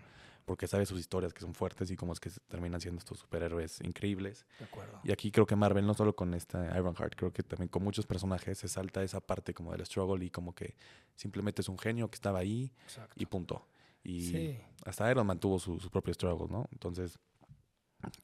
Porque 0.46 0.68
sabes 0.68 0.88
sus 0.88 1.00
historias 1.00 1.34
que 1.34 1.42
son 1.42 1.56
fuertes 1.56 1.90
y 1.90 1.96
cómo 1.96 2.14
es 2.14 2.20
que 2.20 2.30
terminan 2.48 2.80
siendo 2.80 3.00
estos 3.00 3.18
superhéroes 3.18 3.82
increíbles. 3.82 4.46
De 4.60 4.66
acuerdo. 4.66 5.00
Y 5.04 5.12
aquí 5.12 5.32
creo 5.32 5.48
que 5.48 5.56
Marvel, 5.56 5.88
no 5.88 5.96
solo 5.96 6.16
con 6.16 6.36
esta 6.36 6.66
Ironheart, 6.78 7.16
creo 7.16 7.34
que 7.34 7.42
también 7.42 7.68
con 7.68 7.84
muchos 7.84 8.06
personajes 8.06 8.60
se 8.60 8.68
salta 8.68 9.02
esa 9.04 9.20
parte 9.22 9.56
como 9.56 9.72
del 9.72 9.84
struggle 9.88 10.24
y 10.24 10.30
como 10.30 10.54
que 10.54 10.76
simplemente 11.16 11.62
es 11.64 11.68
un 11.70 11.80
genio 11.80 12.10
que 12.12 12.16
estaba 12.16 12.40
ahí 12.40 12.72
Exacto. 12.84 13.16
y 13.18 13.26
punto. 13.26 13.66
Y 14.04 14.22
sí, 14.30 14.60
hasta 14.86 15.10
Iron 15.10 15.26
Man 15.26 15.40
tuvo 15.40 15.58
su, 15.58 15.80
su 15.80 15.90
propio 15.90 16.14
struggle, 16.14 16.48
¿no? 16.48 16.68
Entonces, 16.72 17.18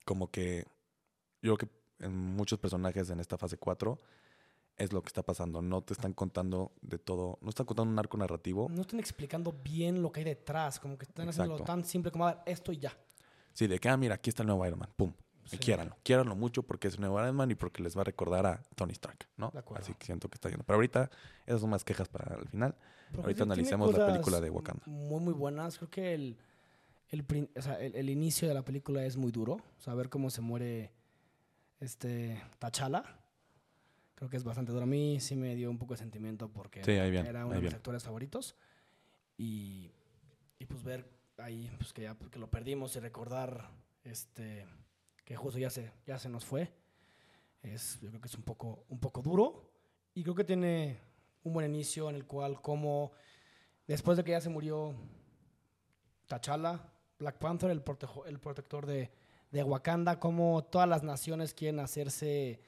como 0.06 0.30
que 0.30 0.66
yo 1.42 1.58
creo 1.58 1.70
que 1.70 2.06
en 2.06 2.16
muchos 2.16 2.60
personajes 2.60 3.10
en 3.10 3.20
esta 3.20 3.38
fase 3.38 3.58
4 3.58 3.98
es 4.78 4.94
lo 4.94 5.02
que 5.02 5.08
está 5.08 5.24
pasando. 5.24 5.62
No 5.62 5.82
te 5.82 5.94
están 5.94 6.14
contando 6.14 6.72
de 6.82 6.98
todo, 6.98 7.38
no 7.42 7.50
están 7.50 7.66
contando 7.66 7.92
un 7.92 8.00
arco 8.00 8.18
narrativo. 8.18 8.68
no 8.70 8.82
están 8.82 9.00
explicando 9.00 9.54
bien 9.64 10.02
lo 10.02 10.12
que 10.12 10.22
hay 10.22 10.26
detrás, 10.26 10.80
como 10.80 10.98
que 10.98 11.06
están 11.06 11.30
haciendo 11.30 11.54
Exacto. 11.54 11.72
tan 11.72 11.86
simple 11.86 12.12
como, 12.12 12.28
a 12.28 12.34
ver, 12.34 12.44
esto 12.46 12.72
y 12.72 12.78
ya. 12.78 12.92
Sí, 13.54 13.68
de 13.68 13.80
que, 13.80 13.90
ah, 13.90 13.98
mira, 13.98 14.16
aquí 14.16 14.30
está 14.30 14.44
el 14.44 14.48
nuevo 14.48 14.66
Iron 14.66 14.80
Man, 14.80 14.90
pum. 14.96 15.14
Sí. 15.46 15.56
Y 15.56 15.60
quiéranlo, 15.60 15.98
quiéranlo 16.04 16.36
mucho 16.36 16.64
porque 16.64 16.88
es 16.88 16.94
el 16.96 17.02
nuevo 17.02 17.20
Iron 17.20 17.36
Man 17.36 17.52
y 17.52 17.56
porque 17.56 17.84
les 17.84 17.98
va 17.98 18.02
a 18.02 18.04
recordar 18.06 18.46
a 18.46 18.62
Tony 18.76 18.94
Stark, 18.94 19.28
¿no? 19.38 19.50
De 19.52 19.60
acuerdo. 19.60 19.84
Así 19.84 19.94
que 19.96 20.06
siento 20.06 20.30
que 20.30 20.36
está 20.36 20.50
yendo. 20.50 20.64
Pero 20.64 20.76
ahorita, 20.76 21.10
esas 21.46 21.62
son 21.62 21.70
más 21.70 21.84
quejas 21.84 22.08
para 22.08 22.36
el 22.36 22.48
final. 22.48 22.76
Porque 23.12 23.22
Ahorita 23.24 23.44
analicemos 23.44 23.92
la 23.94 24.06
película 24.06 24.40
de 24.40 24.50
Wakanda. 24.50 24.84
Muy, 24.86 25.20
muy 25.20 25.34
buenas. 25.34 25.78
Creo 25.78 25.90
que 25.90 26.14
el, 26.14 26.38
el, 27.10 27.50
o 27.58 27.62
sea, 27.62 27.80
el, 27.82 27.94
el 27.96 28.10
inicio 28.10 28.48
de 28.48 28.54
la 28.54 28.64
película 28.64 29.04
es 29.04 29.18
muy 29.18 29.32
duro. 29.32 29.58
Saber 29.78 30.08
cómo 30.10 30.30
se 30.30 30.40
muere 30.40 30.94
este 31.82 32.42
T'Challa. 32.60 33.04
Creo 34.22 34.30
que 34.30 34.38
es 34.38 34.44
bastante 34.44 34.72
duro. 34.72 34.84
A 34.84 34.86
mí 34.88 35.20
sí 35.20 35.36
me 35.36 35.56
dio 35.56 35.72
un 35.72 35.80
poco 35.80 35.96
de 35.96 35.98
sentimiento 35.98 36.48
porque 36.48 36.84
Sí, 36.84 36.92
bien, 37.10 37.26
era 37.26 37.44
uno 37.44 37.56
de 37.56 37.62
mis 37.62 37.74
actores 37.74 38.04
favoritos. 38.04 38.56
Y, 39.36 39.90
y 40.60 40.66
pues 40.68 40.84
ver 40.84 41.10
ahí 41.40 41.72
pues 41.80 41.92
que 41.92 42.04
ya 42.04 42.16
que 42.16 42.38
lo 42.38 42.48
perdimos 42.48 42.96
y 42.96 43.00
recordar 43.00 43.72
este 44.04 44.68
que 45.26 45.36
justo 45.36 45.58
ya 45.58 45.72
se, 45.72 45.92
ya 46.06 46.20
se 46.20 46.30
nos 46.30 46.46
fue. 46.46 46.72
Es, 47.64 48.00
yo 48.00 48.10
creo 48.10 48.22
que 48.22 48.28
es 48.28 48.36
un 48.36 48.44
poco, 48.44 48.86
un 48.90 49.00
poco 49.00 49.24
duro. 49.24 49.72
Y 50.14 50.22
creo 50.22 50.36
que 50.36 50.44
tiene 50.44 51.00
un 51.44 51.54
buen 51.54 51.66
inicio 51.74 52.08
en 52.08 52.16
el 52.16 52.26
cual 52.28 52.62
como 52.62 53.14
después 53.88 54.18
de 54.18 54.24
que 54.24 54.30
ya 54.34 54.42
se 54.42 54.50
murió 54.50 54.94
T'Challa, 56.28 56.80
Black 57.18 57.40
Panther, 57.40 57.72
el, 57.72 57.84
protejo- 57.84 58.28
el 58.28 58.40
protector 58.40 58.86
de, 58.86 59.12
de 59.50 59.64
Wakanda, 59.64 60.20
como 60.20 60.64
todas 60.66 60.88
las 60.88 61.02
naciones 61.02 61.56
quieren 61.56 61.80
hacerse 61.80 62.62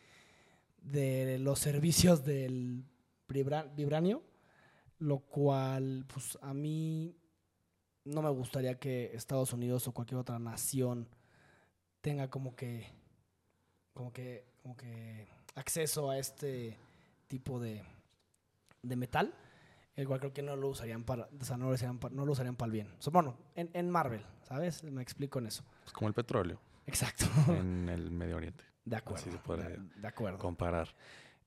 de 0.84 1.40
los 1.40 1.60
servicios 1.60 2.24
del 2.24 2.86
vibra- 3.28 3.64
vibranio, 3.76 4.22
lo 5.00 5.20
cual 5.20 6.06
pues 6.14 6.38
a 6.42 6.54
mí 6.54 7.16
no 8.06 8.22
me 8.22 8.30
gustaría 8.30 8.78
que 8.80 9.12
Estados 9.16 9.54
Unidos 9.54 9.88
o 9.88 9.94
cualquier 9.94 10.20
otra 10.20 10.38
nación 10.40 11.08
tenga 12.02 12.30
como 12.30 12.56
que 12.56 12.88
como 13.94 14.12
que 14.12 14.46
como 14.62 14.76
que 14.76 15.28
acceso 15.56 16.10
a 16.10 16.18
este 16.18 16.78
tipo 17.28 17.60
de, 17.60 17.84
de 18.82 18.96
metal, 18.96 19.34
el 19.96 20.08
cual 20.08 20.20
creo 20.20 20.34
que 20.34 20.42
no 20.42 20.56
lo 20.56 20.70
usarían 20.70 21.04
para, 21.04 21.30
o 21.40 21.44
sea, 21.46 21.58
no 21.58 21.68
lo 21.68 21.76
usarían 21.76 22.00
para, 22.00 22.14
no 22.16 22.26
lo 22.26 22.32
usarían 22.32 22.56
para 22.56 22.68
el 22.68 22.72
bien. 22.74 22.88
O 22.98 23.02
sea, 23.02 23.12
bueno, 23.12 23.38
en, 23.56 23.70
en 23.74 23.90
Marvel, 23.90 24.26
¿sabes? 24.44 24.84
Me 24.84 25.02
explico 25.02 25.40
en 25.40 25.48
eso. 25.48 25.64
Es 25.86 25.92
como 25.94 26.08
el 26.08 26.14
petróleo 26.14 26.60
Exacto. 26.86 27.26
en 27.54 27.88
el 27.90 28.10
Medio 28.12 28.38
Oriente. 28.38 28.64
De 28.86 28.96
acuerdo. 28.96 29.22
Así 29.22 29.32
se 29.32 29.38
puede 29.38 29.78
de, 29.78 29.78
de 30.02 30.08
acuerdo. 30.08 30.38
comparar. 30.40 30.94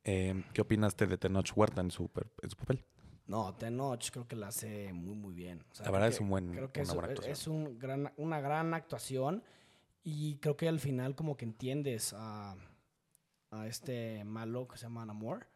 Eh, 0.05 0.45
¿Qué 0.55 0.61
opinaste 0.61 1.07
de 1.07 1.19
Tenoch 1.19 1.51
Huerta 1.57 1.81
en 1.81 1.91
su, 1.91 2.11
en 2.43 2.51
su 2.51 2.57
papel? 2.57 2.85
No, 3.27 3.55
Tenoch 3.57 4.11
creo 4.13 4.27
que 4.29 4.37
la 4.37 4.49
hace 4.49 4.93
muy, 4.93 5.17
muy 5.17 5.35
bien. 5.35 5.65
O 5.71 5.75
sea, 5.75 5.87
La 5.87 5.93
verdad 5.93 6.09
que- 6.09 6.15
es 6.15 6.21
un 6.21 6.29
buen- 6.31 6.53
creo 6.53 6.73
que 6.73 6.81
una 6.81 6.89
es, 6.89 6.95
buena 6.95 7.09
actuación. 7.09 7.33
es 7.33 7.47
un 7.49 7.79
gran, 7.79 8.13
una 8.17 8.41
gran 8.41 8.73
actuación 8.73 9.43
y 10.05 10.37
creo 10.39 10.57
que 10.57 10.69
al 10.69 10.79
final 10.79 11.17
como 11.17 11.37
que 11.37 11.45
entiendes 11.45 12.15
a, 12.17 12.55
a 13.51 13.67
este 13.67 14.23
malo 14.25 14.69
que 14.69 14.77
se 14.79 14.85
llama 14.85 15.05
Namor, 15.05 15.49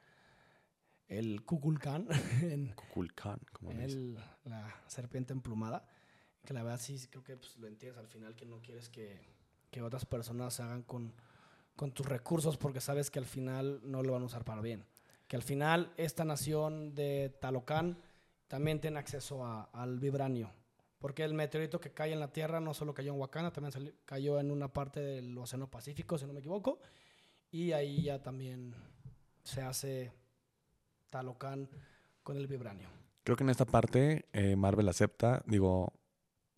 el 1.07 1.45
Kukulkan, 1.45 2.07
Kukulkan, 2.77 3.41
como 3.53 3.71
el- 3.73 4.15
la 4.45 4.75
serpiente 4.87 5.33
emplumada, 5.33 5.87
que 6.45 6.53
la 6.55 6.63
verdad 6.63 6.81
sí 6.81 6.99
creo 7.09 7.23
que 7.23 7.37
pues, 7.37 7.57
lo 7.57 7.67
entiendes 7.69 7.99
al 7.99 8.09
final 8.09 8.35
que 8.35 8.47
no 8.47 8.61
quieres 8.61 8.89
que, 8.89 9.21
que 9.71 9.83
otras 9.83 10.05
personas 10.07 10.55
se 10.55 10.63
hagan 10.63 10.83
con, 10.83 11.13
con 11.81 11.93
tus 11.93 12.05
recursos 12.05 12.59
porque 12.59 12.79
sabes 12.79 13.11
que 13.11 13.19
al 13.19 13.25
final 13.25 13.81
no 13.85 14.03
lo 14.03 14.13
van 14.13 14.21
a 14.21 14.27
usar 14.27 14.45
para 14.45 14.61
bien. 14.61 14.85
Que 15.27 15.37
al 15.37 15.43
final 15.43 15.95
esta 15.97 16.27
nación 16.27 16.95
de 16.95 17.35
Talocan 17.41 17.97
también 18.49 18.83
tiene 18.83 18.99
acceso 18.99 19.47
a- 19.47 19.63
al 19.73 19.99
vibranio, 19.99 20.53
Porque 20.99 21.25
el 21.25 21.33
meteorito 21.33 21.81
que 21.81 21.93
cae 21.95 22.13
en 22.13 22.21
la 22.21 22.31
Tierra 22.31 22.61
no 22.61 22.75
solo 22.75 22.93
cayó 22.93 23.15
en 23.15 23.19
Wakanda, 23.19 23.51
también 23.51 23.73
salió- 23.73 23.95
cayó 24.05 24.39
en 24.39 24.51
una 24.51 24.69
parte 24.71 25.01
del 25.01 25.39
Océano 25.39 25.71
Pacífico, 25.71 26.19
si 26.19 26.27
no 26.27 26.35
me 26.35 26.41
equivoco. 26.41 26.79
Y 27.51 27.73
ahí 27.73 28.03
ya 28.03 28.23
también 28.23 28.75
se 29.43 29.63
hace 29.63 30.13
Talocan 31.09 31.67
con 32.23 32.37
el 32.37 32.47
vibranio. 32.47 32.89
Creo 33.25 33.35
que 33.39 33.45
en 33.45 33.49
esta 33.49 33.65
parte 33.65 34.27
eh, 34.35 34.55
Marvel 34.57 34.87
acepta, 34.91 35.43
digo, 35.47 35.95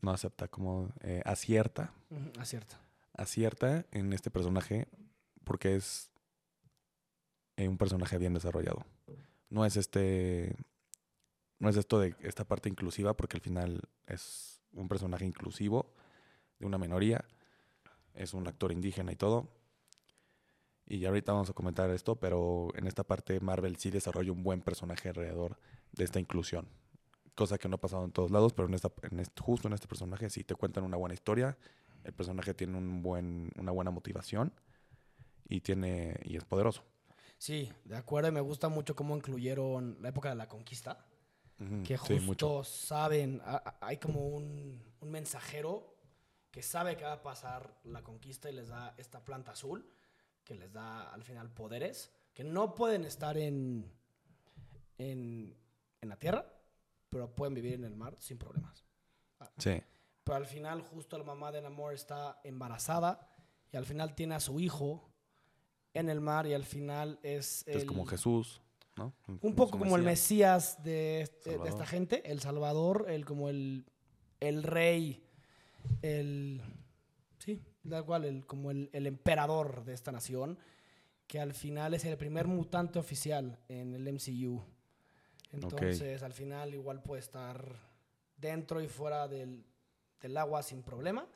no 0.00 0.10
acepta, 0.10 0.48
como 0.48 0.88
eh, 1.02 1.22
acierta, 1.24 1.92
Acierta. 2.40 2.80
acierta 3.14 3.86
en 3.92 4.12
este 4.12 4.32
personaje 4.32 4.88
porque 5.45 5.76
es 5.76 6.11
eh, 7.57 7.68
un 7.68 7.78
personaje 7.78 8.18
bien 8.18 8.34
desarrollado. 8.34 8.84
No 9.51 9.64
es 9.64 9.76
este, 9.76 10.57
no 11.59 11.68
es 11.68 11.76
esto 11.76 12.01
de 12.01 12.14
esta 12.20 12.45
parte 12.45 12.68
inclusiva 12.68 13.16
porque 13.16 13.36
al 13.36 13.43
final 13.43 13.82
es 14.07 14.61
un 14.72 14.88
personaje 14.88 15.24
inclusivo 15.24 15.93
de 16.59 16.66
una 16.66 16.78
minoría, 16.78 17.24
es 18.14 18.34
un 18.34 18.47
actor 18.49 18.72
indígena 18.72 19.12
y 19.12 19.16
todo. 19.16 19.49
Y 20.86 20.99
ya 20.99 21.09
ahorita 21.09 21.32
vamos 21.32 21.49
a 21.49 21.53
comentar 21.55 21.90
esto, 21.90 22.16
pero 22.16 22.68
en 22.74 22.86
esta 22.86 23.05
parte 23.05 23.40
Marvel 23.40 23.76
sí 23.76 23.90
desarrolla 23.90 24.32
un 24.32 24.43
buen 24.43 24.61
personaje 24.61 25.09
alrededor 25.09 25.59
de 25.93 26.05
esta 26.05 26.18
inclusión. 26.20 26.68
Cosa 27.34 27.57
que 27.57 27.68
no 27.68 27.76
ha 27.76 27.80
pasado 27.80 28.05
en 28.05 28.12
todos 28.12 28.30
lados, 28.30 28.53
pero 28.53 28.68
en 28.68 28.74
esta, 28.74 28.90
en 29.11 29.20
este- 29.20 29.40
justo 29.43 29.68
en 29.68 29.74
este 29.74 29.86
personaje 29.86 30.28
sí 30.28 30.45
te 30.45 30.55
cuentan 30.55 30.84
una 30.84 30.97
buena 30.97 31.14
historia. 31.14 31.57
El 32.05 32.12
personaje 32.12 32.53
tiene 32.53 32.76
un 32.76 33.03
buen, 33.03 33.51
una 33.57 33.70
buena 33.72 33.90
motivación 33.90 34.53
y 35.55 35.61
tiene 35.61 36.18
y 36.24 36.36
es 36.36 36.44
poderoso. 36.44 36.82
Sí, 37.38 37.70
de 37.84 37.96
acuerdo. 37.96 38.28
Y 38.28 38.32
me 38.32 38.40
gusta 38.40 38.68
mucho 38.68 38.94
cómo 38.94 39.16
incluyeron 39.16 39.96
la 40.00 40.09
época 40.11 40.28
de 40.28 40.34
la 40.36 40.48
conquista. 40.48 41.05
Que 41.84 41.96
sí, 41.96 42.14
justo 42.18 42.20
mucho. 42.26 42.64
saben, 42.64 43.40
a- 43.44 43.57
a- 43.57 43.76
hay 43.86 43.98
como 43.98 44.26
un, 44.28 44.82
un 45.00 45.11
mensajero 45.11 45.96
que 46.50 46.61
sabe 46.62 46.96
que 46.96 47.05
va 47.05 47.12
a 47.12 47.22
pasar 47.22 47.78
la 47.84 48.03
conquista 48.03 48.50
y 48.50 48.55
les 48.55 48.68
da 48.68 48.94
esta 48.98 49.24
planta 49.24 49.53
azul, 49.53 49.88
que 50.44 50.55
les 50.57 50.72
da 50.72 51.12
al 51.12 51.22
final 51.22 51.50
poderes, 51.53 52.11
que 52.34 52.42
no 52.42 52.74
pueden 52.74 53.05
estar 53.05 53.36
en, 53.38 53.88
en, 54.98 55.57
en 56.00 56.09
la 56.09 56.16
tierra, 56.16 56.46
pero 57.09 57.32
pueden 57.34 57.55
vivir 57.55 57.74
en 57.74 57.84
el 57.84 57.94
mar 57.94 58.16
sin 58.18 58.38
problemas. 58.38 58.84
Sí, 59.59 59.80
Pero 60.24 60.36
al 60.36 60.46
final 60.46 60.82
justo 60.82 61.16
la 61.18 61.24
mamá 61.24 61.53
de 61.53 61.62
Namor 61.62 61.94
está 61.94 62.40
embarazada 62.44 63.28
y 63.72 63.76
al 63.76 63.86
final 63.86 64.14
tiene 64.14 64.34
a 64.34 64.40
su 64.40 64.59
hijo 64.61 65.11
en 65.95 66.09
el 66.09 66.20
mar 66.20 66.47
y 66.47 66.55
al 66.55 66.64
final 66.64 67.18
es... 67.22 67.64
como 67.86 68.07
Jesús, 68.07 68.61
¿no? 68.97 69.12
un 69.40 69.55
poco 69.55 69.78
como 69.78 69.97
el 69.97 70.03
Mesías. 70.03 70.82
De, 70.82 71.22
este- 71.22 71.59
de 71.59 71.68
esta 71.68 71.86
gente, 71.86 72.30
el 72.30 72.40
Salvador, 72.40 73.07
el 73.09 73.24
como 73.24 73.49
el, 73.49 73.84
el 74.40 74.62
rey, 74.62 75.22
el 76.03 76.61
sí, 77.38 77.61
da 77.82 77.99
igual, 77.99 78.24
el, 78.24 78.47
como 78.47 78.70
el, 78.70 78.88
el 78.93 79.07
emperador 79.07 79.84
de 79.84 79.95
esta 79.95 80.12
nación, 80.12 80.59
que 81.26 81.40
al 81.40 81.55
final 81.55 81.95
es 81.95 82.05
el 82.05 82.16
primer 82.16 82.47
mutante 82.47 82.99
oficial 82.99 83.59
en 83.68 83.95
el 83.95 84.12
MCU. 84.12 84.62
Entonces, 85.53 86.22
al 86.22 86.32
final 86.32 86.74
igual 86.74 87.03
puede 87.03 87.20
estar 87.20 87.78
dentro 88.36 88.80
y 88.80 88.88
fuera 88.88 89.28
del, 89.28 89.64
del 90.20 90.36
agua 90.36 90.62
sin 90.62 90.82
problema. 90.82 91.26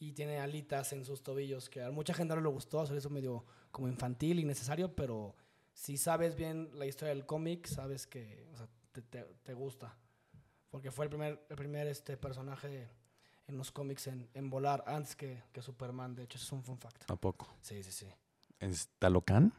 Y 0.00 0.12
tiene 0.12 0.38
alitas 0.38 0.92
en 0.92 1.04
sus 1.04 1.22
tobillos 1.22 1.68
que 1.68 1.82
a 1.82 1.90
mucha 1.90 2.14
gente 2.14 2.34
no 2.34 2.40
le 2.40 2.48
gustó, 2.48 2.84
le 2.90 2.98
hizo 2.98 3.10
medio 3.10 3.44
como 3.72 3.88
infantil, 3.88 4.38
innecesario, 4.38 4.94
pero 4.94 5.34
si 5.72 5.96
sabes 5.96 6.36
bien 6.36 6.70
la 6.78 6.86
historia 6.86 7.14
del 7.14 7.26
cómic, 7.26 7.66
sabes 7.66 8.06
que 8.06 8.46
o 8.52 8.56
sea, 8.56 8.68
te, 8.92 9.02
te- 9.02 9.24
te 9.42 9.54
gusta. 9.54 9.96
Porque 10.70 10.90
fue 10.90 11.06
el 11.06 11.08
primer, 11.10 11.44
el 11.48 11.56
primer 11.56 11.86
este, 11.88 12.16
personaje 12.16 12.88
en 13.46 13.56
los 13.56 13.72
cómics 13.72 14.06
en, 14.06 14.28
en 14.34 14.50
volar 14.50 14.84
antes 14.86 15.16
que, 15.16 15.42
que 15.52 15.62
Superman. 15.62 16.14
De 16.14 16.24
hecho, 16.24 16.36
eso 16.36 16.46
es 16.46 16.52
un 16.52 16.62
fun 16.62 16.78
fact. 16.78 17.10
¿A 17.10 17.16
poco? 17.16 17.48
Sí, 17.62 17.82
sí, 17.82 17.90
sí. 17.90 18.06
¿Es 18.60 18.88
Talocan? 18.98 19.52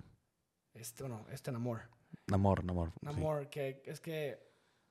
Este, 0.74 1.04
bueno, 1.04 1.26
este 1.32 1.52
Namor. 1.52 1.82
Namor, 2.28 2.64
Namor. 2.64 2.92
sí. 2.92 3.00
Namor, 3.06 3.50
que 3.50 3.82
es 3.86 4.00
que 4.00 4.40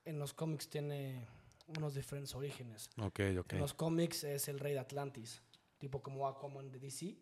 en 0.04 0.18
los 0.18 0.34
cómics 0.34 0.68
tiene 0.68 1.26
unos 1.76 1.94
diferentes 1.94 2.34
orígenes. 2.34 2.90
Ok, 2.98 3.20
ok. 3.38 3.52
En 3.54 3.60
los 3.60 3.74
cómics 3.74 4.24
es 4.24 4.48
el 4.48 4.58
rey 4.58 4.72
de 4.72 4.80
Atlantis, 4.80 5.42
tipo 5.78 6.02
como 6.02 6.26
Aquaman 6.26 6.70
de 6.70 6.78
DC, 6.78 7.16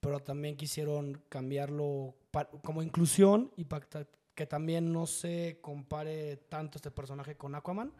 pero 0.00 0.20
también 0.20 0.56
quisieron 0.56 1.22
cambiarlo 1.28 2.14
como 2.62 2.82
inclusión 2.82 3.52
y 3.56 3.64
para 3.64 3.86
que 4.34 4.46
también 4.46 4.92
no 4.92 5.06
se 5.06 5.58
compare 5.60 6.36
tanto 6.36 6.78
este 6.78 6.90
personaje 6.90 7.36
con 7.36 7.54
Aquaman. 7.54 7.92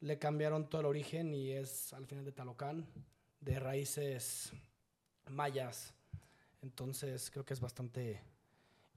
Le 0.00 0.18
cambiaron 0.18 0.70
todo 0.70 0.80
el 0.80 0.86
origen 0.86 1.34
y 1.34 1.50
es 1.50 1.92
al 1.92 2.06
final 2.06 2.24
de 2.24 2.32
Talocan, 2.32 2.86
de 3.40 3.60
raíces 3.60 4.52
mayas. 5.28 5.92
Entonces 6.62 7.30
creo 7.30 7.44
que 7.44 7.52
es 7.52 7.60
bastante 7.60 8.22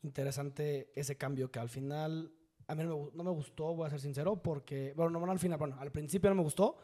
interesante 0.04 0.92
ese 0.96 1.18
cambio 1.18 1.52
que 1.52 1.60
al 1.60 1.70
final 1.70 2.32
a 2.68 2.76
mí 2.76 2.84
no 2.84 2.98
me, 2.98 3.12
no 3.14 3.24
me 3.24 3.32
gustó, 3.32 3.74
voy 3.76 3.88
a 3.88 3.90
ser 3.90 4.00
sincero, 4.00 4.36
porque, 4.42 4.94
bueno, 4.96 5.12
no, 5.20 5.26
no 5.26 5.32
al 5.32 5.40
final, 5.40 5.58
bueno, 5.58 5.78
al 5.80 5.92
principio 5.92 6.30
no 6.30 6.36
me 6.38 6.44
gustó, 6.44 6.78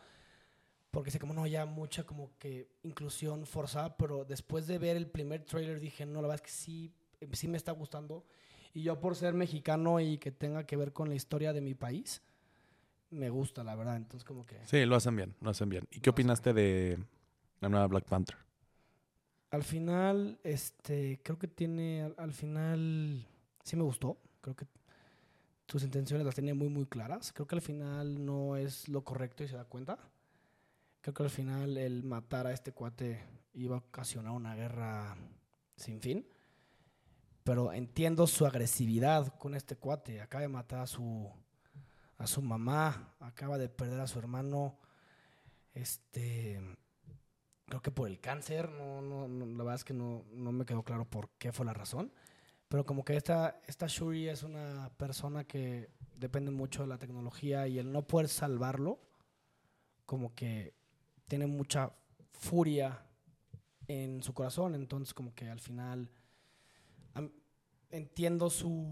porque 0.91 1.11
sé 1.11 1.19
como 1.19 1.33
no, 1.33 1.45
ya 1.47 1.65
mucha 1.65 2.03
como 2.03 2.31
que 2.39 2.67
inclusión 2.83 3.45
forzada, 3.45 3.95
pero 3.97 4.25
después 4.25 4.67
de 4.67 4.77
ver 4.79 4.97
el 4.97 5.07
primer 5.07 5.43
trailer 5.45 5.79
dije, 5.79 6.05
no, 6.05 6.21
la 6.21 6.27
verdad 6.27 6.35
es 6.35 6.41
que 6.41 6.49
sí, 6.57 6.93
sí 7.33 7.47
me 7.47 7.57
está 7.57 7.71
gustando. 7.71 8.25
Y 8.73 8.83
yo 8.83 8.99
por 8.99 9.15
ser 9.15 9.33
mexicano 9.33 9.99
y 9.99 10.17
que 10.17 10.31
tenga 10.31 10.65
que 10.65 10.75
ver 10.77 10.93
con 10.93 11.09
la 11.09 11.15
historia 11.15 11.53
de 11.53 11.61
mi 11.61 11.73
país, 11.75 12.21
me 13.11 13.29
gusta, 13.29 13.63
la 13.63 13.75
verdad. 13.75 13.95
Entonces 13.97 14.23
como 14.23 14.45
que 14.45 14.57
Sí, 14.65 14.85
lo 14.85 14.95
hacen 14.95 15.15
bien, 15.15 15.35
lo 15.41 15.49
hacen 15.49 15.69
bien. 15.69 15.87
¿Y 15.91 15.99
qué 15.99 16.09
opinaste 16.11 16.53
de 16.53 16.99
la 17.61 17.69
nueva 17.69 17.87
Black 17.87 18.05
Panther? 18.05 18.37
al 19.51 19.63
final, 19.63 20.39
este, 20.43 21.19
creo 21.23 21.39
que 21.39 21.47
tiene, 21.47 22.03
al, 22.03 22.15
al 22.17 22.33
final, 22.33 23.25
sí 23.63 23.75
me 23.75 23.83
gustó. 23.83 24.17
Creo 24.41 24.55
que 24.55 24.65
sus 25.69 25.83
intenciones 25.83 26.25
las 26.25 26.35
tenía 26.35 26.55
muy, 26.55 26.67
muy 26.67 26.85
claras. 26.85 27.31
Creo 27.31 27.45
que 27.45 27.55
al 27.55 27.61
final 27.61 28.25
no 28.25 28.57
es 28.57 28.89
lo 28.89 29.03
correcto 29.03 29.43
y 29.43 29.47
se 29.47 29.55
da 29.55 29.65
cuenta. 29.65 29.99
Creo 31.01 31.13
que 31.13 31.23
al 31.23 31.29
final 31.29 31.77
el 31.77 32.03
matar 32.03 32.47
a 32.47 32.53
este 32.53 32.71
cuate 32.71 33.23
iba 33.53 33.75
a 33.75 33.79
ocasionar 33.79 34.31
una 34.31 34.55
guerra 34.55 35.15
sin 35.75 36.01
fin. 36.01 36.27
Pero 37.43 37.71
entiendo 37.71 38.25
su 38.25 38.47
agresividad 38.47 39.37
con 39.37 39.53
este 39.53 39.75
cuate. 39.75 40.21
Acaba 40.21 40.41
de 40.41 40.47
matar 40.47 40.79
a 40.79 40.87
su, 40.87 41.31
a 42.17 42.25
su 42.25 42.41
mamá, 42.41 43.13
acaba 43.19 43.59
de 43.59 43.69
perder 43.69 43.99
a 44.01 44.07
su 44.07 44.17
hermano. 44.17 44.79
Este, 45.73 46.59
creo 47.67 47.81
que 47.81 47.91
por 47.91 48.07
el 48.07 48.19
cáncer, 48.19 48.71
no, 48.71 49.01
no, 49.01 49.27
no, 49.27 49.45
la 49.45 49.63
verdad 49.63 49.75
es 49.75 49.83
que 49.83 49.93
no, 49.93 50.25
no 50.31 50.51
me 50.51 50.65
quedó 50.65 50.81
claro 50.81 51.05
por 51.05 51.29
qué 51.37 51.51
fue 51.51 51.65
la 51.65 51.73
razón. 51.73 52.11
Pero 52.69 52.85
como 52.85 53.03
que 53.03 53.17
esta, 53.17 53.59
esta 53.65 53.87
Shuri 53.87 54.29
es 54.29 54.43
una 54.43 54.89
persona 54.95 55.43
que 55.43 55.89
depende 56.15 56.51
mucho 56.51 56.83
de 56.83 56.87
la 56.87 56.97
tecnología 56.99 57.67
y 57.67 57.79
el 57.79 57.91
no 57.91 58.05
poder 58.05 58.29
salvarlo, 58.29 58.99
como 60.05 60.33
que 60.35 60.75
tiene 61.27 61.47
mucha 61.47 61.91
furia 62.31 63.03
en 63.87 64.21
su 64.21 64.33
corazón. 64.33 64.75
Entonces 64.75 65.13
como 65.15 65.33
que 65.33 65.49
al 65.49 65.59
final 65.59 66.09
am- 67.15 67.31
entiendo 67.89 68.51
su, 68.51 68.87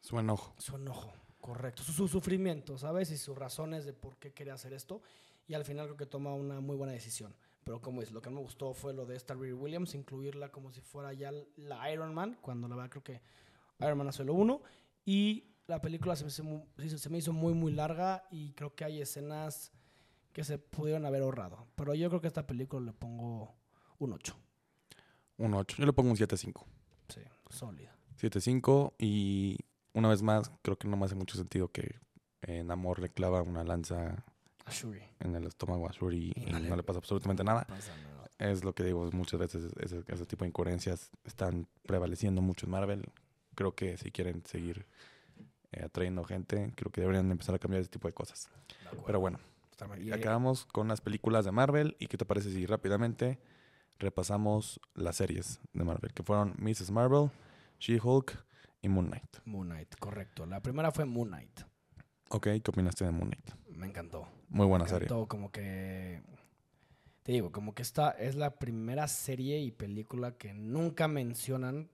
Su 0.00 0.18
enojo. 0.20 0.54
su 0.58 0.76
enojo, 0.76 1.12
correcto, 1.40 1.82
su, 1.82 1.92
su 1.92 2.06
sufrimiento, 2.06 2.78
¿sabes? 2.78 3.10
Y 3.10 3.18
sus 3.18 3.36
razones 3.36 3.84
de 3.84 3.92
por 3.92 4.18
qué 4.18 4.32
quería 4.32 4.54
hacer 4.54 4.72
esto. 4.72 5.02
Y 5.48 5.54
al 5.54 5.64
final 5.64 5.86
creo 5.86 5.96
que 5.96 6.06
toma 6.06 6.32
una 6.34 6.60
muy 6.60 6.76
buena 6.76 6.92
decisión. 6.92 7.34
Pero 7.64 7.80
como 7.80 8.02
es, 8.02 8.12
lo 8.12 8.20
que 8.20 8.30
no 8.30 8.36
me 8.36 8.42
gustó 8.42 8.74
fue 8.74 8.92
lo 8.92 9.06
de 9.06 9.16
esta 9.16 9.34
Riri 9.34 9.52
Williams, 9.52 9.94
incluirla 9.94 10.50
como 10.50 10.70
si 10.70 10.80
fuera 10.80 11.12
ya 11.12 11.32
la 11.56 11.90
Iron 11.92 12.14
Man, 12.14 12.38
cuando 12.40 12.68
la 12.68 12.76
verdad 12.76 12.90
creo 12.90 13.04
que 13.04 13.22
Iron 13.80 13.98
Man 13.98 14.08
hace 14.08 14.24
lo 14.24 14.34
uno. 14.34 14.62
Y 15.04 15.54
la 15.66 15.80
película 15.80 16.14
se 16.16 16.24
me, 16.24 16.28
hizo 16.84 16.98
se 16.98 17.10
me 17.10 17.18
hizo 17.18 17.32
muy, 17.32 17.54
muy 17.54 17.72
larga 17.72 18.24
y 18.30 18.52
creo 18.52 18.74
que 18.74 18.84
hay 18.84 19.00
escenas 19.00 19.72
que 20.32 20.44
se 20.44 20.58
pudieron 20.58 21.06
haber 21.06 21.22
ahorrado. 21.22 21.66
Pero 21.74 21.94
yo 21.94 22.08
creo 22.08 22.20
que 22.20 22.26
a 22.26 22.28
esta 22.28 22.46
película 22.46 22.84
le 22.84 22.92
pongo 22.92 23.54
un 23.98 24.12
8. 24.12 24.36
Un 25.38 25.54
8. 25.54 25.76
Yo 25.78 25.86
le 25.86 25.92
pongo 25.92 26.10
un 26.10 26.16
7-5. 26.16 26.64
Sí, 27.08 27.20
sólida. 27.48 27.96
7-5 28.20 28.94
y 28.98 29.58
una 29.92 30.08
vez 30.08 30.22
más, 30.22 30.50
creo 30.62 30.76
que 30.76 30.88
no 30.88 30.96
me 30.96 31.06
hace 31.06 31.14
mucho 31.14 31.36
sentido 31.36 31.68
que 31.68 31.96
en 32.42 32.70
Amor 32.70 32.98
le 32.98 33.08
clava 33.08 33.42
una 33.42 33.64
lanza 33.64 34.24
A 34.66 34.70
Shuri. 34.70 35.02
en 35.20 35.34
el 35.34 35.46
estómago 35.46 35.88
a 35.88 35.92
Shuri 35.92 36.32
Y 36.34 36.48
y 36.48 36.52
no 36.52 36.58
le- 36.58 36.68
no 36.70 36.76
le 36.76 36.82
pasa 36.82 36.98
absolutamente 36.98 37.44
nada. 37.44 37.64
Pasa 37.66 37.92
nada. 37.96 38.30
Es 38.38 38.64
lo 38.64 38.74
que 38.74 38.82
digo, 38.84 39.08
muchas 39.12 39.38
veces 39.38 39.72
ese, 39.80 40.02
ese 40.08 40.26
tipo 40.26 40.44
de 40.44 40.48
incoherencias 40.48 41.10
están 41.24 41.68
prevaleciendo 41.86 42.40
mucho 42.42 42.66
en 42.66 42.72
Marvel. 42.72 43.04
Creo 43.54 43.74
que 43.74 43.96
si 43.96 44.10
quieren 44.10 44.42
seguir 44.46 44.86
eh, 45.72 45.84
atrayendo 45.84 46.24
gente, 46.24 46.72
creo 46.76 46.90
que 46.90 47.00
deberían 47.00 47.30
empezar 47.30 47.54
a 47.54 47.58
cambiar 47.58 47.80
ese 47.82 47.90
tipo 47.90 48.08
de 48.08 48.14
cosas. 48.14 48.48
De. 48.90 48.98
Pero 49.06 49.20
bueno, 49.20 49.38
Y- 49.98 50.10
acabamos 50.12 50.66
con 50.66 50.88
las 50.88 51.00
películas 51.00 51.44
de 51.44 51.52
Marvel. 51.52 51.96
¿Y 51.98 52.06
qué 52.08 52.16
te 52.16 52.24
parece 52.24 52.50
si 52.50 52.64
rápidamente 52.66 53.38
repasamos 53.98 54.80
las 54.94 55.16
series 55.16 55.60
de 55.72 55.84
Marvel? 55.84 56.12
Que 56.12 56.22
fueron 56.22 56.54
Mrs. 56.58 56.90
Marvel, 56.90 57.30
She-Hulk 57.80 58.44
y 58.82 58.88
Moon 58.88 59.06
Knight. 59.08 59.36
Moon 59.44 59.68
Knight, 59.68 59.94
correcto. 59.98 60.46
La 60.46 60.60
primera 60.60 60.90
fue 60.90 61.04
Moon 61.04 61.28
Knight. 61.28 61.60
Ok, 62.30 62.44
¿qué 62.62 62.62
opinaste 62.68 63.04
de 63.04 63.10
Moon 63.12 63.30
Knight? 63.30 63.50
Me 63.74 63.86
encantó. 63.86 64.26
Muy 64.48 64.66
buena 64.66 64.84
Me 64.84 64.90
serie. 64.90 65.06
encantó, 65.06 65.26
como 65.28 65.50
que. 65.50 66.22
Te 67.22 67.32
digo, 67.32 67.50
como 67.52 67.74
que 67.74 67.82
esta 67.82 68.10
es 68.10 68.34
la 68.34 68.50
primera 68.58 69.08
serie 69.08 69.58
y 69.60 69.70
película 69.70 70.32
que 70.36 70.52
nunca 70.52 71.08
mencionan 71.08 71.88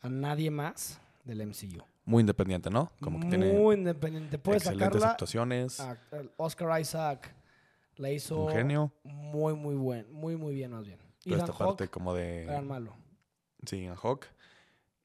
a 0.00 0.08
nadie 0.08 0.50
más 0.50 1.00
del 1.24 1.40
MCU. 1.46 1.82
Muy 2.04 2.20
independiente, 2.20 2.70
¿no? 2.70 2.92
Como 3.00 3.20
que 3.20 3.26
tiene 3.28 3.52
Muy 3.52 3.76
independiente. 3.76 4.38
Puedes 4.38 4.62
excelentes 4.62 4.88
sacarla. 5.00 5.12
actuaciones. 5.12 5.80
a- 5.80 5.98
el 6.12 6.30
Oscar 6.36 6.80
Isaac 6.80 7.34
la 7.96 8.10
hizo 8.10 8.44
un 8.44 8.52
genio. 8.52 8.92
muy, 9.04 9.54
muy 9.54 9.74
buen. 9.76 10.10
Muy, 10.12 10.36
muy 10.36 10.54
bien, 10.54 10.72
más 10.72 10.84
bien. 10.86 10.98
Toda 11.24 11.38
esta 11.38 11.52
parte 11.56 11.88
como 11.88 12.14
de... 12.14 12.44
era 12.44 12.60
malo. 12.62 12.94
Sí, 13.66 13.84
en 13.84 13.94
Hawk. 13.94 14.26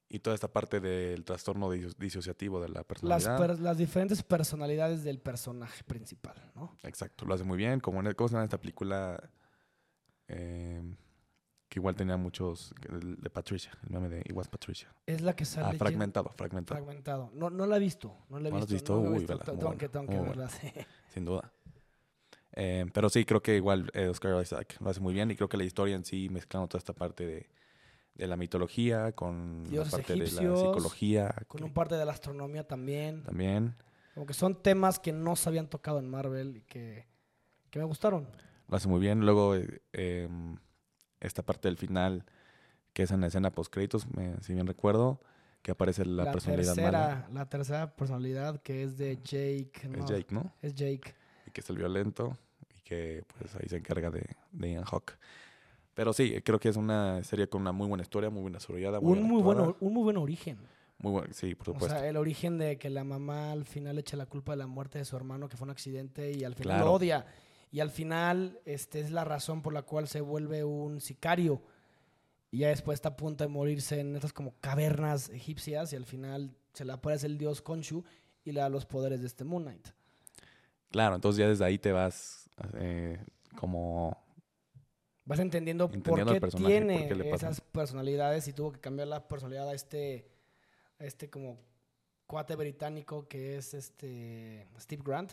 Y 0.08 0.20
toda 0.20 0.34
esta 0.34 0.46
parte 0.48 0.78
del 0.80 1.24
trastorno 1.24 1.68
dis- 1.74 1.96
disociativo 1.98 2.60
de 2.60 2.68
la 2.68 2.74
Las, 2.78 2.84
personalidad. 2.86 3.38
per- 3.38 3.60
las 3.60 3.76
diferentes 3.78 4.22
personalidades 4.22 5.02
del 5.02 5.18
personaje 5.18 5.82
principal, 5.82 6.36
¿no? 6.54 6.76
Exacto, 6.84 7.24
lo 7.26 7.34
hace 7.34 7.42
muy 7.44 7.56
bien. 7.58 7.80
Como 7.80 8.00
en, 8.00 8.14
¿cómo 8.14 8.28
se 8.28 8.34
llama 8.34 8.44
esta 8.44 8.58
película? 8.60 9.20
Eh, 10.28 10.82
que 11.68 11.80
igual 11.80 11.96
tenía 11.96 12.16
muchos... 12.16 12.72
el 12.88 13.16
De 13.16 13.30
Patricia, 13.30 13.72
el 13.82 13.90
meme 13.90 14.08
de 14.08 14.32
was 14.32 14.46
Patricia. 14.48 14.94
Es 15.06 15.20
la 15.20 15.34
que 15.34 15.44
sale 15.44 15.70
Ah, 15.74 15.78
fragmentado, 15.78 16.30
fragmentado. 16.36 16.80
fragmentado. 16.80 17.30
No, 17.34 17.50
no 17.50 17.66
la 17.66 17.76
he 17.76 17.80
visto. 17.80 18.16
No 18.28 18.38
la 18.38 18.48
he 18.48 18.52
¿No 18.52 18.58
la 18.58 18.64
has 18.64 18.70
visto. 18.70 18.94
visto? 18.94 18.96
no 18.96 19.02
la 19.02 19.08
he 19.08 19.12
Uy, 19.12 19.26
visto. 19.26 19.38
Tengo 19.38 19.76
que, 19.76 19.88
tengo 19.88 20.06
que 20.06 20.20
verla, 20.20 20.48
sí. 20.48 20.70
sin 21.08 21.24
duda. 21.24 21.52
Eh, 22.52 22.86
pero 22.94 23.10
sí, 23.10 23.24
creo 23.24 23.42
que 23.42 23.56
igual 23.56 23.90
eh, 23.92 24.06
Oscar 24.06 24.40
Isaac 24.40 24.76
lo 24.80 24.88
hace 24.88 25.00
muy 25.00 25.12
bien 25.12 25.30
y 25.32 25.36
creo 25.36 25.48
que 25.48 25.56
la 25.56 25.64
historia 25.64 25.96
en 25.96 26.04
sí, 26.04 26.28
mezclando 26.30 26.68
toda 26.68 26.78
esta 26.78 26.92
parte 26.92 27.26
de, 27.26 27.50
de 28.16 28.26
la 28.26 28.36
mitología 28.36 29.12
con 29.12 29.64
Dioses 29.64 29.92
la 29.92 29.98
parte 29.98 30.12
de 30.14 30.18
la 30.20 30.56
psicología 30.56 31.34
Con 31.48 31.62
un 31.64 31.72
parte 31.72 31.96
de 31.96 32.04
la 32.04 32.12
astronomía 32.12 32.66
también. 32.66 33.22
también. 33.22 33.74
Como 34.14 34.26
que 34.26 34.34
son 34.34 34.62
temas 34.62 34.98
que 34.98 35.12
no 35.12 35.36
se 35.36 35.48
habían 35.48 35.68
tocado 35.68 35.98
en 35.98 36.08
Marvel 36.08 36.56
y 36.56 36.62
que, 36.62 37.06
que 37.70 37.78
me 37.78 37.84
gustaron. 37.84 38.28
Lo 38.68 38.76
hace 38.76 38.88
muy 38.88 39.00
bien. 39.00 39.20
Luego, 39.20 39.54
eh, 39.54 39.82
em, 39.92 40.56
esta 41.20 41.42
parte 41.42 41.68
del 41.68 41.76
final, 41.76 42.24
que 42.92 43.02
es 43.02 43.10
en 43.10 43.20
la 43.20 43.26
escena 43.26 43.50
post-créditos, 43.50 44.06
si 44.40 44.54
bien 44.54 44.66
recuerdo, 44.66 45.20
que 45.60 45.72
aparece 45.72 46.06
la, 46.06 46.32
personalidad 46.32 46.74
tercera, 46.74 46.90
mala. 46.90 47.28
la 47.32 47.48
tercera 47.48 47.96
personalidad 47.96 48.62
que 48.62 48.84
es 48.84 48.96
de 48.96 49.18
Jake. 49.22 49.88
no, 49.88 49.98
Es 49.98 50.06
Jake, 50.06 50.34
¿no? 50.34 50.54
Es 50.62 50.74
Jake. 50.74 51.14
Y 51.46 51.50
que 51.50 51.60
es 51.60 51.68
el 51.68 51.76
violento 51.76 52.38
y 52.74 52.80
que 52.80 53.24
pues 53.36 53.54
ahí 53.56 53.68
se 53.68 53.76
encarga 53.76 54.10
de, 54.10 54.24
de 54.52 54.72
Ian 54.72 54.84
Hawk. 54.90 55.18
Pero 55.96 56.12
sí, 56.12 56.42
creo 56.44 56.60
que 56.60 56.68
es 56.68 56.76
una 56.76 57.24
serie 57.24 57.48
con 57.48 57.62
una 57.62 57.72
muy 57.72 57.88
buena 57.88 58.02
historia, 58.02 58.28
muy 58.28 58.42
buena 58.42 58.58
desarrollada. 58.58 59.00
Muy 59.00 59.12
Un 59.12 59.18
bien 59.20 59.28
muy, 59.32 59.42
bueno, 59.42 59.76
un 59.80 59.94
muy 59.94 60.02
buen 60.02 60.18
origen. 60.18 60.58
Muy 60.98 61.10
bueno, 61.10 61.28
sí, 61.32 61.54
por 61.54 61.70
O 61.70 61.72
supuesto. 61.72 61.98
sea, 61.98 62.06
el 62.06 62.18
origen 62.18 62.58
de 62.58 62.76
que 62.76 62.90
la 62.90 63.02
mamá 63.02 63.50
al 63.52 63.64
final 63.64 63.98
echa 63.98 64.14
la 64.18 64.26
culpa 64.26 64.52
de 64.52 64.58
la 64.58 64.66
muerte 64.66 64.98
de 64.98 65.06
su 65.06 65.16
hermano, 65.16 65.48
que 65.48 65.56
fue 65.56 65.64
un 65.64 65.70
accidente, 65.70 66.30
y 66.32 66.44
al 66.44 66.54
final 66.54 66.76
Claro. 66.76 66.84
lo 66.84 66.92
odia. 66.92 67.24
Y 67.72 67.80
al 67.80 67.88
final 67.90 68.60
este, 68.66 69.00
es 69.00 69.10
la 69.10 69.24
razón 69.24 69.62
por 69.62 69.72
la 69.72 69.82
cual 69.84 70.06
se 70.06 70.20
vuelve 70.20 70.64
un 70.64 71.00
sicario. 71.00 71.62
Y 72.50 72.58
ya 72.58 72.68
después 72.68 72.96
está 72.96 73.08
a 73.10 73.16
punto 73.16 73.42
de 73.44 73.48
morirse 73.48 73.98
en 73.98 74.14
estas 74.16 74.34
como 74.34 74.52
cavernas 74.60 75.30
egipcias, 75.30 75.94
y 75.94 75.96
al 75.96 76.04
final 76.04 76.54
se 76.74 76.84
le 76.84 76.92
aparece 76.92 77.26
el 77.26 77.38
dios 77.38 77.62
Khonshu 77.62 78.04
y 78.44 78.52
le 78.52 78.60
da 78.60 78.68
los 78.68 78.84
poderes 78.84 79.22
de 79.22 79.28
este 79.28 79.44
Moon 79.44 79.62
Knight. 79.64 79.88
Claro, 80.90 81.14
entonces 81.14 81.38
ya 81.38 81.48
desde 81.48 81.64
ahí 81.64 81.78
te 81.78 81.90
vas 81.92 82.50
eh, 82.74 83.18
como... 83.58 84.14
Vas 85.26 85.40
entendiendo, 85.40 85.90
Entendiendo 85.92 86.38
por 86.38 86.50
qué 86.50 86.56
tiene 86.56 87.08
por 87.08 87.22
qué 87.22 87.30
esas 87.30 87.60
personalidades 87.60 88.46
y 88.46 88.52
tuvo 88.52 88.72
que 88.72 88.80
cambiar 88.80 89.08
la 89.08 89.26
personalidad 89.26 89.68
a 89.68 89.74
este, 89.74 90.28
a 91.00 91.04
este 91.04 91.28
como 91.28 91.58
cuate 92.26 92.54
británico 92.54 93.26
que 93.28 93.56
es 93.56 93.74
este 93.74 94.68
Steve 94.78 95.02
Grant, 95.04 95.32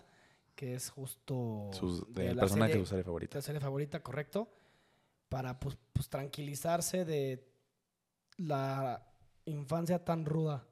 que 0.55 0.73
es 0.73 0.89
justo 0.89 1.69
Sus, 1.73 2.11
de 2.11 2.29
el 2.29 2.35
la 2.35 2.41
personaje 2.41 2.71
serie, 2.71 2.81
de 2.81 2.85
su 2.85 2.89
serie 2.89 3.03
favorita. 3.03 3.37
de 3.37 3.41
serie 3.43 3.61
favorita, 3.61 4.01
correcto, 4.01 4.49
para 5.29 5.59
pues, 5.59 5.77
pues, 5.93 6.09
tranquilizarse 6.09 7.05
de 7.05 7.47
la 8.37 9.05
infancia 9.45 10.03
tan 10.03 10.25
ruda 10.25 10.65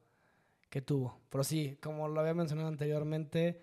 que 0.68 0.82
tuvo. 0.82 1.20
Pero 1.30 1.44
sí, 1.44 1.78
como 1.80 2.08
lo 2.08 2.20
había 2.20 2.34
mencionado 2.34 2.68
anteriormente, 2.68 3.60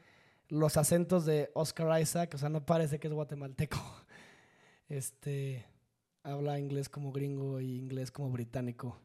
los 0.48 0.78
acentos 0.78 1.26
de 1.26 1.52
Oscar 1.54 2.02
Isaac, 2.02 2.34
o 2.34 2.38
sea, 2.38 2.50
no 2.50 2.66
parece 2.66 3.00
que 3.00 3.08
es 3.08 3.14
guatemalteco. 3.14 3.78
Este 4.90 5.66
habla 6.24 6.60
inglés 6.60 6.90
como 6.90 7.12
gringo 7.12 7.60
y 7.62 7.78
inglés 7.78 8.12
como 8.12 8.30
británico 8.32 9.00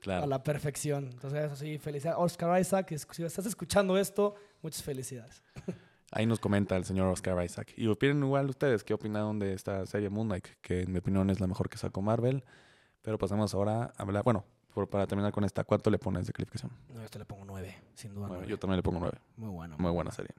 Claro. 0.00 0.24
a 0.24 0.26
la 0.26 0.42
perfección. 0.42 1.08
Entonces, 1.12 1.44
eso 1.44 1.56
sí, 1.56 1.78
felicidades. 1.78 2.18
Oscar 2.18 2.58
Isaac, 2.60 2.94
si 3.12 3.22
estás 3.22 3.44
escuchando 3.44 3.98
esto, 3.98 4.34
muchas 4.62 4.82
felicidades. 4.82 5.42
Ahí 6.12 6.24
nos 6.26 6.40
comenta 6.40 6.76
el 6.76 6.84
señor 6.84 7.06
Oscar 7.08 7.44
Isaac. 7.44 7.72
Y 7.76 7.86
opinen 7.86 8.22
igual 8.24 8.48
ustedes, 8.48 8.82
¿qué 8.82 8.94
opinaron 8.94 9.38
de 9.38 9.52
esta 9.52 9.84
serie 9.86 10.08
Moon 10.08 10.26
Knight? 10.26 10.46
Que 10.62 10.80
en 10.82 10.90
mi 10.92 10.98
opinión 10.98 11.28
es 11.30 11.38
la 11.38 11.46
mejor 11.46 11.68
que 11.68 11.76
sacó 11.78 12.00
Marvel. 12.02 12.42
Pero 13.02 13.16
pasamos 13.18 13.54
ahora 13.54 13.92
a 13.96 14.02
hablar, 14.02 14.24
bueno, 14.24 14.44
por- 14.74 14.88
para 14.88 15.06
terminar 15.06 15.32
con 15.32 15.44
esta, 15.44 15.64
¿cuánto 15.64 15.90
le 15.90 15.98
pones 15.98 16.26
de 16.26 16.32
calificación? 16.32 16.72
No, 16.92 17.00
yo 17.02 17.08
te 17.08 17.18
le 17.18 17.24
pongo 17.26 17.44
nueve, 17.44 17.76
sin 17.94 18.10
duda. 18.14 18.26
Bueno, 18.26 18.34
nueve. 18.40 18.50
yo 18.50 18.58
también 18.58 18.78
le 18.78 18.82
pongo 18.82 18.98
9. 19.00 19.18
Muy 19.36 19.50
bueno. 19.50 19.76
Muy 19.78 19.92
buena 19.92 20.10
serie. 20.10 20.34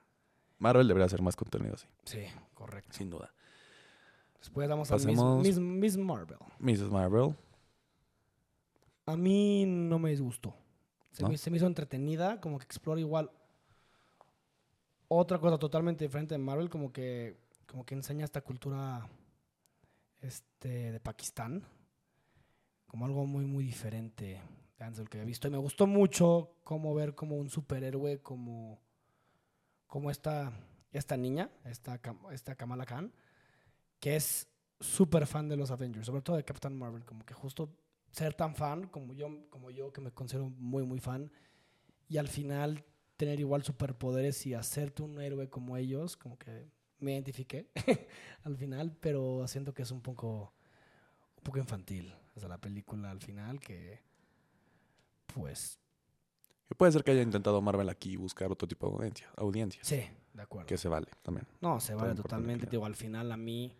Marvel 0.57 0.87
debería 0.87 1.05
hacer 1.05 1.21
más 1.21 1.35
contenido 1.35 1.75
así, 1.75 1.87
Sí, 2.03 2.23
correcto. 2.53 2.89
sin 2.93 3.09
duda. 3.09 3.31
Después 4.41 4.67
vamos 4.67 4.91
a 4.91 4.95
Miss, 4.95 5.05
Miss, 5.07 5.59
Miss 5.59 5.97
Marvel. 5.97 6.39
Mrs. 6.59 6.89
Marvel, 6.89 7.35
A 9.05 9.15
mí 9.15 9.65
no 9.67 9.99
me 9.99 10.09
disgustó. 10.09 10.55
Se, 11.11 11.21
¿No? 11.21 11.29
me, 11.29 11.37
se 11.37 11.51
me 11.51 11.57
hizo 11.57 11.67
entretenida, 11.67 12.41
como 12.41 12.57
que 12.57 12.65
explora 12.65 12.99
igual 12.99 13.31
otra 15.07 15.37
cosa 15.37 15.59
totalmente 15.59 16.05
diferente 16.05 16.33
de 16.33 16.39
Marvel, 16.39 16.69
como 16.69 16.91
que, 16.91 17.37
como 17.67 17.85
que 17.85 17.93
enseña 17.93 18.25
esta 18.25 18.41
cultura 18.41 19.07
este, 20.21 20.91
de 20.91 20.99
Pakistán, 20.99 21.63
como 22.87 23.05
algo 23.05 23.27
muy, 23.27 23.45
muy 23.45 23.63
diferente 23.63 24.41
antes 24.79 24.97
de 24.97 25.03
lo 25.03 25.09
que 25.09 25.17
había 25.17 25.27
visto. 25.27 25.47
Y 25.47 25.51
me 25.51 25.57
gustó 25.57 25.85
mucho 25.85 26.55
cómo 26.63 26.95
ver 26.95 27.13
como 27.13 27.35
un 27.35 27.49
superhéroe, 27.49 28.21
como, 28.23 28.79
como 29.85 30.09
esta, 30.09 30.51
esta 30.91 31.15
niña, 31.15 31.51
esta, 31.65 31.99
esta 32.31 32.55
Kamala 32.55 32.85
Khan, 32.85 33.13
que 34.01 34.15
es 34.17 34.49
súper 34.81 35.27
fan 35.27 35.47
de 35.47 35.55
los 35.55 35.71
Avengers, 35.71 36.07
sobre 36.07 36.21
todo 36.21 36.35
de 36.35 36.43
Captain 36.43 36.75
Marvel, 36.75 37.05
como 37.05 37.23
que 37.23 37.33
justo 37.33 37.73
ser 38.11 38.33
tan 38.33 38.55
fan 38.55 38.87
como 38.87 39.13
yo, 39.13 39.29
como 39.49 39.69
yo 39.69 39.93
que 39.93 40.01
me 40.01 40.11
considero 40.11 40.49
muy, 40.49 40.83
muy 40.83 40.99
fan, 40.99 41.31
y 42.09 42.17
al 42.17 42.27
final 42.27 42.83
tener 43.15 43.39
igual 43.39 43.63
superpoderes 43.63 44.45
y 44.47 44.55
hacerte 44.55 45.03
un 45.03 45.21
héroe 45.21 45.49
como 45.49 45.77
ellos, 45.77 46.17
como 46.17 46.37
que 46.37 46.67
me 46.99 47.13
identifiqué 47.13 47.69
al 48.43 48.57
final, 48.57 48.97
pero 48.99 49.47
siento 49.47 49.73
que 49.73 49.83
es 49.83 49.91
un 49.91 50.01
poco, 50.01 50.51
un 51.37 51.43
poco 51.43 51.59
infantil, 51.59 52.13
o 52.35 52.39
sea, 52.39 52.49
la 52.49 52.57
película 52.57 53.11
al 53.11 53.21
final 53.21 53.59
que, 53.59 54.01
pues, 55.27 55.77
que 56.67 56.73
puede 56.73 56.91
ser 56.91 57.03
que 57.03 57.11
haya 57.11 57.21
intentado 57.21 57.61
Marvel 57.61 57.89
aquí 57.89 58.15
buscar 58.15 58.51
otro 58.51 58.67
tipo 58.67 58.87
de 58.99 59.13
audiencia, 59.37 59.79
sí, 59.83 60.01
de 60.33 60.41
acuerdo. 60.41 60.65
que 60.65 60.77
se 60.77 60.87
vale 60.87 61.07
también. 61.21 61.45
No, 61.61 61.79
se 61.79 61.93
vale 61.93 62.15
totalmente. 62.15 62.65
Digo, 62.65 62.85
al 62.85 62.95
final 62.95 63.31
a 63.31 63.37
mí 63.37 63.75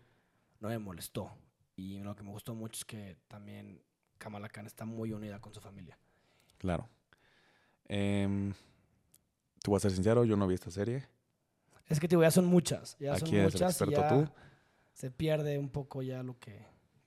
no 0.62 0.68
me 0.68 0.78
molestó. 0.78 1.30
Y 1.76 1.98
lo 1.98 2.14
que 2.14 2.22
me 2.22 2.30
gustó 2.30 2.54
mucho 2.54 2.78
es 2.78 2.84
que 2.84 3.16
también 3.28 3.82
Kamala 4.16 4.48
Khan 4.48 4.66
está 4.66 4.84
muy 4.84 5.12
unida 5.12 5.40
con 5.40 5.52
su 5.52 5.60
familia. 5.60 5.98
Claro. 6.58 6.88
Em, 7.88 8.54
te 9.60 9.70
voy 9.70 9.76
a 9.76 9.80
ser 9.80 9.90
sincero, 9.90 10.24
yo 10.24 10.36
no 10.36 10.46
vi 10.46 10.54
esta 10.54 10.70
serie. 10.70 11.06
Es 11.88 11.98
que, 11.98 12.06
digo, 12.06 12.22
ya 12.22 12.30
son 12.30 12.46
muchas. 12.46 12.96
Ya 12.98 13.12
Aquí 13.12 13.26
son 13.26 13.34
eres 13.34 13.54
el 13.54 13.60
muchas 13.60 13.80
y 13.82 13.90
ya 13.90 14.08
tú. 14.08 14.28
se 14.92 15.10
pierde 15.10 15.58
un 15.58 15.68
poco 15.68 16.00
ya 16.02 16.22
lo 16.22 16.38
que... 16.38 16.64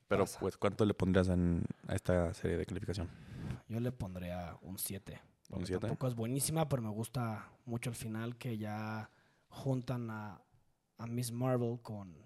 Pero 0.07 0.25
pasa. 0.25 0.39
pues, 0.39 0.57
¿cuánto 0.57 0.85
le 0.85 0.93
pondrías 0.93 1.29
en, 1.29 1.63
a 1.87 1.95
esta 1.95 2.33
serie 2.33 2.57
de 2.57 2.65
calificación? 2.65 3.09
Yo 3.69 3.79
le 3.79 3.91
pondría 3.91 4.57
un 4.61 4.77
7. 4.77 5.19
¿Un 5.49 5.65
siete? 5.65 5.79
Tampoco 5.81 6.07
es 6.07 6.15
buenísima, 6.15 6.67
pero 6.67 6.81
me 6.81 6.89
gusta 6.89 7.49
mucho 7.65 7.89
el 7.89 7.95
final 7.95 8.35
que 8.37 8.57
ya 8.57 9.09
juntan 9.47 10.09
a, 10.09 10.41
a 10.97 11.07
Miss 11.07 11.31
Marvel 11.31 11.79
con, 11.81 12.24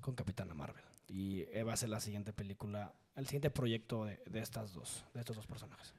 con 0.00 0.14
Capitana 0.14 0.54
Marvel. 0.54 0.84
Y 1.08 1.42
eh, 1.52 1.64
va 1.64 1.72
a 1.72 1.76
ser 1.76 1.88
la 1.88 2.00
siguiente 2.00 2.32
película, 2.32 2.94
el 3.16 3.26
siguiente 3.26 3.50
proyecto 3.50 4.04
de, 4.04 4.20
de 4.26 4.40
estas 4.40 4.72
dos, 4.72 5.04
de 5.14 5.20
estos 5.20 5.36
dos 5.36 5.46
personajes. 5.46 5.94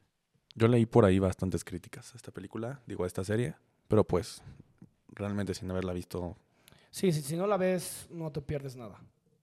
Yo 0.56 0.68
leí 0.68 0.86
por 0.86 1.06
ahí 1.06 1.20
bastantes 1.20 1.64
críticas 1.64 2.14
a 2.14 2.18
esta 2.18 2.32
película, 2.32 2.82
digo 2.86 3.04
a 3.04 3.08
esta 3.08 3.24
serie, 3.24 3.56
pero 3.88 4.04
pues 4.06 4.42
realmente 5.10 5.54
sin 5.54 5.70
haberla 5.72 5.94
visto, 5.94 6.38
Sí, 6.92 7.14
sí, 7.14 7.22
si 7.22 7.38
no 7.38 7.48
la 7.48 7.56
ves, 7.56 8.08
no 8.12 8.32
te 8.32 8.42
pierdes 8.42 8.76
nada. 8.76 9.00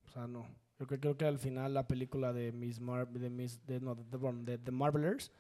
O 0.07 0.11
sea, 0.11 0.27
no. 0.27 0.47
Yo 0.79 0.87
creo, 0.87 1.01
creo 1.01 1.17
que 1.17 1.25
al 1.25 1.39
final 1.39 1.75
la 1.75 1.89
película 1.89 2.33
de 2.33 2.53
Miss 2.53 2.79
Mar 2.79 3.09
de 3.09 3.31
Miss 3.31 3.67
de, 3.67 3.81
no, 3.81 3.95
de, 3.95 4.59
The 4.59 4.71
Marvelers 4.71 5.33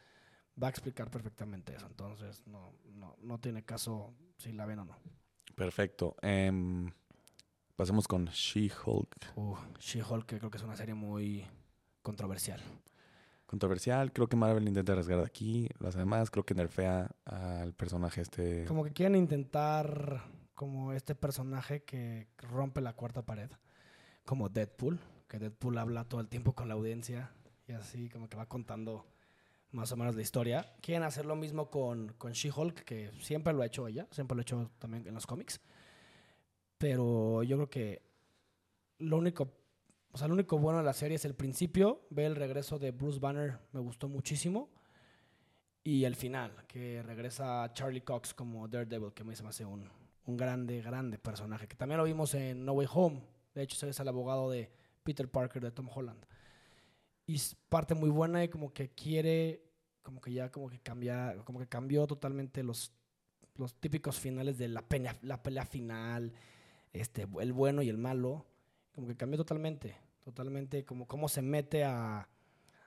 va 0.61 0.67
a 0.67 0.71
explicar 0.71 1.11
perfectamente 1.11 1.77
eso. 1.77 1.87
Entonces, 1.87 2.43
no, 2.47 2.73
no, 2.95 3.15
no 3.21 3.39
tiene 3.39 3.63
caso 3.63 4.15
si 4.39 4.53
la 4.53 4.65
ven 4.67 4.81
o 4.81 4.85
no. 4.87 4.97
perfecto. 5.55 6.17
Em, 6.23 6.91
pasemos 7.79 8.09
con 8.09 8.25
She-Hulk. 8.25 9.37
Uh, 9.37 9.55
She-Hulk, 9.79 10.27
que 10.27 10.39
creo 10.39 10.51
que 10.51 10.57
es 10.57 10.65
una 10.65 10.75
serie 10.75 10.95
muy 10.95 11.47
controversial. 12.03 12.61
controversial. 13.47 14.13
Creo 14.13 14.29
que 14.29 14.35
Marvel 14.35 14.67
intenta 14.67 14.91
arriesgar 14.93 15.19
de 15.19 15.25
aquí. 15.25 15.69
Las 15.79 15.95
demás 15.95 16.29
creo 16.29 16.45
que 16.45 16.55
nerfea 16.55 17.09
al 17.25 17.73
personaje 17.75 18.21
este. 18.21 18.65
Como 18.65 18.83
que 18.83 18.93
quieren 18.93 19.15
intentar 19.15 20.25
como 20.55 20.93
este 20.93 21.15
personaje 21.15 21.85
que 21.85 22.27
rompe 22.39 22.81
la 22.81 22.95
cuarta 22.95 23.23
pared. 23.25 23.49
Como 24.25 24.49
Deadpool, 24.49 24.99
que 25.29 25.39
Deadpool 25.39 25.79
habla 25.79 26.03
todo 26.03 26.21
el 26.21 26.29
tiempo 26.29 26.55
con 26.55 26.67
la 26.67 26.75
audiencia 26.75 27.31
y 27.69 27.73
así 27.73 28.09
como 28.09 28.29
que 28.29 28.37
va 28.37 28.47
contando 28.47 29.07
más 29.71 29.93
o 29.93 29.97
menos 29.97 30.17
la 30.17 30.23
historia. 30.23 30.75
Quieren 30.81 31.05
hacer 31.05 31.27
lo 31.27 31.37
mismo 31.37 31.71
con, 31.71 32.13
con 32.15 32.33
She-Hulk, 32.33 32.83
que 32.83 33.13
siempre 33.21 33.53
lo 33.53 33.63
ha 33.63 33.67
hecho 33.67 33.87
ella, 33.87 34.09
siempre 34.11 34.35
lo 34.35 34.41
ha 34.41 34.43
hecho 34.43 34.69
también 34.81 35.07
en 35.07 35.15
los 35.15 35.29
cómics. 35.29 35.61
Pero 36.79 37.43
yo 37.43 37.57
creo 37.57 37.71
que 37.71 38.03
lo 38.99 39.19
único, 39.19 39.53
o 40.13 40.19
sea, 40.19 40.29
lo 40.29 40.35
único 40.35 40.59
bueno 40.59 40.79
de 40.79 40.85
la 40.85 40.93
serie 40.93 41.17
es 41.17 41.25
el 41.25 41.35
principio, 41.35 42.07
ve 42.11 42.27
el 42.27 42.37
regreso 42.37 42.79
de 42.79 42.93
Bruce 42.93 43.19
Banner, 43.19 43.59
me 43.73 43.81
gustó 43.81 44.09
muchísimo. 44.09 44.71
Y 45.83 46.05
el 46.05 46.17
final, 46.17 46.67
que 46.67 47.03
regresa 47.03 47.73
Charlie 47.73 48.03
Cox 48.03 48.35
como 48.35 48.69
Daredevil, 48.69 49.13
que 49.13 49.25
me 49.25 49.35
se 49.35 49.43
me 49.43 49.49
hace 49.49 49.65
un, 49.65 49.89
un 50.27 50.37
grande, 50.37 50.83
grande 50.83 51.19
personaje, 51.19 51.67
que 51.67 51.77
también 51.77 51.99
lo 51.99 52.05
vimos 52.05 52.35
en 52.35 52.65
No 52.65 52.73
Way 52.73 52.89
Home. 52.93 53.23
De 53.55 53.63
hecho, 53.63 53.87
es 53.87 53.99
el 53.99 54.09
abogado 54.09 54.51
de 54.51 54.71
Peter 55.03 55.29
Parker 55.29 55.63
de 55.63 55.71
Tom 55.71 55.89
Holland. 55.93 56.23
Y 57.27 57.37
es 57.37 57.57
parte 57.69 57.95
muy 57.95 58.11
buena 58.11 58.45
y 58.45 58.49
como 58.49 58.73
que 58.73 58.91
quiere, 58.91 59.63
como 60.03 60.21
que 60.21 60.33
ya 60.33 60.51
como 60.51 60.69
que 60.69 60.79
cambia, 60.81 61.35
como 61.45 61.59
que 61.59 61.67
cambió 61.67 62.07
totalmente 62.07 62.63
los, 62.63 62.93
los 63.57 63.75
típicos 63.75 64.19
finales 64.19 64.59
de 64.59 64.69
la 64.69 64.83
pelea, 64.83 65.17
la 65.23 65.43
pelea 65.43 65.65
final, 65.65 66.33
este, 66.93 67.27
el 67.41 67.53
bueno 67.53 67.83
y 67.83 67.89
el 67.89 67.99
malo. 67.99 68.47
Como 68.95 69.07
que 69.07 69.17
cambió 69.17 69.39
totalmente, 69.39 69.97
totalmente 70.25 70.85
como 70.85 71.07
cómo 71.07 71.29
se 71.29 71.41
mete 71.41 71.85
a, 71.85 72.29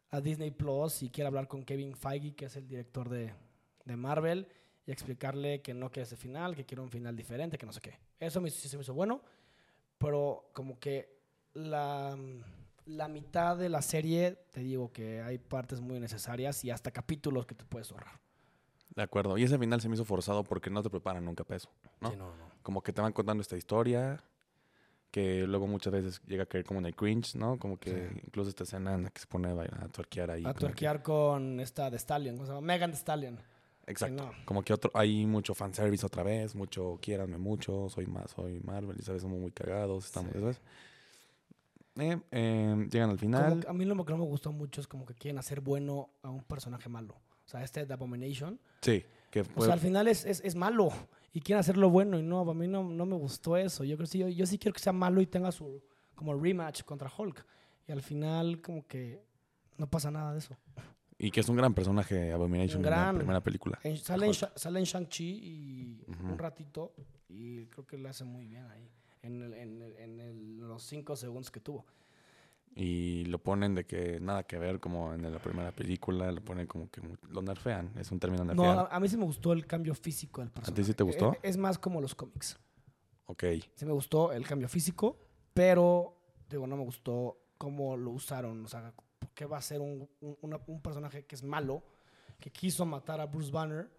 a 0.10 0.22
Disney 0.22 0.52
Plus 0.52 1.04
y 1.04 1.10
quiere 1.10 1.28
hablar 1.28 1.48
con 1.48 1.64
Kevin 1.64 1.96
Feige, 1.96 2.36
que 2.36 2.46
es 2.46 2.56
el 2.58 2.68
director 2.68 3.08
de, 3.08 3.34
de 3.86 3.96
Marvel, 3.96 4.48
y 4.86 4.92
explicarle 4.92 5.62
que 5.62 5.74
no 5.74 5.90
quiere 5.90 6.04
ese 6.04 6.18
final, 6.18 6.56
que 6.56 6.66
quiere 6.66 6.82
un 6.82 6.90
final 6.90 7.16
diferente, 7.16 7.58
que 7.58 7.66
no 7.66 7.72
sé 7.72 7.80
qué. 7.80 7.98
Eso 8.20 8.42
me, 8.42 8.50
sí 8.50 8.68
se 8.68 8.76
me 8.78 8.84
hizo 8.84 8.94
bueno, 8.94 9.22
pero 9.98 10.50
como 10.54 10.80
que 10.80 11.22
la, 11.54 12.18
la 12.86 13.08
mitad 13.08 13.58
de 13.58 13.70
la 13.70 13.82
serie, 13.82 14.38
te 14.52 14.62
digo 14.62 14.92
que 14.92 15.22
hay 15.22 15.38
partes 15.38 15.80
muy 15.80 16.00
necesarias 16.00 16.64
y 16.66 16.72
hasta 16.72 16.92
capítulos 16.92 17.46
que 17.46 17.56
te 17.56 17.64
puedes 17.64 17.92
ahorrar. 17.92 18.20
De 18.96 19.04
acuerdo. 19.04 19.38
Y 19.38 19.44
ese 19.44 19.58
final 19.58 19.80
se 19.80 19.88
me 19.88 19.96
hizo 19.96 20.04
forzado 20.04 20.44
porque 20.44 20.70
no 20.70 20.84
te 20.84 20.90
preparan 20.90 21.24
nunca 21.24 21.44
para 21.46 21.58
eso, 21.58 21.70
¿no? 22.02 22.12
Sí, 22.12 22.18
no, 22.18 22.36
no. 22.36 22.51
Como 22.64 22.82
que 22.82 22.94
te 22.94 23.02
van 23.02 23.14
contando 23.14 23.42
esta 23.42 23.58
historia, 23.58 24.22
que 25.10 25.46
luego 25.46 25.68
muchas 25.68 25.92
veces 25.92 26.22
llega 26.26 26.44
a 26.44 26.46
caer 26.46 26.64
como 26.64 26.80
en 26.80 26.86
el 26.86 26.96
cringe, 26.96 27.36
¿no? 27.36 27.58
Como 27.60 27.78
que 27.78 28.10
Sí. 28.10 28.22
incluso 28.26 28.50
esta 28.50 28.64
escena 28.64 28.94
en 28.96 29.04
la 29.04 29.10
que 29.10 29.20
se 29.20 29.28
pone 29.28 29.50
a, 29.50 29.88
tuerquear 29.90 30.32
ahí. 30.32 30.42
a 30.42 30.44
como 30.46 30.54
que- 30.54 30.60
tuerquear 30.60 31.04
con 31.04 31.60
esta 31.60 31.90
de 31.90 31.98
Stallion, 31.98 32.36
¿cómo 32.36 32.46
se 32.46 32.54
llama? 32.54 32.66
Megan 32.66 32.92
de 32.92 32.98
Stallion. 32.98 33.40
Exacto. 33.88 34.24
no. 34.24 34.32
Como 34.46 34.64
que 34.64 34.72
otro, 34.74 34.92
hay 34.94 35.26
mucho 35.26 35.54
fanservice 35.56 36.06
otra 36.06 36.24
vez, 36.24 36.56
mucho 36.56 36.98
quiéranme 37.02 37.38
mucho, 37.38 37.90
soy 37.90 38.06
más, 38.06 38.32
soy 38.32 38.62
Marvel, 38.62 38.96
y 39.00 39.04
sabes, 39.04 39.22
somos 39.24 39.40
muy 39.40 39.52
cagados, 39.52 40.06
estamos, 40.06 40.32
Sí. 40.34 40.40
¿sabes? 40.40 40.62
Eh, 41.98 42.18
eh, 42.32 42.88
llegan 42.90 43.10
al 43.10 43.20
final. 43.20 43.66
a 43.68 43.74
mí 43.74 43.84
lo 43.84 44.06
que 44.06 44.14
no 44.14 44.20
me 44.20 44.26
gustó 44.26 44.52
mucho 44.54 44.80
es 44.80 44.88
como 44.88 45.06
que 45.06 45.14
quieren 45.14 45.38
hacer 45.40 45.60
bueno 45.60 46.10
a 46.24 46.30
un 46.30 46.44
personaje 46.44 46.88
malo. 46.88 47.16
O 47.46 47.50
sea, 47.52 47.64
este 47.64 47.86
de 47.86 47.94
Abomination. 47.94 48.60
Sí, 48.82 49.04
que 49.32 49.42
O 49.56 49.64
sea, 49.64 49.74
al 49.74 49.80
final 49.80 50.08
es, 50.08 50.26
es, 50.26 50.42
es 50.42 50.54
malo 50.56 50.90
y 51.34 51.40
quieren 51.40 51.60
hacerlo 51.62 51.90
bueno 51.90 52.20
y 52.20 52.22
no, 52.24 52.42
a 52.42 52.54
mí 52.54 52.68
no, 52.68 52.84
no 52.84 53.06
me 53.06 53.16
gustó 53.16 53.58
eso. 53.58 53.84
Yo 53.84 53.98
creo 53.98 54.08
yo, 54.10 54.28
yo 54.28 54.46
sí 54.46 54.58
quiero 54.60 54.74
que 54.74 54.82
sea 54.82 54.94
malo 54.94 55.22
y 55.22 55.26
tenga 55.26 55.52
su 55.52 55.82
como 56.14 56.36
rematch 56.40 56.84
contra 56.84 57.10
Hulk. 57.18 57.44
Y 57.88 57.92
al 57.92 58.02
final 58.04 58.62
como 58.62 58.86
que 58.86 59.24
no 59.78 59.90
pasa 59.90 60.12
nada 60.12 60.34
de 60.34 60.40
eso. 60.40 60.56
y 61.18 61.32
que 61.32 61.40
es 61.40 61.50
un 61.50 61.56
gran 61.56 61.74
personaje 61.74 62.32
Abomination 62.32 62.80
Un 62.82 62.86
en 62.86 62.92
la 62.92 62.98
gran- 62.98 63.16
primera 63.18 63.42
película. 63.42 63.80
En- 63.84 63.98
sale, 63.98 64.28
en, 64.28 64.34
sale 64.34 64.80
en 64.80 64.86
Shang-Chi 64.86 65.24
y 65.26 66.04
Ujú. 66.12 66.34
un 66.34 66.38
ratito 66.38 66.94
y 67.30 67.66
creo 67.68 67.88
que 67.88 67.98
le 67.98 68.10
hace 68.10 68.24
muy 68.26 68.46
bien 68.48 68.66
ahí. 68.66 68.90
En, 69.24 69.42
el- 69.42 69.54
en 69.54 69.82
el- 69.82 69.96
en 69.98 70.20
el- 70.20 70.58
los 70.60 70.84
cinco 70.84 71.16
segundos 71.16 71.50
que 71.52 71.60
tuvo. 71.60 71.86
Y 72.76 73.26
lo 73.26 73.38
ponen 73.44 73.76
de 73.76 73.86
que 73.86 74.20
nada 74.22 74.44
que 74.44 74.58
ver 74.58 74.80
como 74.80 75.14
en 75.14 75.30
la 75.32 75.40
primera 75.40 75.72
película, 75.74 76.32
lo 76.32 76.42
ponen 76.44 76.68
como 76.68 76.90
que 76.90 77.02
lo 77.30 77.42
nerfean, 77.42 77.92
es 77.98 78.12
un 78.12 78.20
término 78.20 78.46
No, 78.46 78.54
nerfear. 78.54 78.78
a, 78.92 78.96
a 78.96 79.00
mí 79.00 79.10
sí 79.10 79.18
me 79.18 79.26
gustó 79.26 79.52
el 79.52 79.68
cambio 79.68 79.94
físico 79.94 80.40
del 80.42 80.52
personaje. 80.52 80.84
sí 80.86 80.94
te 80.94 81.04
gustó? 81.04 81.34
Es, 81.44 81.52
es 81.52 81.58
más 81.58 81.78
como 81.78 82.00
los 82.00 82.16
cómics. 82.16 82.58
ok, 83.26 83.44
Sí 83.76 83.86
me 83.86 83.92
gustó 83.92 84.32
el 84.32 84.48
cambio 84.48 84.70
físico, 84.70 85.18
pero 85.54 86.18
digo, 86.50 86.66
no 86.66 86.78
me 86.78 86.84
gustó 86.84 87.38
cómo 87.58 87.98
lo 87.98 88.12
usaron. 88.12 88.64
O 88.66 88.68
sea, 88.70 88.94
¿qué 89.36 89.46
va 89.46 89.58
a 89.58 89.62
ser 89.62 89.82
un, 89.82 90.10
un- 90.22 90.38
una- 90.42 90.60
un 90.68 90.82
personaje 90.82 91.26
que 91.26 91.36
es 91.36 91.44
malo, 91.44 91.84
que 92.40 92.52
quiso 92.52 92.86
matar 92.86 93.20
a 93.20 93.26
Bruce 93.26 93.52
Banner, 93.52 93.90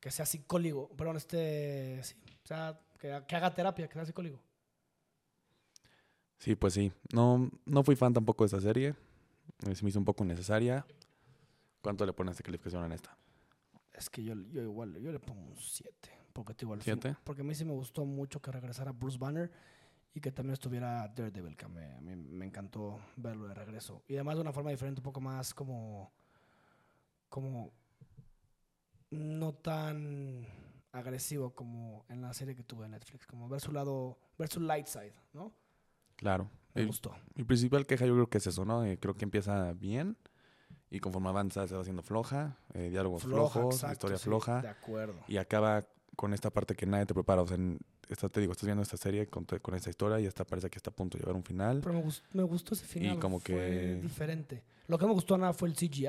que 0.00 0.12
sea 0.12 0.24
psicólogo, 0.24 0.88
perdón, 0.96 1.16
este, 1.16 2.00
sí, 2.04 2.14
o 2.44 2.46
sea, 2.46 2.80
que, 3.00 3.22
que 3.26 3.34
haga 3.36 3.52
terapia, 3.52 3.88
que 3.88 3.94
sea 3.94 4.04
psicólogo. 4.04 4.40
Sí, 6.38 6.54
pues 6.56 6.74
sí. 6.74 6.92
No, 7.12 7.50
no 7.66 7.82
fui 7.82 7.96
fan 7.96 8.12
tampoco 8.12 8.44
de 8.44 8.46
esta 8.46 8.60
serie, 8.60 8.94
eh, 9.66 9.74
se 9.74 9.82
me 9.84 9.90
hizo 9.90 9.98
un 9.98 10.04
poco 10.04 10.24
innecesaria. 10.24 10.86
¿Cuánto 11.82 12.04
le 12.06 12.12
pones 12.12 12.36
de 12.36 12.42
calificación 12.42 12.84
en 12.84 12.92
esta? 12.92 13.16
Es 13.92 14.10
que 14.10 14.22
yo, 14.22 14.34
yo 14.50 14.62
igual, 14.62 14.94
yo 15.00 15.12
le 15.12 15.20
pongo 15.20 15.40
un 15.42 15.56
7. 15.56 16.10
Porque, 16.32 16.54
te 16.54 16.64
digo, 16.64 16.74
al 16.74 16.82
fin- 16.82 17.00
¿Siete? 17.00 17.16
porque 17.24 17.42
a 17.42 17.44
mí 17.44 17.54
sí 17.54 17.64
me 17.64 17.72
gustó 17.72 18.04
mucho 18.04 18.40
que 18.40 18.50
regresara 18.52 18.92
Bruce 18.92 19.18
Banner 19.18 19.50
y 20.14 20.20
que 20.20 20.30
también 20.32 20.52
estuviera 20.54 21.08
Daredevil, 21.08 21.56
que 21.56 21.66
me, 21.68 21.92
a 21.92 22.00
mí 22.00 22.14
me 22.16 22.44
encantó 22.46 23.00
verlo 23.16 23.48
de 23.48 23.54
regreso. 23.54 24.02
Y 24.08 24.14
además 24.14 24.36
de 24.36 24.42
una 24.42 24.52
forma 24.52 24.70
diferente, 24.70 25.00
un 25.00 25.04
poco 25.04 25.20
más 25.20 25.52
como. 25.54 26.12
como. 27.28 27.72
no 29.10 29.54
tan 29.54 30.46
agresivo 30.92 31.54
como 31.54 32.04
en 32.08 32.22
la 32.22 32.32
serie 32.34 32.54
que 32.54 32.62
tuve 32.62 32.84
en 32.86 32.92
Netflix. 32.92 33.26
Como 33.26 33.48
ver 33.48 33.60
su 33.60 33.72
lado. 33.72 34.18
ver 34.38 34.48
su 34.48 34.60
light 34.60 34.86
side, 34.86 35.14
¿no? 35.32 35.52
Claro. 36.18 36.50
Me 36.74 36.84
gustó. 36.84 37.12
mi 37.34 37.42
principal 37.44 37.86
queja 37.86 38.04
yo 38.06 38.12
creo 38.14 38.28
que 38.28 38.38
es 38.38 38.46
eso, 38.46 38.64
¿no? 38.64 38.84
Eh, 38.84 38.98
creo 39.00 39.14
que 39.14 39.24
empieza 39.24 39.72
bien 39.72 40.16
y 40.90 41.00
conforme 41.00 41.28
avanza 41.30 41.66
se 41.66 41.74
va 41.74 41.80
haciendo 41.80 42.02
floja, 42.02 42.56
eh, 42.74 42.88
diálogos 42.90 43.22
flojos, 43.24 43.74
exacto, 43.74 43.92
historia 43.94 44.18
sí, 44.18 44.24
floja. 44.24 44.62
De 44.62 44.68
acuerdo. 44.68 45.14
y 45.26 45.38
acaba 45.38 45.86
con 46.16 46.34
esta 46.34 46.50
parte 46.50 46.74
que 46.74 46.86
nadie 46.86 47.06
te 47.06 47.14
prepara. 47.14 47.42
O 47.42 47.46
sea, 47.46 47.56
en- 47.56 47.78
esta, 48.08 48.28
te 48.28 48.40
digo, 48.40 48.52
estás 48.52 48.66
viendo 48.66 48.82
esta 48.82 48.96
serie 48.96 49.26
con, 49.26 49.44
con 49.44 49.74
esta 49.74 49.90
historia 49.90 50.18
y 50.20 50.26
esta 50.26 50.44
parece 50.44 50.70
que 50.70 50.78
está 50.78 50.90
a 50.90 50.94
punto 50.94 51.16
de 51.18 51.22
llegar 51.22 51.34
a 51.34 51.38
un 51.38 51.44
final. 51.44 51.80
Pero 51.82 51.94
me 51.94 52.02
gustó, 52.02 52.26
me 52.32 52.42
gustó 52.42 52.74
ese 52.74 52.86
final. 52.86 53.18
como 53.18 53.38
fue 53.40 53.54
que- 53.54 53.98
diferente. 54.02 54.62
Lo 54.86 54.98
que 54.98 55.06
me 55.06 55.12
gustó 55.12 55.36
nada 55.36 55.52
fue 55.52 55.68
el 55.68 55.74
CGI. 55.74 56.08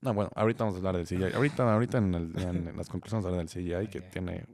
No, 0.00 0.14
bueno, 0.14 0.30
ahorita 0.34 0.64
vamos 0.64 0.74
a 0.76 0.78
hablar 0.78 0.96
del 0.96 1.06
CGI. 1.06 1.34
Ahorita, 1.34 1.72
ahorita 1.74 1.98
en, 1.98 2.14
el- 2.14 2.38
en 2.38 2.76
las 2.76 2.88
conclusiones 2.88 3.24
vamos 3.24 3.24
a 3.24 3.28
hablar 3.28 3.46
del 3.46 3.48
CGI, 3.48 3.88
que 3.90 3.98
Ok. 4.06 4.12
tiene... 4.12 4.46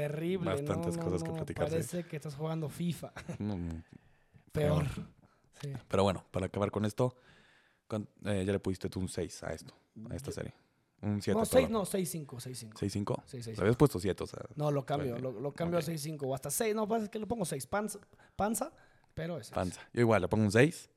Terrible. 0.00 0.50
Bastantes 0.50 0.96
no, 0.96 1.02
no, 1.04 1.10
cosas 1.10 1.22
que 1.22 1.28
no, 1.30 1.34
platicarse. 1.36 1.70
Parece 1.76 2.04
que 2.04 2.16
estás 2.16 2.34
jugando 2.34 2.68
FIFA. 2.68 3.12
Peor. 4.52 4.86
Sí. 5.60 5.72
Pero 5.88 6.02
bueno, 6.02 6.24
para 6.30 6.46
acabar 6.46 6.70
con 6.70 6.84
esto, 6.84 7.16
¿cuán- 7.88 8.08
eh, 8.24 8.44
ya 8.46 8.52
le 8.52 8.58
pusiste 8.58 8.88
tú 8.90 9.00
un 9.00 9.08
6 9.08 9.42
a 9.42 9.52
esto, 9.52 9.74
a 10.10 10.14
esta 10.14 10.30
serie. 10.32 10.52
Un 11.02 11.20
7, 11.22 11.38
No, 11.38 11.44
6, 11.44 11.70
no, 11.70 11.84
6-5, 11.84 12.26
6-5. 12.26 12.72
6-5. 12.74 13.22
Sí, 13.26 13.42
seis, 13.42 13.56
Le 13.58 13.62
habías 13.62 13.76
puesto 13.76 13.98
7, 14.00 14.24
o 14.24 14.26
sea... 14.26 14.40
No, 14.54 14.70
lo 14.70 14.84
cambio, 14.86 15.18
lo, 15.18 15.30
lo 15.32 15.52
cambio 15.52 15.78
Ok. 15.78 15.84
a 15.88 15.92
6-5 15.92 16.22
o 16.26 16.34
hasta 16.34 16.50
6. 16.50 16.74
No, 16.74 16.88
pasa 16.88 17.04
es 17.04 17.10
que 17.10 17.18
le 17.18 17.26
pongo 17.26 17.44
6. 17.44 17.66
Panza, 17.66 17.98
panza, 18.34 18.72
pero 19.14 19.38
es. 19.38 19.50
Panza. 19.50 19.80
Yo 19.92 20.00
igual, 20.00 20.22
le 20.22 20.28
pongo 20.28 20.44
un 20.44 20.52
6. 20.52 20.90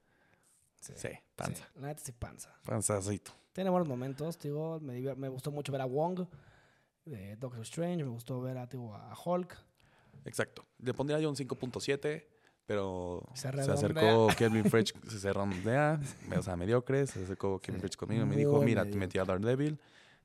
Sí, 0.80 0.94
Sí, 0.96 1.10
panza. 1.36 1.64
sí, 1.74 1.80
la 1.82 1.88
neta 1.88 2.02
sí, 2.04 2.12
panza. 2.14 2.54
Panzacito. 2.64 3.32
Tiene 3.52 3.70
buenos 3.70 3.88
momentos, 3.90 4.40
digo. 4.40 4.80
Me, 4.80 5.02
me 5.16 5.28
gustó 5.28 5.52
mucho 5.52 5.72
ver 5.74 5.82
a 5.82 5.86
Wong 5.86 6.22
de 7.10 7.36
Doctor 7.36 7.62
Strange. 7.62 8.04
Me 8.04 8.10
gustó 8.10 8.40
ver 8.42 8.58
a, 8.58 8.68
te 8.68 8.78
digo, 8.78 8.96
a 8.96 9.16
Hulk. 9.24 9.58
Exacto. 10.26 10.66
Le 10.80 10.94
pondría 10.94 11.20
yo 11.20 11.30
un 11.30 11.36
5.7, 11.36 12.26
pero 12.66 13.24
Se 13.34 13.52
se, 13.52 13.72
acercó 13.72 14.28
Kevin 14.38 14.66
French, 14.66 14.94
se, 15.08 15.34
redondea, 15.34 16.00
o 16.38 16.42
sea, 16.42 16.56
mediocre, 16.56 17.08
se 17.08 17.24
acercó 17.24 17.60
Kevin 17.60 17.80
Sí, 17.80 17.82
French 17.82 17.98
conmigo 17.98 18.22
y 18.22 18.26
me 18.26 18.36
muy 18.36 18.44
dijo, 18.44 18.62
mira, 18.62 18.86
te 18.86 18.96
metí 18.96 19.18
a 19.18 19.26
Daredevil 19.26 19.80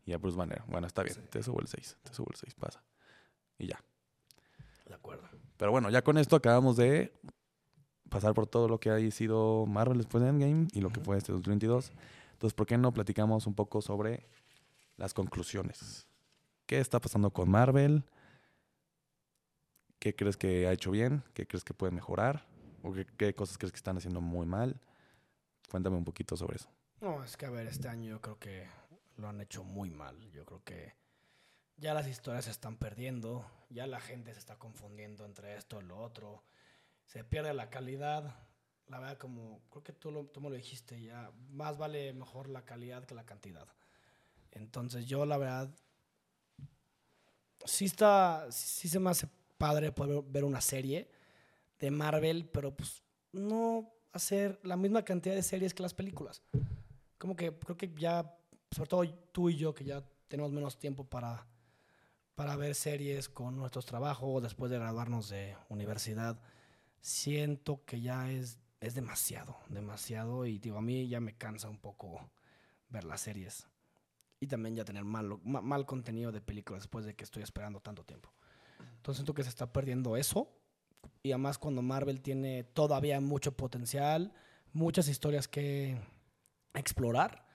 y 0.04 0.12
a 0.12 0.18
Bruce 0.18 0.36
Banner. 0.36 0.62
Bueno, 0.66 0.86
está 0.86 1.02
bien, 1.02 1.14
Sí. 1.14 1.20
te 1.30 1.42
subo 1.42 1.60
el 1.60 1.68
6, 1.68 1.96
te 2.02 2.12
subo 2.12 2.26
el 2.30 2.36
6, 2.36 2.54
pasa. 2.54 2.82
Y 3.58 3.68
ya. 3.68 3.82
De 4.86 4.94
acuerdo. 4.94 5.26
Pero 5.56 5.70
bueno, 5.70 5.88
ya 5.90 6.02
con 6.02 6.18
esto 6.18 6.36
acabamos 6.36 6.76
de 6.76 7.12
pasar 8.10 8.34
por 8.34 8.46
todo 8.46 8.68
lo 8.68 8.78
que 8.78 8.90
ha 8.90 9.10
sido 9.10 9.66
Marvel 9.66 9.98
después 9.98 10.22
de 10.22 10.30
Endgame 10.30 10.68
y 10.72 10.80
lo 10.80 10.90
que 10.90 11.00
fue 11.00 11.16
este 11.16 11.32
2022. 11.32 11.92
Entonces, 12.32 12.54
¿por 12.54 12.66
qué 12.66 12.76
no 12.76 12.92
platicamos 12.92 13.46
un 13.46 13.54
poco 13.54 13.80
sobre 13.80 14.26
las 14.96 15.14
conclusiones? 15.14 16.06
¿Qué 16.66 16.80
está 16.80 17.00
pasando 17.00 17.30
con 17.30 17.50
Marvel? 17.50 18.04
¿Qué 19.98 20.14
crees 20.14 20.36
que 20.36 20.66
ha 20.66 20.72
hecho 20.72 20.90
bien? 20.90 21.22
¿Qué 21.34 21.46
crees 21.46 21.64
que 21.64 21.74
puede 21.74 21.92
mejorar? 21.92 22.46
¿O 22.82 22.92
qué, 22.92 23.06
qué 23.16 23.34
cosas 23.34 23.58
crees 23.58 23.72
que 23.72 23.76
están 23.76 23.96
haciendo 23.96 24.20
muy 24.20 24.46
mal? 24.46 24.80
Cuéntame 25.70 25.96
un 25.96 26.04
poquito 26.04 26.36
sobre 26.36 26.56
eso. 26.56 26.68
No, 27.00 27.22
es 27.24 27.36
que 27.36 27.46
a 27.46 27.50
ver, 27.50 27.66
este 27.66 27.88
año 27.88 28.10
yo 28.10 28.20
creo 28.20 28.38
que 28.38 28.66
lo 29.16 29.28
han 29.28 29.40
hecho 29.40 29.64
muy 29.64 29.90
mal. 29.90 30.18
Yo 30.32 30.44
creo 30.44 30.62
que 30.64 30.94
ya 31.76 31.92
las 31.94 32.06
historias 32.06 32.44
se 32.46 32.50
están 32.50 32.76
perdiendo, 32.76 33.44
ya 33.70 33.86
la 33.86 34.00
gente 34.00 34.32
se 34.32 34.38
está 34.38 34.56
confundiendo 34.58 35.24
entre 35.24 35.56
esto 35.56 35.80
y 35.80 35.84
lo 35.84 35.98
otro, 35.98 36.44
se 37.04 37.24
pierde 37.24 37.52
la 37.54 37.68
calidad 37.70 38.34
La 38.86 38.98
verdad, 38.98 39.18
como 39.18 39.62
creo 39.70 39.82
que 39.82 39.92
tú, 39.92 40.10
lo, 40.10 40.26
tú 40.26 40.40
me 40.40 40.50
lo 40.50 40.56
dijiste 40.56 41.00
ya, 41.02 41.30
más 41.50 41.78
vale 41.78 42.12
mejor 42.12 42.48
la 42.48 42.64
calidad 42.64 43.04
que 43.04 43.14
la 43.14 43.24
cantidad. 43.24 43.66
Entonces 44.52 45.06
yo 45.06 45.26
la 45.26 45.38
verdad, 45.38 45.74
sí 47.64 47.86
está, 47.86 48.46
sí 48.50 48.88
se 48.88 48.98
me 48.98 49.10
hace 49.10 49.28
padre 49.58 49.92
poder 49.92 50.22
ver 50.26 50.44
una 50.44 50.60
serie 50.60 51.10
de 51.78 51.90
Marvel, 51.90 52.46
pero 52.46 52.74
pues 52.74 53.02
no 53.32 53.90
hacer 54.12 54.60
la 54.62 54.76
misma 54.76 55.04
cantidad 55.04 55.34
de 55.34 55.42
series 55.42 55.74
que 55.74 55.82
las 55.82 55.94
películas. 55.94 56.42
Como 57.18 57.36
que 57.36 57.52
creo 57.52 57.76
que 57.76 57.92
ya, 57.96 58.36
sobre 58.70 58.88
todo 58.88 59.08
tú 59.32 59.50
y 59.50 59.56
yo, 59.56 59.74
que 59.74 59.84
ya 59.84 60.04
tenemos 60.28 60.52
menos 60.52 60.78
tiempo 60.78 61.04
para, 61.04 61.46
para 62.34 62.56
ver 62.56 62.74
series 62.74 63.28
con 63.28 63.56
nuestros 63.56 63.86
trabajos 63.86 64.42
después 64.42 64.70
de 64.70 64.78
graduarnos 64.78 65.28
de 65.28 65.56
universidad, 65.68 66.40
siento 67.00 67.84
que 67.84 68.00
ya 68.00 68.30
es, 68.30 68.58
es 68.80 68.94
demasiado, 68.94 69.56
demasiado. 69.68 70.46
Y 70.46 70.58
digo, 70.58 70.78
a 70.78 70.82
mí 70.82 71.08
ya 71.08 71.20
me 71.20 71.36
cansa 71.36 71.68
un 71.68 71.78
poco 71.78 72.30
ver 72.88 73.04
las 73.04 73.20
series. 73.20 73.66
Y 74.44 74.46
también 74.46 74.76
ya 74.76 74.84
tener 74.84 75.04
mal, 75.04 75.38
mal 75.42 75.86
contenido 75.86 76.30
de 76.30 76.42
películas 76.42 76.82
después 76.82 77.06
de 77.06 77.14
que 77.14 77.24
estoy 77.24 77.42
esperando 77.42 77.80
tanto 77.80 78.04
tiempo. 78.04 78.30
Entonces 78.96 79.20
siento 79.20 79.32
que 79.32 79.42
se 79.42 79.48
está 79.48 79.72
perdiendo 79.72 80.18
eso. 80.18 80.50
Y 81.22 81.32
además 81.32 81.56
cuando 81.56 81.80
Marvel 81.80 82.20
tiene 82.20 82.62
todavía 82.62 83.18
mucho 83.22 83.56
potencial, 83.56 84.34
muchas 84.74 85.08
historias 85.08 85.48
que 85.48 85.98
explorar. 86.74 87.46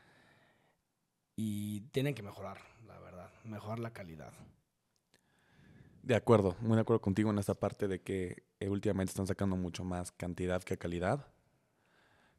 Y 1.35 1.81
tienen 1.91 2.15
que 2.15 2.23
mejorar, 2.23 2.57
la 2.87 2.97
verdad, 2.97 3.29
mejorar 3.43 3.77
la 3.77 3.93
calidad. 3.93 4.33
De 6.01 6.15
acuerdo, 6.15 6.55
muy 6.59 6.73
de 6.73 6.81
acuerdo 6.81 7.01
contigo 7.01 7.29
en 7.29 7.37
esta 7.37 7.53
parte 7.53 7.87
de 7.87 8.01
que 8.01 8.45
eh, 8.59 8.67
últimamente 8.67 9.11
están 9.11 9.27
sacando 9.27 9.55
mucho 9.57 9.83
más 9.83 10.11
cantidad 10.11 10.63
que 10.63 10.79
calidad. 10.79 11.27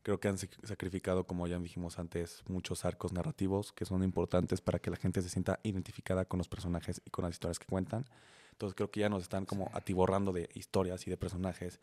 Creo 0.02 0.18
que 0.18 0.28
han 0.28 0.38
sacrificado, 0.38 1.26
como 1.26 1.46
ya 1.46 1.58
dijimos 1.58 1.98
antes, 1.98 2.42
muchos 2.48 2.84
arcos 2.84 3.12
narrativos 3.12 3.72
que 3.72 3.84
son 3.84 4.02
importantes 4.02 4.60
para 4.60 4.78
que 4.78 4.90
la 4.90 4.96
gente 4.96 5.20
se 5.20 5.28
sienta 5.28 5.60
identificada 5.62 6.24
con 6.24 6.38
los 6.38 6.48
personajes 6.48 7.02
y 7.04 7.10
con 7.10 7.24
las 7.24 7.34
historias 7.34 7.58
que 7.58 7.66
cuentan. 7.66 8.06
Entonces 8.52 8.74
creo 8.74 8.90
que 8.90 9.00
ya 9.00 9.08
nos 9.08 9.22
están 9.22 9.44
como 9.44 9.70
atiborrando 9.74 10.32
de 10.32 10.48
historias 10.54 11.06
y 11.06 11.10
de 11.10 11.16
personajes 11.16 11.80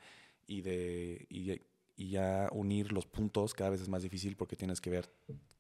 y 0.48 0.62
de 0.62 1.28
y, 1.30 2.10
ya 2.10 2.50
unir 2.52 2.92
los 2.92 3.08
puntos 3.08 3.56
cada 3.56 3.72
vez 3.72 3.82
es 3.82 3.90
más 3.90 4.04
difícil 4.04 4.36
porque 4.36 4.56
tienes 4.56 4.80
que 4.80 4.92
ver 4.92 5.10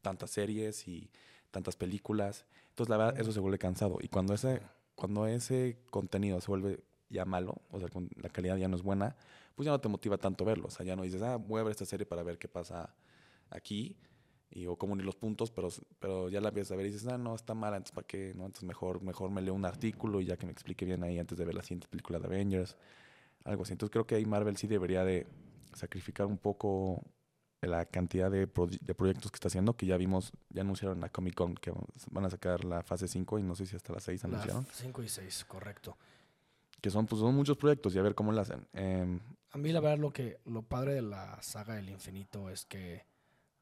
tantas 0.03 0.29
series 0.29 0.87
y 0.87 1.09
tantas 1.49 1.75
películas. 1.75 2.45
Entonces 2.69 2.89
la 2.89 2.97
verdad 2.97 3.19
eso 3.19 3.31
se 3.31 3.39
vuelve 3.39 3.57
cansado 3.57 3.97
y 4.01 4.07
cuando 4.07 4.35
ese 4.35 4.61
cuando 4.95 5.27
ese 5.27 5.77
contenido 5.89 6.41
se 6.41 6.47
vuelve 6.47 6.83
ya 7.09 7.25
malo, 7.25 7.61
o 7.71 7.79
sea, 7.79 7.87
la 8.21 8.29
calidad 8.29 8.57
ya 8.57 8.67
no 8.67 8.75
es 8.75 8.83
buena, 8.83 9.15
pues 9.57 9.65
ya 9.65 9.71
no 9.71 9.81
te 9.81 9.89
motiva 9.89 10.19
tanto 10.19 10.45
verlo. 10.45 10.67
O 10.67 10.69
sea, 10.69 10.85
ya 10.85 10.95
no 10.95 11.01
dices, 11.01 11.21
ah, 11.23 11.37
voy 11.37 11.59
a 11.59 11.63
ver 11.63 11.71
esta 11.71 11.85
serie 11.85 12.05
para 12.05 12.21
ver 12.21 12.37
qué 12.37 12.47
pasa 12.47 12.95
aquí, 13.49 13.97
y, 14.51 14.67
o 14.67 14.77
cómo 14.77 14.93
unir 14.93 15.03
los 15.03 15.15
puntos, 15.15 15.49
pero, 15.49 15.69
pero 15.99 16.29
ya 16.29 16.39
la 16.39 16.49
empiezas 16.49 16.73
a 16.73 16.75
ver 16.75 16.85
y 16.85 16.91
dices, 16.91 17.07
ah, 17.07 17.17
no, 17.17 17.33
está 17.33 17.55
mala, 17.55 17.77
entonces 17.77 17.95
¿para 17.95 18.05
qué? 18.05 18.33
No? 18.35 18.45
Entonces 18.45 18.63
mejor, 18.63 19.01
mejor 19.01 19.31
me 19.31 19.41
leo 19.41 19.55
un 19.55 19.65
artículo 19.65 20.21
y 20.21 20.25
ya 20.25 20.37
que 20.37 20.45
me 20.45 20.51
explique 20.51 20.85
bien 20.85 21.03
ahí 21.03 21.17
antes 21.17 21.39
de 21.39 21.43
ver 21.43 21.55
la 21.55 21.63
siguiente 21.63 21.87
película 21.87 22.19
de 22.19 22.27
Avengers, 22.27 22.77
algo 23.45 23.63
así. 23.63 23.73
Entonces 23.73 23.91
creo 23.91 24.05
que 24.05 24.13
ahí 24.13 24.25
Marvel 24.27 24.57
sí 24.57 24.67
debería 24.67 25.03
de 25.03 25.25
sacrificar 25.73 26.27
un 26.27 26.37
poco 26.37 27.03
la 27.61 27.85
cantidad 27.85 28.29
de, 28.29 28.45
de, 28.45 28.93
proyectos 28.93 29.31
que 29.31 29.37
está 29.37 29.47
haciendo, 29.47 29.75
que 29.75 29.87
ya 29.87 29.97
vimos, 29.97 30.31
ya 30.49 30.61
anunciaron 30.61 31.01
la 31.01 31.09
Comic 31.09 31.33
Con 31.33 31.55
que 31.55 31.73
van 32.11 32.25
a 32.25 32.29
sacar 32.29 32.63
la 32.63 32.83
fase 32.83 33.07
5 33.07 33.39
y 33.39 33.43
no 33.43 33.55
sé 33.55 33.65
si 33.65 33.75
hasta 33.75 33.91
la 33.91 33.99
6 33.99 34.23
anunciaron. 34.25 34.67
5 34.71 35.01
y 35.01 35.09
6, 35.09 35.45
correcto. 35.45 35.97
Que 36.81 36.89
son, 36.89 37.05
pues, 37.05 37.19
son 37.19 37.35
muchos 37.35 37.57
proyectos 37.57 37.95
y 37.95 37.99
a 37.99 38.01
ver 38.01 38.15
cómo 38.15 38.31
lo 38.31 38.41
hacen. 38.41 38.67
Em, 38.73 39.19
a 39.51 39.57
mí 39.57 39.71
la 39.71 39.79
verdad 39.79 39.97
lo 39.97 40.11
que 40.11 40.39
lo 40.45 40.61
padre 40.63 40.93
de 40.93 41.01
la 41.01 41.41
saga 41.41 41.75
del 41.75 41.89
infinito 41.89 42.49
es 42.49 42.65
que 42.65 43.05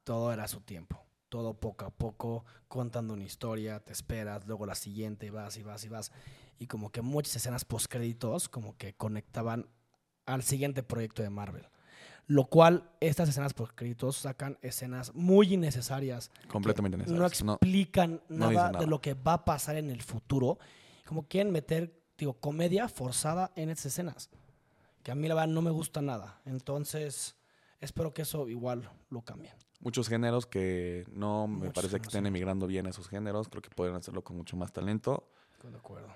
todo 0.04 0.32
era 0.32 0.46
su 0.48 0.60
tiempo. 0.60 1.02
Todo 1.28 1.54
poco 1.54 1.84
a 1.86 1.90
poco, 1.90 2.44
contando 2.68 3.14
una 3.14 3.24
historia, 3.24 3.80
te 3.80 3.92
esperas, 3.92 4.46
luego 4.46 4.66
la 4.66 4.74
siguiente, 4.74 5.26
y 5.26 5.30
vas 5.30 5.56
y 5.56 5.62
vas 5.62 5.84
y 5.84 5.88
vas. 5.88 6.12
Y 6.58 6.66
como 6.66 6.90
que 6.90 7.02
muchas 7.02 7.36
escenas 7.36 7.64
post 7.64 7.86
créditos 7.90 8.48
como 8.48 8.76
que 8.76 8.94
conectaban 8.94 9.68
al 10.26 10.42
siguiente 10.42 10.82
proyecto 10.82 11.22
de 11.22 11.30
Marvel. 11.30 11.66
Lo 12.28 12.44
cual, 12.46 12.90
estas 13.00 13.28
escenas 13.28 13.54
por 13.54 13.74
créditos 13.74 14.16
sacan 14.16 14.58
escenas 14.60 15.14
muy 15.14 15.54
innecesarias. 15.54 16.30
Completamente 16.48 16.96
innecesarias. 16.96 17.44
No 17.44 17.52
explican 17.54 18.20
nada, 18.28 18.72
de 18.72 18.86
lo 18.86 19.00
que 19.00 19.14
va 19.14 19.34
a 19.34 19.44
pasar 19.44 19.76
en 19.76 19.90
el 19.90 20.02
futuro. 20.02 20.58
Como 21.04 21.28
quieren 21.28 21.52
meter, 21.52 21.92
digo, 22.18 22.34
comedia 22.34 22.88
forzada 22.88 23.52
en 23.56 23.70
esas 23.70 23.86
escenas. 23.86 24.30
Que 25.02 25.12
a 25.12 25.14
mí 25.14 25.28
la 25.28 25.34
verdad 25.34 25.52
no 25.52 25.62
me 25.62 25.70
gusta 25.70 26.02
nada. 26.02 26.40
Entonces, 26.44 27.36
espero 27.80 28.12
que 28.12 28.22
eso 28.22 28.48
igual 28.48 28.90
lo 29.10 29.22
cambien. 29.22 29.54
Muchos 29.80 30.08
géneros 30.08 30.46
que 30.46 31.04
no 31.12 31.46
me 31.46 31.70
parece 31.70 32.00
que 32.00 32.06
estén 32.06 32.26
emigrando 32.26 32.66
bien 32.66 32.86
esos 32.86 33.08
géneros. 33.08 33.48
Creo 33.48 33.62
que 33.62 33.70
pueden 33.70 33.94
hacerlo 33.94 34.24
con 34.24 34.36
mucho 34.36 34.56
más 34.56 34.72
talento. 34.72 35.28
Estoy 35.52 35.70
de 35.70 35.78
acuerdo. 35.78 36.08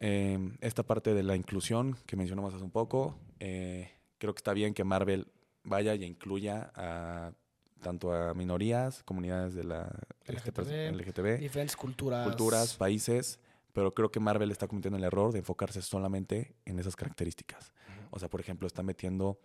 Eh, 0.00 0.38
esta 0.60 0.82
parte 0.82 1.14
de 1.14 1.22
la 1.22 1.36
inclusión 1.36 1.96
que 2.06 2.16
mencionamos 2.16 2.54
hace 2.54 2.62
un 2.62 2.70
poco, 2.70 3.16
eh, 3.40 3.90
creo 4.18 4.34
que 4.34 4.38
está 4.38 4.52
bien 4.52 4.74
que 4.74 4.84
Marvel 4.84 5.26
vaya 5.64 5.94
y 5.94 6.04
incluya 6.04 6.70
a 6.74 7.32
tanto 7.80 8.12
a 8.12 8.34
minorías, 8.34 9.02
comunidades 9.04 9.54
de 9.54 9.64
la 9.64 9.88
LGTB, 10.26 10.92
LGTB 10.92 11.38
diferentes 11.38 11.76
culturas. 11.76 12.26
culturas, 12.26 12.74
países, 12.74 13.38
pero 13.78 13.94
creo 13.94 14.10
que 14.10 14.18
Marvel 14.18 14.50
está 14.50 14.66
cometiendo 14.66 14.98
el 14.98 15.04
error 15.04 15.32
de 15.32 15.38
enfocarse 15.38 15.80
solamente 15.82 16.56
en 16.64 16.80
esas 16.80 16.96
características. 16.96 17.72
O 18.10 18.18
sea, 18.18 18.28
por 18.28 18.40
ejemplo, 18.40 18.66
está 18.66 18.82
metiendo 18.82 19.38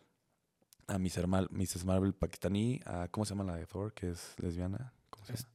a 0.88 0.98
Mrs. 0.98 1.28
Marvel, 1.28 1.50
Mrs. 1.52 1.86
Marvel 1.86 2.16
pakistaní, 2.16 2.80
a 2.88 3.08
¿cómo 3.10 3.26
se 3.26 3.36
llama 3.36 3.44
la 3.44 3.58
de 3.58 3.68
Thor, 3.68 3.94
que 3.94 4.10
es 4.10 4.34
lesbiana? 4.40 4.92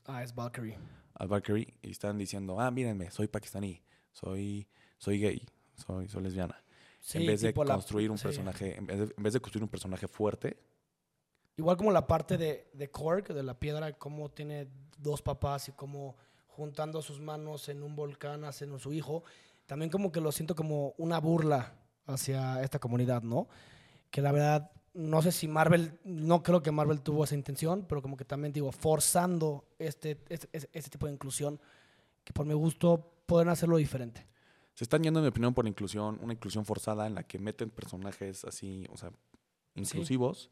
ah, 0.05 0.23
es 0.23 0.33
Valkyrie. 0.33 0.79
A 1.15 1.27
Valkyrie, 1.27 1.75
y 1.83 1.91
están 1.91 2.19
diciendo, 2.19 2.61
ah, 2.61 2.71
mírenme, 2.71 3.11
soy 3.11 3.27
pakistaní, 3.27 3.83
soy, 4.13 4.69
soy 4.97 5.19
gay, 5.19 5.45
soy, 5.75 6.07
soy 6.07 6.23
lesbiana 6.23 6.63
en 7.15 7.27
vez 7.27 7.41
de 7.41 7.53
construir 7.53 8.13
un 8.13 8.19
personaje, 8.19 8.77
en 8.77 8.87
vez 8.87 9.33
de, 9.33 9.41
construir 9.41 9.65
un 9.65 9.69
personaje 9.69 10.07
fuerte. 10.07 10.57
Igual 11.57 11.77
como 11.77 11.91
la 11.91 12.07
parte 12.07 12.39
de, 12.39 12.71
de 12.75 12.91
Korg, 12.93 13.35
de 13.35 13.43
la 13.43 13.59
piedra, 13.59 13.93
cómo 13.99 14.31
tiene 14.31 14.69
dos 14.99 15.21
papás 15.21 15.69
y 15.69 15.73
cómo 15.73 16.17
juntando 16.59 17.01
sus 17.01 17.21
manos 17.21 17.71
en 17.71 17.83
un 17.83 17.97
volcán 17.97 18.45
hacen 18.45 18.79
su 18.79 18.93
hijo, 18.93 19.25
también 19.67 19.91
como 19.91 20.13
que 20.13 20.21
lo 20.21 20.33
siento 20.33 20.55
como 20.55 20.93
una 20.99 21.19
burla 21.21 21.73
hacia 22.07 22.63
esta 22.63 22.79
comunidad, 22.79 23.23
¿no? 23.23 23.49
Que 24.11 24.21
la 24.21 24.33
verdad, 24.33 24.71
no 24.93 25.23
sé 25.23 25.33
si 25.33 25.49
Marvel, 25.49 25.99
no 26.05 26.43
creo 26.43 26.63
que 26.63 26.73
Marvel 26.73 27.01
tuvo 27.01 27.25
esa 27.25 27.35
intención, 27.35 27.87
pero 27.89 28.03
como 28.03 28.17
que 28.17 28.25
también 28.25 28.53
digo, 28.53 28.73
forzando 28.73 29.65
este, 29.79 30.19
este, 30.29 30.49
este 30.53 30.91
tipo 30.91 31.07
de 31.07 31.13
inclusión, 31.13 31.61
que 32.25 32.33
por 32.33 32.45
mi 32.45 32.55
gusto 32.55 33.13
pueden 33.27 33.49
hacerlo 33.49 33.77
diferente 33.77 34.27
se 34.79 34.85
están 34.85 35.03
yendo, 35.03 35.19
en 35.19 35.25
mi 35.25 35.29
opinión, 35.31 35.55
por 35.55 35.67
inclusión, 35.67 36.21
una 36.23 36.33
inclusión 36.33 36.65
forzada 36.65 37.09
en 37.09 37.17
la 37.17 37.25
que 37.25 37.41
meten 37.41 37.69
personajes 37.69 38.45
así, 38.45 38.87
o 38.91 38.97
sea, 38.97 39.11
inclusivos. 39.75 40.51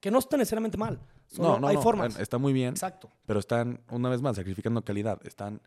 Que 0.00 0.10
no 0.10 0.18
están 0.18 0.38
necesariamente 0.38 0.76
mal. 0.76 1.00
no, 1.36 1.58
no, 1.58 1.68
hay 1.68 1.76
formas. 1.76 2.18
Está 2.18 2.38
muy 2.38 2.52
bien. 2.52 2.70
Exacto. 2.70 3.10
Pero 3.26 3.40
están, 3.40 3.80
una 3.90 4.08
vez 4.08 4.22
más, 4.22 4.36
sacrificando 4.36 4.82
calidad. 4.82 5.20
Están, 5.24 5.60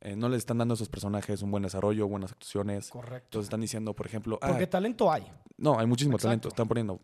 eh, 0.00 0.16
no 0.16 0.28
les 0.28 0.38
están 0.38 0.58
dando 0.58 0.72
a 0.72 0.76
esos 0.76 0.88
personajes 0.88 1.42
un 1.42 1.50
buen 1.50 1.62
desarrollo, 1.62 2.08
buenas 2.08 2.32
actuaciones. 2.32 2.88
Correcto. 2.88 3.26
Entonces 3.26 3.46
están 3.46 3.60
diciendo, 3.60 3.94
por 3.94 4.06
ejemplo. 4.06 4.38
Porque 4.40 4.66
talento 4.66 5.10
hay. 5.12 5.30
No, 5.56 5.78
hay 5.78 5.86
muchísimo 5.86 6.18
talento. 6.18 6.48
Están 6.48 6.68
poniendo. 6.68 7.00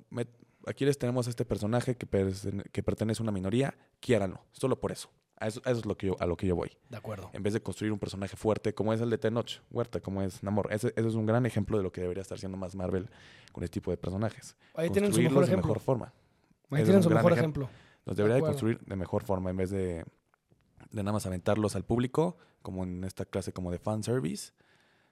aquí 0.67 0.85
les 0.85 0.99
tenemos 0.99 1.29
este 1.29 1.45
personaje 1.45 1.97
que, 1.97 2.07
que 2.73 2.83
pertenece 2.83 3.23
a 3.23 3.25
una 3.25 3.33
minoría, 3.33 3.75
quiéranlo. 4.01 4.41
Solo 4.53 4.81
por 4.81 4.93
eso. 4.93 5.11
A 5.41 5.47
eso, 5.47 5.63
es 5.65 5.87
lo 5.87 5.97
que 5.97 6.09
yo, 6.09 6.17
a 6.19 6.27
lo 6.27 6.37
que 6.37 6.49
yo 6.49 6.57
voy. 6.57 6.77
De 6.89 6.97
acuerdo. 6.97 7.31
En 7.33 7.45
vez 7.45 7.53
de 7.53 7.63
construir 7.63 7.93
un 7.93 7.99
personaje 8.01 8.37
fuerte 8.37 8.75
como 8.75 8.93
es 8.93 9.01
el 9.01 9.09
de 9.09 9.19
Tenoch, 9.19 9.61
Huerta, 9.71 10.01
como 10.01 10.21
es 10.21 10.43
Namor. 10.43 10.73
Ese, 10.73 10.93
es 10.97 11.15
un 11.15 11.27
gran 11.27 11.47
ejemplo 11.47 11.77
de 11.77 11.85
lo 11.85 11.93
que 11.93 12.01
debería 12.01 12.23
estar 12.23 12.37
haciendo 12.37 12.59
más 12.59 12.75
Marvel 12.75 13.09
con 13.53 13.63
este 13.63 13.75
tipo 13.75 13.93
de 13.93 13.97
personajes. 13.97 14.57
Ahí 14.75 14.91
tienen 14.91 15.13
su 15.13 15.21
mejor 15.21 15.45
ejemplo. 15.45 15.69
de 15.69 15.69
mejor 15.69 15.81
forma. 15.81 16.13
Ahí 16.71 16.85
tienen 16.85 17.03
su 17.03 17.11
mejor 17.11 17.33
ejemplo. 17.33 17.69
Los 18.05 18.17
debería 18.17 18.37
de, 18.37 18.43
construir 18.43 18.81
de 18.81 18.97
mejor 18.97 19.23
forma 19.25 19.51
en 19.51 19.57
vez 19.57 19.71
de, 19.71 20.05
de 20.91 21.03
nada 21.03 21.13
más 21.13 21.27
aventarlos 21.27 21.77
al 21.77 21.85
público, 21.85 22.37
como 22.63 22.85
en 22.85 23.05
esta 23.05 23.25
clase 23.25 23.53
como 23.53 23.71
de 23.71 23.79
fan 23.79 24.03
service 24.03 24.53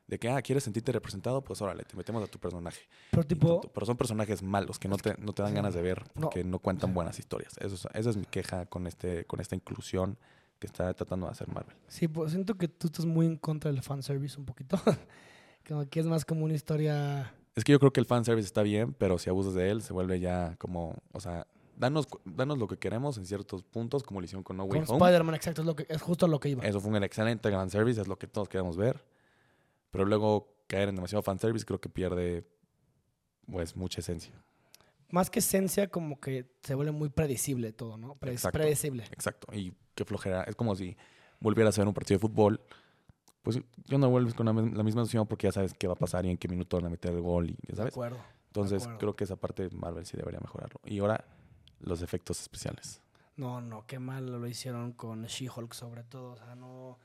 de 0.07 0.19
que, 0.19 0.29
ah, 0.29 0.41
¿quieres 0.41 0.65
sentirte 0.65 0.93
representado? 0.93 1.43
Pues 1.43 1.61
órale, 1.61 1.83
te 1.85 1.97
metemos 1.97 2.23
a 2.23 2.27
tu 2.27 2.39
personaje. 2.39 2.81
Pero, 3.11 3.25
tipo, 3.25 3.61
pero 3.61 3.87
son 3.87 3.97
personajes 3.97 4.43
malos 4.43 4.79
que 4.79 4.89
no 4.89 4.97
te, 4.97 5.17
no 5.19 5.33
te 5.33 5.43
dan 5.43 5.55
ganas 5.55 5.75
de 5.75 5.83
ver 5.83 6.05
porque 6.15 6.45
no, 6.45 6.59
cuentan 6.61 6.95
buenas 6.95 7.19
historias. 7.19 7.57
Eso, 7.59 7.89
esa 7.93 8.11
es 8.11 8.17
mi 8.17 8.25
queja 8.25 8.67
con, 8.67 8.87
este, 8.87 9.25
con 9.25 9.41
esta 9.41 9.57
inclusión 9.57 10.17
que 10.59 10.67
está 10.67 10.95
tratando 10.95 11.27
de 11.27 11.33
hacer 11.33 11.49
Marvel. 11.49 11.77
Sí, 11.89 12.09
pues 12.09 12.33
siento 12.33 12.55
que 12.55 12.69
tú 12.69 12.87
estás 12.87 13.05
muy 13.05 13.27
en 13.27 13.37
contra 13.37 13.71
del 13.71 13.83
fanservice 13.83 14.39
un 14.39 14.47
poquito. 14.47 14.81
como 15.69 15.89
que 15.89 16.01
es 16.01 16.07
más 16.07 16.25
como 16.25 16.45
una 16.45 16.55
historia... 16.55 17.35
Es 17.57 17.65
que 17.65 17.73
yo 17.73 17.79
creo 17.81 17.93
que 17.93 18.01
el 18.01 18.07
fanservice 18.07 18.47
está 18.47 18.63
bien, 18.63 18.93
pero 18.93 19.19
si 19.19 19.29
abusas 19.31 19.55
de 19.55 19.71
él 19.71 19.83
se 19.83 19.93
vuelve 19.93 20.21
ya 20.21 20.55
como, 20.59 20.95
o 21.13 21.21
sea, 21.21 21.47
danos, 21.77 22.07
danos 22.25 22.59
lo 22.59 22.69
que 22.69 22.77
queremos 22.79 23.17
en 23.19 23.27
ciertos 23.27 23.63
puntos, 23.65 24.03
como 24.03 24.21
lo 24.21 24.25
hicieron 24.27 24.45
con 24.45 24.57
No 24.59 24.65
Way 24.65 24.85
con 24.85 24.97
Spider-Man, 24.97 25.35
exacto, 25.35 25.63
es, 25.63 25.67
lo 25.67 25.75
que, 25.75 25.87
es 25.89 26.03
justo 26.03 26.29
lo 26.29 26.39
que 26.39 26.51
iba. 26.51 26.63
Eso 26.65 26.81
fue 26.81 26.91
un 26.91 27.03
excelente 27.03 27.51
fanservice, 27.51 28.01
es 28.01 28.09
lo 28.09 28.19
que 28.19 28.27
todos 28.27 28.49
queremos 28.49 28.77
ver. 28.77 29.05
Pero 29.91 30.05
luego 30.05 30.55
caer 30.67 30.91
en 30.91 30.97
demasiado 30.97 31.23
fanservice 31.23 31.65
creo 31.65 31.81
que 31.81 31.89
pierde, 31.89 32.47
pues, 33.51 33.75
mucha 33.75 34.01
esencia. 34.01 34.35
más 35.09 35.31
que 35.31 35.39
esencia, 35.39 35.89
como 35.89 36.21
que 36.21 36.47
se 36.63 36.75
vuelve 36.75 36.93
muy 36.93 37.09
predecible 37.09 37.73
todo, 37.73 37.97
¿no? 37.97 38.17
Pre- 38.17 38.33
Exacto. 38.33 38.59
Predecible. 38.59 39.05
Exacto. 39.13 39.47
Y 39.55 39.73
qué 39.95 40.05
flojera. 40.05 40.43
Es 40.43 40.57
como 40.57 40.77
si 40.77 40.97
volvieras 41.41 41.79
a 41.79 41.81
ver 41.81 41.89
un 41.89 41.95
partido 41.95 42.19
de 42.19 42.21
fútbol. 42.21 42.61
Pues 43.47 43.61
yo 43.87 43.97
no 43.97 44.11
vuelves 44.11 44.35
con 44.35 44.47
la, 44.47 44.53
mis- 44.53 44.75
la 44.77 44.83
misma 44.83 45.03
emoción 45.03 45.25
porque 45.29 45.47
ya 45.47 45.53
sabes 45.53 45.73
qué 45.73 45.87
va 45.87 45.93
a 45.93 45.97
pasar 45.97 46.27
y 46.27 46.31
en 46.31 46.37
qué 46.37 46.49
minuto 46.49 46.77
van 46.79 46.87
a 46.87 46.91
meter 46.91 47.13
el 47.13 47.21
gol 47.21 47.49
y 47.49 47.53
ya 47.55 47.59
De 47.69 47.77
sabes. 47.77 47.93
acuerdo. 47.95 48.19
Entonces 48.49 48.83
acuerdo. 48.83 48.99
creo 48.99 49.17
que 49.17 49.23
esa 49.25 49.37
parte 49.37 49.69
Marvel 49.71 50.05
sí 50.05 50.17
debería 50.17 50.41
mejorarlo. 50.41 50.81
Y 50.85 50.99
ahora 50.99 51.25
los 51.79 52.03
efectos 52.03 52.41
especiales. 52.41 53.01
No, 53.37 53.61
no, 53.61 53.87
qué 53.87 54.01
mal 54.01 54.27
lo 54.27 54.45
hicieron 54.49 54.93
con 54.95 55.25
She-Hulk 55.27 55.75
sobre 55.75 56.03
todo. 56.03 56.33
O 56.33 56.37
sea, 56.37 56.57
no, 56.57 56.99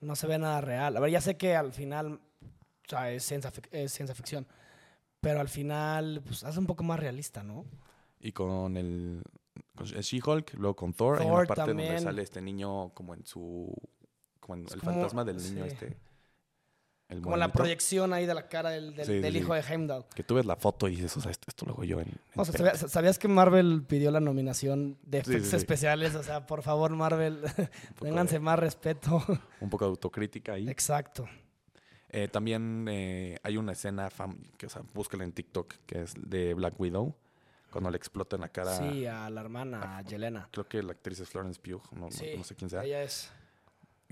no 0.00 0.14
se 0.14 0.26
ve 0.26 0.38
nada 0.38 0.60
real. 0.60 0.94
A 0.94 1.00
ver, 1.00 1.10
ya 1.10 1.22
sé 1.22 1.38
que 1.38 1.56
al 1.56 1.72
final, 1.72 2.20
o 2.42 2.88
sea, 2.88 3.10
es 3.10 3.24
ciencia, 3.24 3.50
es 3.70 3.92
ciencia 3.92 4.14
ficción. 4.14 4.46
Pero 5.22 5.40
al 5.40 5.48
final, 5.48 6.20
pues, 6.26 6.44
hace 6.44 6.58
un 6.58 6.66
poco 6.66 6.82
más 6.84 7.00
realista, 7.00 7.42
¿no? 7.42 7.64
Y 8.20 8.32
con 8.32 8.76
el 8.76 9.22
con 9.74 9.86
She-Hulk, 9.86 10.54
luego 10.58 10.76
con 10.76 10.92
Thor, 10.92 11.16
Thor 11.18 11.26
una 11.32 11.44
parte 11.46 11.62
donde 11.72 11.98
sale 11.98 12.22
este 12.22 12.42
niño 12.42 12.90
como 12.90 13.14
en 13.14 13.24
su 13.24 13.72
Es 14.42 14.74
el 14.74 14.80
como- 14.80 14.92
fantasma 14.92 15.24
del 15.24 15.36
niño 15.36 15.64
sí. 15.64 15.70
este. 15.72 15.96
El 17.08 17.20
Como 17.20 17.36
la 17.36 17.52
proyección 17.52 18.14
ahí 18.14 18.24
de 18.24 18.32
la 18.32 18.48
cara 18.48 18.70
del, 18.70 18.96
del- 18.96 19.04
Sí, 19.04 19.12
sí, 19.12 19.18
del 19.20 19.32
sí. 19.34 19.38
hijo 19.40 19.52
de 19.52 19.60
Heimdall. 19.60 20.06
Que 20.14 20.22
tú 20.22 20.34
ves 20.34 20.46
la 20.46 20.56
foto 20.56 20.88
y 20.88 20.92
dices, 20.96 21.14
o 21.18 21.20
sea, 21.20 21.30
esto, 21.30 21.44
esto 21.48 21.66
lo 21.66 21.72
hago 21.72 21.84
yo 21.84 22.00
en, 22.00 22.08
en 22.08 22.14
O 22.40 22.44
sea. 22.46 22.56
¿sabías, 22.56 22.90
sabías 22.90 23.18
que 23.18 23.28
Marvel 23.28 23.82
pidió 23.86 24.10
la 24.10 24.20
nominación 24.20 24.96
de 25.02 25.18
efectos 25.18 25.52
especiales? 25.52 26.14
O 26.14 26.22
sea, 26.22 26.46
por 26.46 26.62
favor, 26.62 26.90
Marvel, 26.96 27.42
ténganse 28.00 28.38
más 28.40 28.58
respeto. 28.58 29.22
un 29.60 29.68
poco 29.68 29.84
de 29.84 29.90
autocrítica 29.90 30.54
ahí. 30.54 30.68
Exacto. 30.70 31.28
Eh, 32.08 32.28
también 32.28 32.86
eh, 32.88 33.38
hay 33.42 33.58
una 33.58 33.72
escena 33.72 34.08
fam- 34.10 34.38
que, 34.56 34.66
o 34.66 34.70
sea, 34.70 34.80
búscala 34.94 35.24
en 35.24 35.32
TikTok, 35.32 35.74
que 35.86 36.02
es 36.02 36.14
de 36.16 36.54
Black 36.54 36.80
Widow, 36.80 37.14
cuando 37.70 37.90
le 37.90 37.96
explota 37.98 38.36
en 38.36 38.42
la 38.42 38.48
cara. 38.48 38.74
Sí, 38.78 39.04
a 39.06 39.28
la 39.28 39.40
hermana, 39.42 39.98
a 39.98 40.02
Yelena. 40.02 40.48
Creo 40.50 40.66
que 40.66 40.82
la 40.82 40.92
actriz 40.92 41.20
es 41.20 41.28
Florence 41.28 41.60
Pugh, 41.60 41.82
no, 41.92 42.06
no- 42.06 42.10
Sí, 42.10 42.32
no 42.38 42.44
sé 42.44 42.54
quién 42.54 42.70
sea. 42.70 42.82
ella 42.84 43.02
es. 43.02 43.30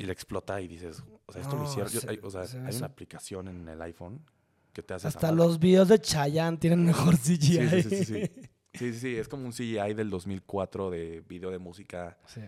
Y 0.01 0.05
le 0.07 0.12
explota 0.12 0.61
y 0.61 0.66
dices, 0.68 1.03
o 1.26 1.32
sea, 1.32 1.42
esto 1.42 1.57
No, 1.57 1.62
lo 1.62 1.68
hicieron. 1.68 1.92
yo- 1.92 2.01
hay, 2.09 2.18
o 2.22 2.30
sea, 2.30 2.46
se 2.46 2.59
hay 2.59 2.74
una 2.76 2.86
aplicación 2.86 3.48
en 3.48 3.68
el 3.68 3.80
iPhone 3.82 4.24
que 4.72 4.82
te 4.82 4.94
hace. 4.94 5.07
Hasta 5.09 5.30
los 5.32 5.59
videos 5.59 5.88
de 5.88 6.01
Chayanne 6.01 6.57
tienen 6.57 6.84
mejor 6.84 7.16
CGI. 7.16 7.36
Sí, 7.38 7.68
sí, 7.68 7.82
sí, 7.82 7.90
sí, 7.90 8.05
sí. 8.05 8.30
Sí, 8.72 8.92
sí, 8.92 8.98
sí, 9.01 9.16
es 9.16 9.26
como 9.28 9.44
un 9.46 9.53
CGI 9.53 9.94
del 9.94 10.11
2004 10.11 10.90
de 10.90 11.22
video 11.28 11.51
de 11.51 11.59
música, 11.59 12.16
Sí. 12.26 12.40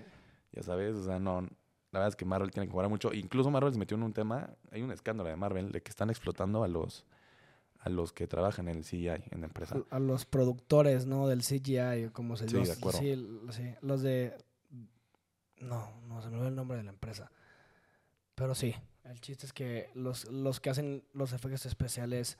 ya 0.52 0.62
sabes, 0.62 0.94
o 0.94 1.04
sea, 1.04 1.18
no, 1.18 1.40
la 1.42 1.48
verdad 1.98 2.08
es 2.08 2.16
que 2.16 2.24
Marvel 2.24 2.50
tiene 2.52 2.66
que 2.66 2.70
mejorar 2.70 2.88
mucho, 2.88 3.12
incluso 3.12 3.50
Marvel 3.50 3.72
se 3.72 3.78
metió 3.78 3.96
en 3.96 4.04
un 4.04 4.12
tema, 4.12 4.48
hay 4.70 4.82
un 4.82 4.92
escándalo 4.92 5.28
de 5.28 5.34
Marvel 5.36 5.72
de 5.72 5.82
que 5.82 5.90
están 5.90 6.10
explotando 6.10 6.62
a 6.62 6.68
los 6.68 7.04
a 7.80 7.88
los 7.88 8.12
que 8.12 8.28
trabajan 8.28 8.68
en 8.68 8.76
el 8.76 8.84
CGI 8.84 9.08
en 9.32 9.40
la 9.40 9.46
empresa. 9.46 9.76
A, 9.90 9.96
a 9.96 9.98
los 9.98 10.24
productores, 10.24 11.04
¿no? 11.06 11.26
Del 11.26 11.42
CGI, 11.42 12.10
como 12.12 12.36
se 12.36 12.48
Sí, 12.48 12.54
los, 12.54 12.68
de 12.68 12.74
acuerdo. 12.74 13.00
sí, 13.00 13.16
sí, 13.50 13.74
los 13.82 14.00
de... 14.02 14.32
No, 15.60 15.92
no 16.06 16.20
se 16.22 16.28
me 16.28 16.34
olvidó 16.36 16.48
el 16.48 16.54
nombre 16.54 16.76
de 16.78 16.84
la 16.84 16.90
empresa. 16.90 17.30
Pero 18.42 18.56
sí, 18.56 18.74
el 19.04 19.20
chiste 19.20 19.46
es 19.46 19.52
que 19.52 19.88
los, 19.94 20.24
los 20.28 20.58
que 20.58 20.68
hacen 20.68 21.04
los 21.12 21.32
efectos 21.32 21.64
especiales 21.64 22.38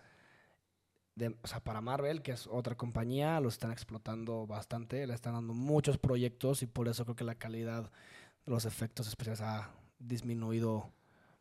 de, 1.15 1.37
o 1.41 1.47
sea, 1.47 1.61
para 1.63 1.81
Marvel, 1.81 2.23
que 2.23 2.33
es 2.33 2.49
otra 2.49 2.75
compañía, 2.77 3.39
los 3.39 3.53
están 3.53 3.71
explotando 3.71 4.49
bastante, 4.49 5.07
le 5.07 5.15
están 5.15 5.35
dando 5.35 5.55
muchos 5.55 5.99
proyectos 5.99 6.61
y 6.65 6.67
por 6.67 6.89
eso 6.89 7.05
creo 7.05 7.15
que 7.15 7.23
la 7.23 7.37
calidad 7.37 7.85
de 8.45 8.51
los 8.51 8.65
efectos 8.65 9.07
especiales 9.07 9.43
ha 9.43 9.71
disminuido 10.01 10.91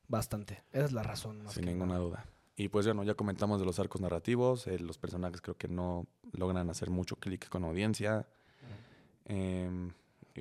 bastante. 0.08 0.62
Esa 0.72 0.86
es 0.86 0.92
la 0.92 1.02
razón. 1.02 1.42
más 1.42 1.54
Sin 1.56 1.64
que 1.64 1.72
ninguna 1.72 1.94
nada. 1.94 2.06
duda. 2.06 2.26
Y 2.56 2.68
pues 2.68 2.86
bueno, 2.86 3.02
ya 3.04 3.16
comentamos 3.16 3.60
de 3.60 3.66
los 3.66 3.80
arcos 3.80 4.00
narrativos, 4.00 4.68
eh, 4.68 4.78
los 4.78 5.00
personajes 5.00 5.42
creo 5.42 5.58
que 5.58 5.70
no 5.70 6.06
logran 6.34 6.70
hacer 6.70 6.92
mucho 6.92 7.16
clic 7.16 7.50
con 7.50 7.64
la 7.64 7.70
audiencia. 7.70 8.28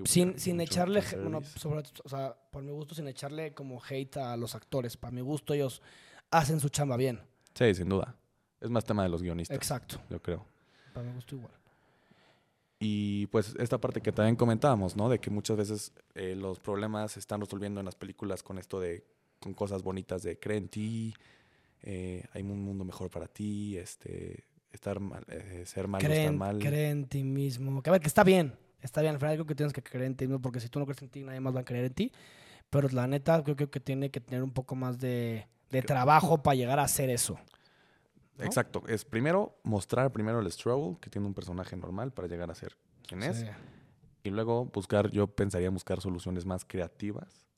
Sin, 0.04 0.38
sin 0.38 0.60
echarle, 0.60 1.00
bueno, 1.20 1.40
fanservice. 1.40 1.58
sobre, 1.58 1.82
o 2.04 2.08
sea, 2.08 2.36
por 2.50 2.62
mi 2.62 2.70
gusto, 2.70 2.94
sin 2.94 3.08
echarle 3.08 3.52
como 3.54 3.80
hate 3.82 4.16
a 4.18 4.36
los 4.36 4.54
actores. 4.54 4.96
Para 4.96 5.10
mi 5.12 5.20
gusto, 5.20 5.52
ellos 5.54 5.82
hacen 6.30 6.60
su 6.60 6.68
chamba 6.68 6.96
bien. 6.96 7.20
Sí, 7.54 7.74
sin 7.74 7.88
duda. 7.88 8.14
Es 8.60 8.70
más 8.70 8.84
tema 8.84 9.02
de 9.02 9.08
los 9.08 9.22
guionistas, 9.22 9.56
Exacto. 9.56 10.00
yo 10.10 10.20
creo. 10.22 10.44
Para 10.92 11.06
mi 11.06 11.14
gusto, 11.14 11.34
igual. 11.36 11.52
Y 12.78 13.26
pues 13.26 13.54
esta 13.58 13.78
parte 13.78 14.00
que 14.00 14.10
también 14.12 14.36
comentábamos, 14.36 14.96
¿no? 14.96 15.08
De 15.08 15.18
que 15.18 15.28
muchas 15.30 15.56
veces 15.56 15.92
eh, 16.14 16.34
los 16.34 16.58
problemas 16.60 17.12
se 17.12 17.20
están 17.20 17.40
resolviendo 17.40 17.80
en 17.80 17.86
las 17.86 17.94
películas 17.94 18.42
con 18.42 18.58
esto 18.58 18.80
de, 18.80 19.04
con 19.38 19.52
cosas 19.54 19.82
bonitas 19.82 20.22
de 20.22 20.38
cree 20.38 20.56
en 20.58 20.68
ti, 20.68 21.14
eh, 21.82 22.24
hay 22.32 22.42
un 22.42 22.62
mundo 22.64 22.84
mejor 22.84 23.10
para 23.10 23.26
ti, 23.26 23.76
este, 23.76 24.44
estar 24.72 24.98
mal, 25.00 25.24
eh, 25.28 25.64
ser 25.66 25.88
malo 25.88 26.02
Cree, 26.04 26.18
está 26.20 26.28
en- 26.30 26.38
mal. 26.38 26.58
cree 26.58 26.90
en 26.90 27.04
ti 27.06 27.22
mismo. 27.22 27.82
Que 27.82 27.90
a 27.90 27.92
ver, 27.92 28.00
que 28.00 28.08
está 28.08 28.24
bien. 28.24 28.54
Está 28.82 29.00
bien. 29.00 29.14
Al 29.14 29.20
final 29.20 29.34
creo 29.34 29.46
que 29.46 29.54
tienes 29.54 29.72
que 29.72 29.82
creer 29.82 30.06
en 30.06 30.16
ti 30.16 30.26
mismo 30.26 30.40
porque 30.40 30.60
si 30.60 30.68
tú 30.68 30.78
no 30.78 30.86
crees 30.86 31.02
en 31.02 31.08
ti, 31.08 31.22
nadie 31.22 31.40
más 31.40 31.54
va 31.54 31.60
a 31.60 31.64
creer 31.64 31.86
en 31.86 31.94
ti. 31.94 32.12
Pero 32.70 32.88
la 32.88 33.06
neta, 33.06 33.42
creo, 33.42 33.56
creo 33.56 33.70
que 33.70 33.80
tiene 33.80 34.10
que 34.10 34.20
tener 34.20 34.42
un 34.42 34.52
poco 34.52 34.76
más 34.76 34.98
de, 34.98 35.46
de 35.70 35.82
trabajo 35.82 36.42
para 36.42 36.54
llegar 36.54 36.78
a 36.78 36.84
hacer 36.84 37.10
eso. 37.10 37.38
¿no? 38.38 38.44
Exacto. 38.44 38.82
Es 38.86 39.04
primero 39.04 39.58
mostrar 39.62 40.12
primero 40.12 40.40
el 40.40 40.50
struggle 40.50 40.98
que 41.00 41.10
tiene 41.10 41.26
un 41.26 41.34
personaje 41.34 41.76
normal 41.76 42.12
para 42.12 42.28
llegar 42.28 42.50
a 42.50 42.54
ser 42.54 42.76
quien 43.06 43.22
es. 43.22 43.44
Y 44.22 44.30
luego 44.30 44.66
buscar, 44.66 45.10
yo 45.10 45.26
pensaría 45.26 45.70
buscar 45.70 46.00
soluciones 46.00 46.44
más 46.44 46.64
creativas 46.64 47.49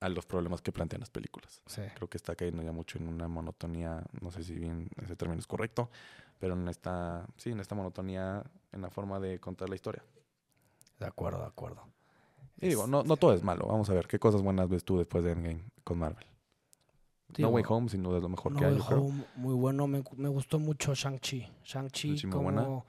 a 0.00 0.08
los 0.08 0.26
problemas 0.26 0.62
que 0.62 0.72
plantean 0.72 1.00
las 1.00 1.10
películas. 1.10 1.62
sí. 1.66 1.82
Creo 1.94 2.08
que 2.08 2.16
está 2.16 2.36
cayendo 2.36 2.62
ya 2.62 2.72
mucho 2.72 2.98
en 2.98 3.08
una 3.08 3.28
monotonía, 3.28 4.04
no 4.20 4.30
sé 4.30 4.44
si 4.44 4.54
bien 4.54 4.88
ese 5.02 5.16
término 5.16 5.40
es 5.40 5.46
correcto, 5.46 5.90
pero 6.38 6.54
en 6.54 6.68
esta, 6.68 7.26
sí, 7.36 7.50
en 7.50 7.60
esta 7.60 7.74
monotonía 7.74 8.44
en 8.72 8.82
la 8.82 8.90
forma 8.90 9.18
de 9.18 9.40
contar 9.40 9.68
la 9.68 9.74
historia. 9.74 10.04
De 10.98 11.06
acuerdo, 11.06 11.40
de 11.40 11.46
acuerdo. 11.46 11.82
Y 12.60 12.68
digo, 12.68 12.86
no, 12.86 13.02
no 13.02 13.16
todo 13.16 13.32
es 13.34 13.42
malo. 13.42 13.66
Vamos 13.66 13.88
a 13.90 13.94
ver 13.94 14.06
qué 14.06 14.18
cosas 14.18 14.42
buenas 14.42 14.68
ves 14.68 14.84
tú 14.84 14.98
después 14.98 15.22
de 15.22 15.32
Endgame 15.32 15.64
con 15.84 15.98
Marvel. 15.98 16.26
No 17.36 17.48
Way 17.50 17.64
Home, 17.68 17.88
sin 17.88 18.02
duda 18.02 18.16
es 18.16 18.22
lo 18.22 18.28
mejor 18.28 18.52
No 18.52 18.58
que 18.58 18.64
hay. 18.64 18.72
Way 18.72 18.80
yo 18.80 18.86
creo. 18.86 19.00
Home, 19.02 19.24
muy 19.36 19.54
bueno. 19.54 19.86
Me, 19.86 20.02
me 20.16 20.28
gustó 20.28 20.58
mucho 20.58 20.94
Shang-Chi. 20.94 21.46
Shang-Chi, 21.64 22.22
como, 22.30 22.86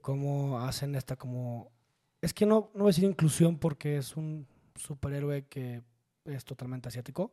como 0.00 0.60
hacen 0.60 0.94
esta 0.94 1.16
como... 1.16 1.70
Es 2.20 2.34
que 2.34 2.44
no, 2.44 2.70
no 2.74 2.80
voy 2.80 2.88
a 2.88 2.92
decir 2.92 3.04
inclusión 3.04 3.58
porque 3.58 3.96
es 3.96 4.16
un 4.16 4.46
superhéroe 4.74 5.46
que 5.46 5.82
es 6.24 6.44
totalmente 6.44 6.88
asiático, 6.88 7.32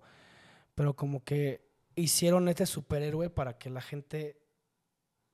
pero 0.75 0.95
como 0.95 1.23
que 1.23 1.67
hicieron 1.95 2.47
este 2.47 2.65
superhéroe 2.65 3.29
para 3.29 3.57
que 3.57 3.69
la 3.69 3.81
gente 3.81 4.39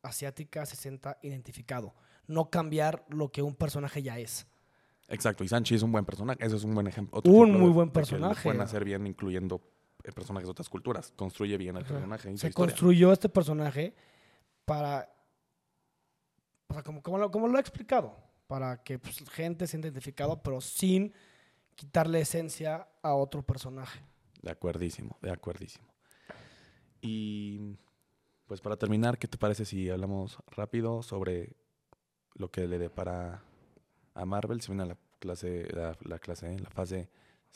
asiática 0.02 0.66
se 0.66 0.76
sienta 0.76 1.18
identificado. 1.22 1.94
No 2.28 2.50
cambiar 2.50 3.06
lo 3.10 3.32
que 3.32 3.42
un 3.42 3.56
personaje 3.56 4.02
ya 4.02 4.18
es. 4.20 4.48
Exacto, 5.10 5.44
y 5.44 5.48
Sanchi 5.50 5.76
es 5.76 5.84
un 5.84 5.92
buen 5.92 6.06
personaje. 6.06 6.44
Eso 6.46 6.56
es 6.56 6.64
un 6.64 6.74
buen 6.74 6.88
ejemplo. 6.88 7.20
otro 7.20 7.32
Un 7.32 7.38
ejemplo 7.50 7.60
muy 7.60 7.68
de- 7.70 7.74
buen 7.76 7.90
que 7.90 7.94
personaje. 7.94 8.44
pueden 8.44 8.62
hacer 8.62 8.86
bien 8.86 9.06
incluyendo 9.06 9.62
eh, 10.04 10.12
personajes 10.12 10.48
de 10.48 10.52
otras 10.52 10.70
culturas. 10.70 11.12
Construye 11.16 11.58
bien 11.58 11.76
el 11.76 11.84
Ajá. 11.84 11.94
personaje. 11.94 12.38
Se 12.38 12.54
construyó 12.54 13.12
este 13.12 13.28
personaje 13.30 13.94
para. 14.66 15.10
O 16.70 16.74
sea, 16.74 16.84
como, 16.84 17.02
como, 17.04 17.18
lo, 17.18 17.30
como 17.32 17.48
lo 17.48 17.58
he 17.58 17.62
explicado. 17.62 18.16
Para 18.48 18.84
que 18.84 19.00
pues, 19.00 19.18
gente 19.30 19.68
se 19.68 19.78
identificado, 19.78 20.42
pero 20.42 20.62
sin 20.62 21.14
quitarle 21.76 22.22
esencia 22.22 22.88
a 23.02 23.14
otro 23.14 23.44
personaje. 23.44 24.02
De 24.42 24.52
acuerdísimo, 24.52 25.18
de 25.22 25.32
acuerdísimo. 25.32 25.86
Y 27.02 27.78
pues 28.48 28.62
para 28.62 28.78
terminar, 28.78 29.18
¿qué 29.18 29.28
te 29.28 29.38
parece 29.38 29.66
si 29.66 29.90
hablamos 29.90 30.38
rápido 30.48 31.04
sobre 31.04 31.56
lo 32.36 32.50
que 32.52 32.68
le 32.68 32.78
depara 32.78 33.44
a 34.14 34.26
Marvel? 34.26 34.62
Se 34.62 34.72
viene 34.72 34.86
la 34.86 34.98
clase, 35.20 35.68
la, 35.74 35.98
la 36.04 36.20
clase, 36.20 36.58
la 36.60 36.70
fase 36.70 37.10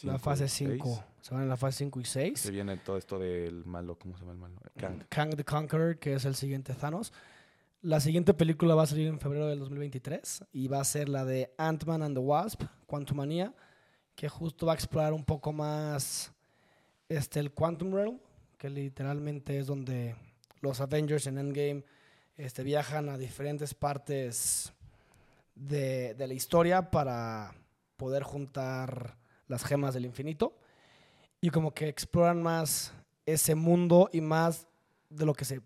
la 0.03 0.19
fase 0.19 0.45
y 0.45 0.49
seis. 0.49 0.81
5. 0.83 1.03
Se 1.21 1.33
van 1.33 1.43
en 1.43 1.49
la 1.49 1.57
fase 1.57 1.79
5 1.79 1.99
y 1.99 2.05
6. 2.05 2.39
Se 2.39 2.51
viene 2.51 2.77
todo 2.77 2.97
esto 2.97 3.17
del 3.17 3.65
malo, 3.65 3.97
¿cómo 3.97 4.15
se 4.15 4.21
llama 4.21 4.33
el 4.33 4.39
malo? 4.39 4.55
Kang. 4.77 5.03
Kang 5.09 5.35
the 5.35 5.43
Conqueror, 5.43 5.97
que 5.97 6.13
es 6.13 6.25
el 6.25 6.35
siguiente 6.35 6.73
Thanos. 6.73 7.11
La 7.81 7.99
siguiente 7.99 8.33
película 8.33 8.75
va 8.75 8.83
a 8.83 8.87
salir 8.87 9.07
en 9.07 9.19
febrero 9.19 9.47
del 9.47 9.59
2023 9.59 10.45
y 10.51 10.67
va 10.67 10.81
a 10.81 10.83
ser 10.83 11.09
la 11.09 11.25
de 11.25 11.53
Ant-Man 11.57 12.03
and 12.03 12.15
the 12.15 12.21
Wasp, 12.21 12.63
Quantumania, 12.85 13.53
que 14.17 14.27
justo 14.29 14.65
va 14.65 14.71
a 14.71 14.75
explorar 14.75 15.13
un 15.13 15.23
poco 15.23 15.53
más 15.53 16.33
este, 17.07 17.39
el 17.39 17.51
Quantum 17.51 17.93
Realm, 17.93 18.19
que 18.57 18.67
literalmente 18.67 19.59
es 19.59 19.67
donde 19.67 20.15
los 20.59 20.81
Avengers 20.81 21.27
en 21.27 21.37
Endgame 21.37 21.85
este, 22.35 22.63
viajan 22.63 23.09
a 23.09 23.17
diferentes 23.19 23.75
partes 23.75 24.73
de, 25.53 26.15
de 26.15 26.27
la 26.27 26.33
historia 26.33 26.89
para 26.89 27.53
poder 27.95 28.23
juntar 28.23 29.17
las 29.47 29.63
gemas 29.63 29.93
del 29.93 30.05
infinito. 30.05 30.57
Y 31.39 31.51
como 31.51 31.75
que 31.75 31.87
exploran 31.87 32.41
más 32.41 32.93
ese 33.27 33.53
mundo 33.53 34.09
y 34.11 34.21
más 34.21 34.65
de 35.09 35.27
lo 35.27 35.35
que 35.35 35.45
se 35.45 35.61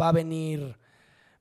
va 0.00 0.10
a 0.10 0.12
venir 0.12 0.78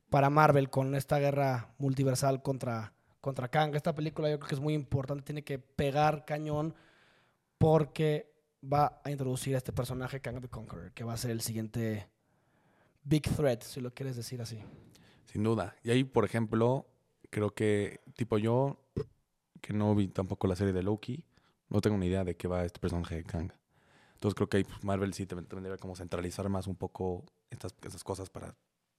para 0.10 0.32
Marvel 0.32 0.72
con 0.72 0.96
esta 0.96 1.20
guerra 1.20 1.72
multiversal 1.78 2.42
contra, 2.42 2.94
contra 3.22 3.50
Kang. 3.50 3.76
Esta 3.76 3.94
película 3.94 4.30
yo 4.30 4.40
creo 4.40 4.50
que 4.50 4.56
es 4.56 4.62
muy 4.62 4.74
importante, 4.74 5.24
tiene 5.24 5.44
que 5.44 5.60
pegar 5.60 6.26
cañón 6.26 6.76
porque 7.58 8.34
va 8.62 9.02
a 9.04 9.12
introducir 9.12 9.56
a 9.56 9.58
este 9.58 9.74
personaje 9.74 10.22
Kang 10.22 10.42
the 10.42 10.50
Conqueror, 10.50 10.92
que 10.94 11.04
va 11.04 11.14
a 11.14 11.18
ser 11.18 11.32
el 11.32 11.42
siguiente 11.42 12.10
Big 13.04 13.24
Threat, 13.24 13.64
si 13.64 13.82
lo 13.82 13.94
quieres 13.94 14.16
decir 14.16 14.42
así. 14.42 14.62
Sin 15.26 15.44
duda. 15.44 15.76
Y 15.84 15.92
ahí, 15.92 16.04
por 16.04 16.26
ejemplo, 16.26 16.88
creo 17.30 17.54
que, 17.54 18.02
tipo 18.16 18.38
yo, 18.38 18.80
que 19.62 19.74
no 19.74 19.94
vi 19.96 20.08
tampoco 20.08 20.48
la 20.48 20.56
serie 20.56 20.74
de 20.74 20.84
Loki, 20.84 21.24
no 21.70 21.82
tengo 21.82 21.98
ni 21.98 22.08
idea 22.08 22.24
de 22.24 22.36
qué 22.36 22.48
va 22.48 22.66
este 22.66 22.80
personaje 22.80 23.16
de 23.16 23.24
Kang. 23.24 23.52
Entonces 24.14 24.36
creo 24.36 24.50
que 24.50 24.58
ahí 24.58 24.64
pues, 24.64 24.84
Marvel 24.84 25.14
sí 25.14 25.26
debe 25.26 25.78
como 25.78 25.96
centralizar 25.96 26.50
más 26.50 26.68
un 26.68 26.76
poco 26.76 27.26
estas, 27.50 27.74
esas 27.84 28.04
cosas 28.04 28.30
para, 28.30 28.56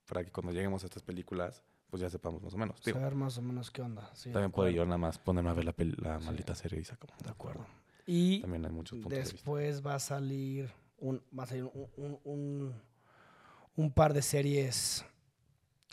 para 0.06 0.24
que 0.24 0.30
cuando 0.30 0.52
lleguemos 0.52 0.82
a 0.82 0.86
estas 0.86 1.02
películas, 1.02 1.62
pues 1.90 2.00
ya 2.02 2.08
sepamos 2.08 2.42
más 2.42 2.54
o 2.54 2.56
menos. 2.56 2.82
Digo, 2.82 2.98
Saber 2.98 3.14
más 3.14 3.36
o 3.38 3.42
menos 3.42 3.70
qué 3.70 3.82
onda. 3.82 4.10
Sí, 4.14 4.30
también 4.30 4.50
puedo 4.52 4.70
yo 4.70 4.84
nada 4.84 4.98
más 4.98 5.18
ponerme 5.18 5.50
a 5.50 5.54
ver 5.54 5.64
la, 5.64 5.74
la 5.98 6.20
Sí. 6.20 6.26
maldita 6.26 6.54
serie 6.54 6.78
y 6.80 6.92
acabó. 6.92 7.12
De 7.22 7.30
acuerdo. 7.30 7.66
Y 8.06 8.40
También 8.40 8.64
hay 8.64 8.72
muchos 8.72 8.96
puntos 8.98 9.10
de 9.12 9.18
vista. 9.20 9.32
después 9.34 9.86
va 9.86 9.94
a 9.96 9.98
salir 10.00 10.70
un, 10.98 11.22
va 11.38 11.44
a 11.44 11.46
salir 11.46 11.64
un, 11.64 11.88
un- 11.96 12.18
un- 12.24 12.74
un 13.76 13.92
par 13.92 14.12
de 14.14 14.22
series 14.22 15.04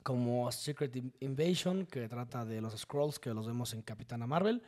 como 0.03 0.51
Secret 0.51 0.95
In- 0.95 1.13
Invasion, 1.19 1.85
que 1.85 2.07
trata 2.07 2.45
de 2.45 2.61
los 2.61 2.77
Scrolls, 2.77 3.19
que 3.19 3.33
los 3.33 3.45
vemos 3.47 3.73
en 3.73 3.81
Capitana 3.81 4.25
Marvel. 4.25 4.63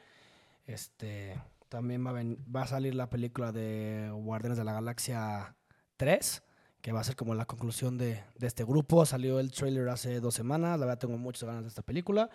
Este, 0.66 1.42
también 1.70 2.06
va 2.06 2.12
a, 2.12 2.14
ven- 2.14 2.38
va 2.54 2.64
a 2.64 2.68
salir 2.68 2.94
la 2.96 3.10
película 3.10 3.52
de 3.52 4.10
Guardianes 4.14 4.58
de 4.58 4.64
la 4.64 4.74
Galaxia 4.74 5.56
3, 5.98 6.44
que 6.82 6.92
va 6.92 7.02
a 7.02 7.04
ser 7.04 7.16
como 7.16 7.36
la 7.36 7.46
conclusión 7.46 7.98
de, 7.98 8.24
de 8.38 8.48
este 8.48 8.64
grupo. 8.64 9.06
Salió 9.06 9.40
el 9.40 9.52
trailer 9.52 9.90
hace 9.90 10.20
dos 10.20 10.34
semanas, 10.36 10.80
la 10.80 10.86
verdad 10.86 11.00
tengo 11.00 11.18
muchas 11.18 11.44
ganas 11.44 11.64
de 11.64 11.70
esta 11.70 11.82
película. 11.82 12.30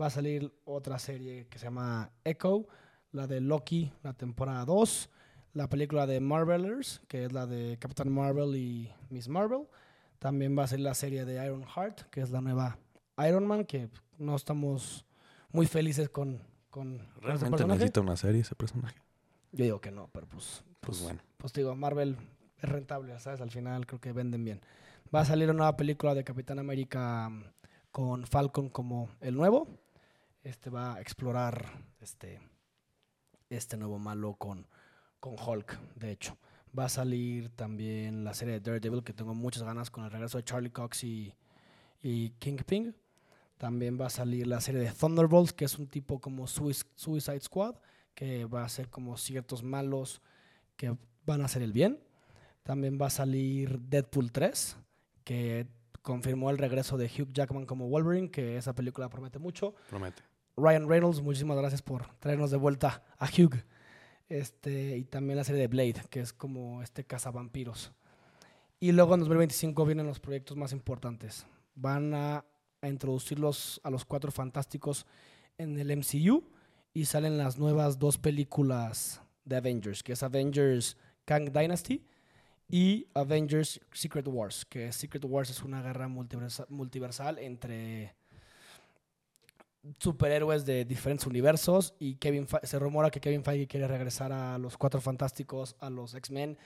Va 0.00 0.06
a 0.06 0.10
salir 0.10 0.52
otra 0.64 0.98
serie 0.98 1.46
que 1.48 1.58
se 1.58 1.64
llama 1.64 2.10
Echo, 2.24 2.66
la 3.12 3.26
de 3.26 3.40
Loki, 3.40 3.92
la 4.02 4.12
temporada 4.12 4.64
2, 4.64 5.10
la 5.54 5.68
película 5.68 6.06
de 6.06 6.20
Marvelers, 6.20 7.00
que 7.08 7.24
es 7.24 7.32
la 7.32 7.46
de 7.46 7.78
Captain 7.78 8.12
Marvel 8.12 8.56
y 8.56 8.92
Miss 9.08 9.28
Marvel. 9.28 9.66
También 10.18 10.56
va 10.58 10.64
a 10.64 10.66
ser 10.66 10.80
la 10.80 10.94
serie 10.94 11.24
de 11.24 11.44
Iron 11.44 11.64
Heart, 11.64 12.10
que 12.10 12.20
es 12.20 12.30
la 12.30 12.40
nueva 12.40 12.78
Iron 13.26 13.46
Man, 13.46 13.64
que 13.64 13.88
no 14.18 14.36
estamos 14.36 15.06
muy 15.50 15.66
felices 15.66 16.10
con, 16.10 16.42
con, 16.70 17.06
¿Realmente 17.20 17.66
necesita 17.66 18.00
una 18.00 18.16
serie 18.16 18.42
ese 18.42 18.54
personaje? 18.54 19.00
Yo 19.52 19.64
digo 19.64 19.80
que 19.80 19.90
no, 19.90 20.08
pero 20.12 20.26
pues, 20.26 20.62
Pues 20.80 21.00
bueno. 21.00 21.20
pues 21.38 21.52
digo, 21.54 21.74
Marvel 21.74 22.16
es 22.58 22.68
rentable, 22.68 23.18
¿sabes? 23.20 23.40
Al 23.40 23.50
final 23.50 23.86
creo 23.86 24.00
que 24.00 24.12
venden 24.12 24.44
bien. 24.44 24.60
Va 25.14 25.20
a 25.20 25.24
salir 25.24 25.48
una 25.48 25.58
nueva 25.58 25.76
película 25.76 26.14
de 26.14 26.24
Capitán 26.24 26.58
América 26.58 27.28
mm, 27.28 27.44
con 27.92 28.26
Falcon 28.26 28.68
como 28.68 29.08
el 29.20 29.34
nuevo. 29.34 29.68
Este 30.42 30.70
va 30.70 30.94
a 30.94 31.00
explorar 31.00 31.64
este, 32.00 32.40
este 33.50 33.76
nuevo 33.76 33.98
malo 33.98 34.34
con, 34.34 34.66
con 35.20 35.36
Hulk, 35.38 35.78
de 35.96 36.12
hecho. 36.12 36.36
Va 36.76 36.86
a 36.86 36.88
salir 36.88 37.48
también 37.50 38.24
la 38.24 38.34
serie 38.34 38.54
de 38.54 38.60
Daredevil, 38.60 39.02
que 39.02 39.12
tengo 39.12 39.34
muchas 39.34 39.62
ganas 39.62 39.90
con 39.90 40.04
el 40.04 40.10
regreso 40.10 40.38
de 40.38 40.44
Charlie 40.44 40.70
Cox 40.70 41.04
y, 41.04 41.34
y 42.02 42.30
Kingpin. 42.38 42.94
También 43.56 43.98
va 43.98 44.06
a 44.06 44.10
salir 44.10 44.46
la 44.46 44.60
serie 44.60 44.82
de 44.82 44.92
Thunderbolts, 44.92 45.52
que 45.52 45.64
es 45.64 45.78
un 45.78 45.86
tipo 45.86 46.20
como 46.20 46.46
Suicide 46.46 47.40
Squad, 47.40 47.76
que 48.14 48.44
va 48.44 48.64
a 48.64 48.68
ser 48.68 48.90
como 48.90 49.16
ciertos 49.16 49.62
malos 49.62 50.20
que 50.76 50.96
van 51.24 51.40
a 51.40 51.46
hacer 51.46 51.62
el 51.62 51.72
bien. 51.72 51.98
También 52.66 52.98
va 53.00 53.06
a 53.06 53.10
salir 53.10 53.78
Deadpool 53.78 54.32
3, 54.32 54.76
que 55.22 55.68
confirmó 56.02 56.50
el 56.50 56.58
regreso 56.58 56.96
de 56.96 57.06
Hugh 57.06 57.32
Jackman 57.32 57.64
como 57.64 57.88
Wolverine, 57.88 58.28
que 58.28 58.56
esa 58.56 58.74
película 58.74 59.08
promete 59.08 59.38
mucho. 59.38 59.76
Promete. 59.88 60.20
Ryan 60.56 60.88
Reynolds, 60.88 61.22
muchísimas 61.22 61.56
gracias 61.56 61.80
por 61.80 62.08
traernos 62.18 62.50
de 62.50 62.56
vuelta 62.56 63.04
a 63.18 63.26
Hugh. 63.26 63.54
Este, 64.28 64.96
y 64.96 65.04
también 65.04 65.36
la 65.36 65.44
serie 65.44 65.60
de 65.60 65.68
Blade, 65.68 66.02
que 66.10 66.18
es 66.18 66.32
como 66.32 66.82
este 66.82 67.04
cazavampiros. 67.04 67.92
Y 68.80 68.90
luego 68.90 69.14
en 69.14 69.20
2025 69.20 69.86
vienen 69.86 70.06
los 70.08 70.18
proyectos 70.18 70.56
más 70.56 70.72
importantes. 70.72 71.46
Van 71.76 72.14
a, 72.14 72.44
a 72.80 72.88
introducirlos 72.88 73.80
a 73.84 73.90
los 73.90 74.04
cuatro 74.04 74.32
fantásticos 74.32 75.06
en 75.56 75.78
el 75.78 75.96
MCU 75.96 76.42
y 76.92 77.04
salen 77.04 77.38
las 77.38 77.58
nuevas 77.58 78.00
dos 78.00 78.18
películas 78.18 79.22
de 79.44 79.54
Avengers, 79.54 80.02
que 80.02 80.14
es 80.14 80.24
Avengers 80.24 80.96
Kang 81.24 81.52
Dynasty 81.52 82.04
y 82.68 83.06
Avengers 83.14 83.80
Secret 83.92 84.26
Wars, 84.28 84.64
que 84.64 84.90
Secret 84.92 85.24
Wars 85.24 85.50
es 85.50 85.62
una 85.62 85.82
guerra 85.82 86.08
multiversa- 86.08 86.66
multiversal 86.68 87.38
entre 87.38 88.14
superhéroes 89.98 90.66
de 90.66 90.84
diferentes 90.84 91.26
universos 91.26 91.94
y 92.00 92.16
Kevin 92.16 92.46
Fe- 92.48 92.60
se 92.64 92.78
rumora 92.78 93.10
que 93.10 93.20
Kevin 93.20 93.44
Feige 93.44 93.68
quiere 93.68 93.86
regresar 93.86 94.32
a 94.32 94.58
los 94.58 94.76
Cuatro 94.76 95.00
Fantásticos, 95.00 95.76
a 95.78 95.90
los 95.90 96.14
X-Men 96.14 96.58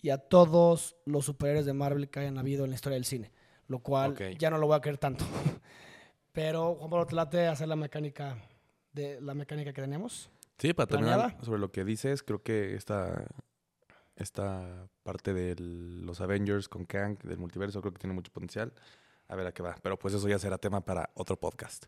y 0.00 0.10
a 0.10 0.18
todos 0.18 0.96
los 1.04 1.24
superhéroes 1.24 1.66
de 1.66 1.72
Marvel 1.72 2.08
que 2.08 2.20
hayan 2.20 2.38
habido 2.38 2.64
en 2.64 2.70
la 2.70 2.76
historia 2.76 2.94
del 2.94 3.04
cine, 3.04 3.32
lo 3.66 3.80
cual 3.80 4.14
ya 4.38 4.50
no 4.50 4.58
lo 4.58 4.68
voy 4.68 4.76
a 4.76 4.80
querer 4.80 4.98
tanto. 4.98 5.24
Pero 6.32 6.76
Juan 6.76 6.90
Pablo, 6.90 7.06
¿te 7.06 7.16
late 7.16 7.46
hacer 7.48 7.66
la 7.66 7.74
mecánica 7.76 8.36
de 8.92 9.20
la 9.20 9.34
mecánica 9.34 9.72
que 9.72 9.82
tenemos? 9.82 10.30
Sí, 10.58 10.72
para 10.72 10.86
terminar 10.86 11.36
sobre 11.44 11.58
lo 11.58 11.72
que 11.72 11.84
dices, 11.84 12.22
creo 12.22 12.40
que 12.42 12.76
esta, 12.76 13.26
esta 14.20 14.88
parte 15.02 15.32
de 15.32 15.56
los 15.58 16.20
Avengers 16.20 16.68
con 16.68 16.84
Kang, 16.84 17.18
del 17.22 17.38
multiverso, 17.38 17.80
creo 17.80 17.92
que 17.92 17.98
tiene 17.98 18.14
mucho 18.14 18.32
potencial. 18.32 18.72
A 19.28 19.36
ver 19.36 19.46
a 19.46 19.52
qué 19.52 19.62
va. 19.62 19.76
Pero 19.80 19.96
pues 19.96 20.12
eso 20.12 20.28
ya 20.28 20.40
será 20.40 20.58
tema 20.58 20.84
para 20.84 21.10
otro 21.14 21.36
podcast. 21.38 21.86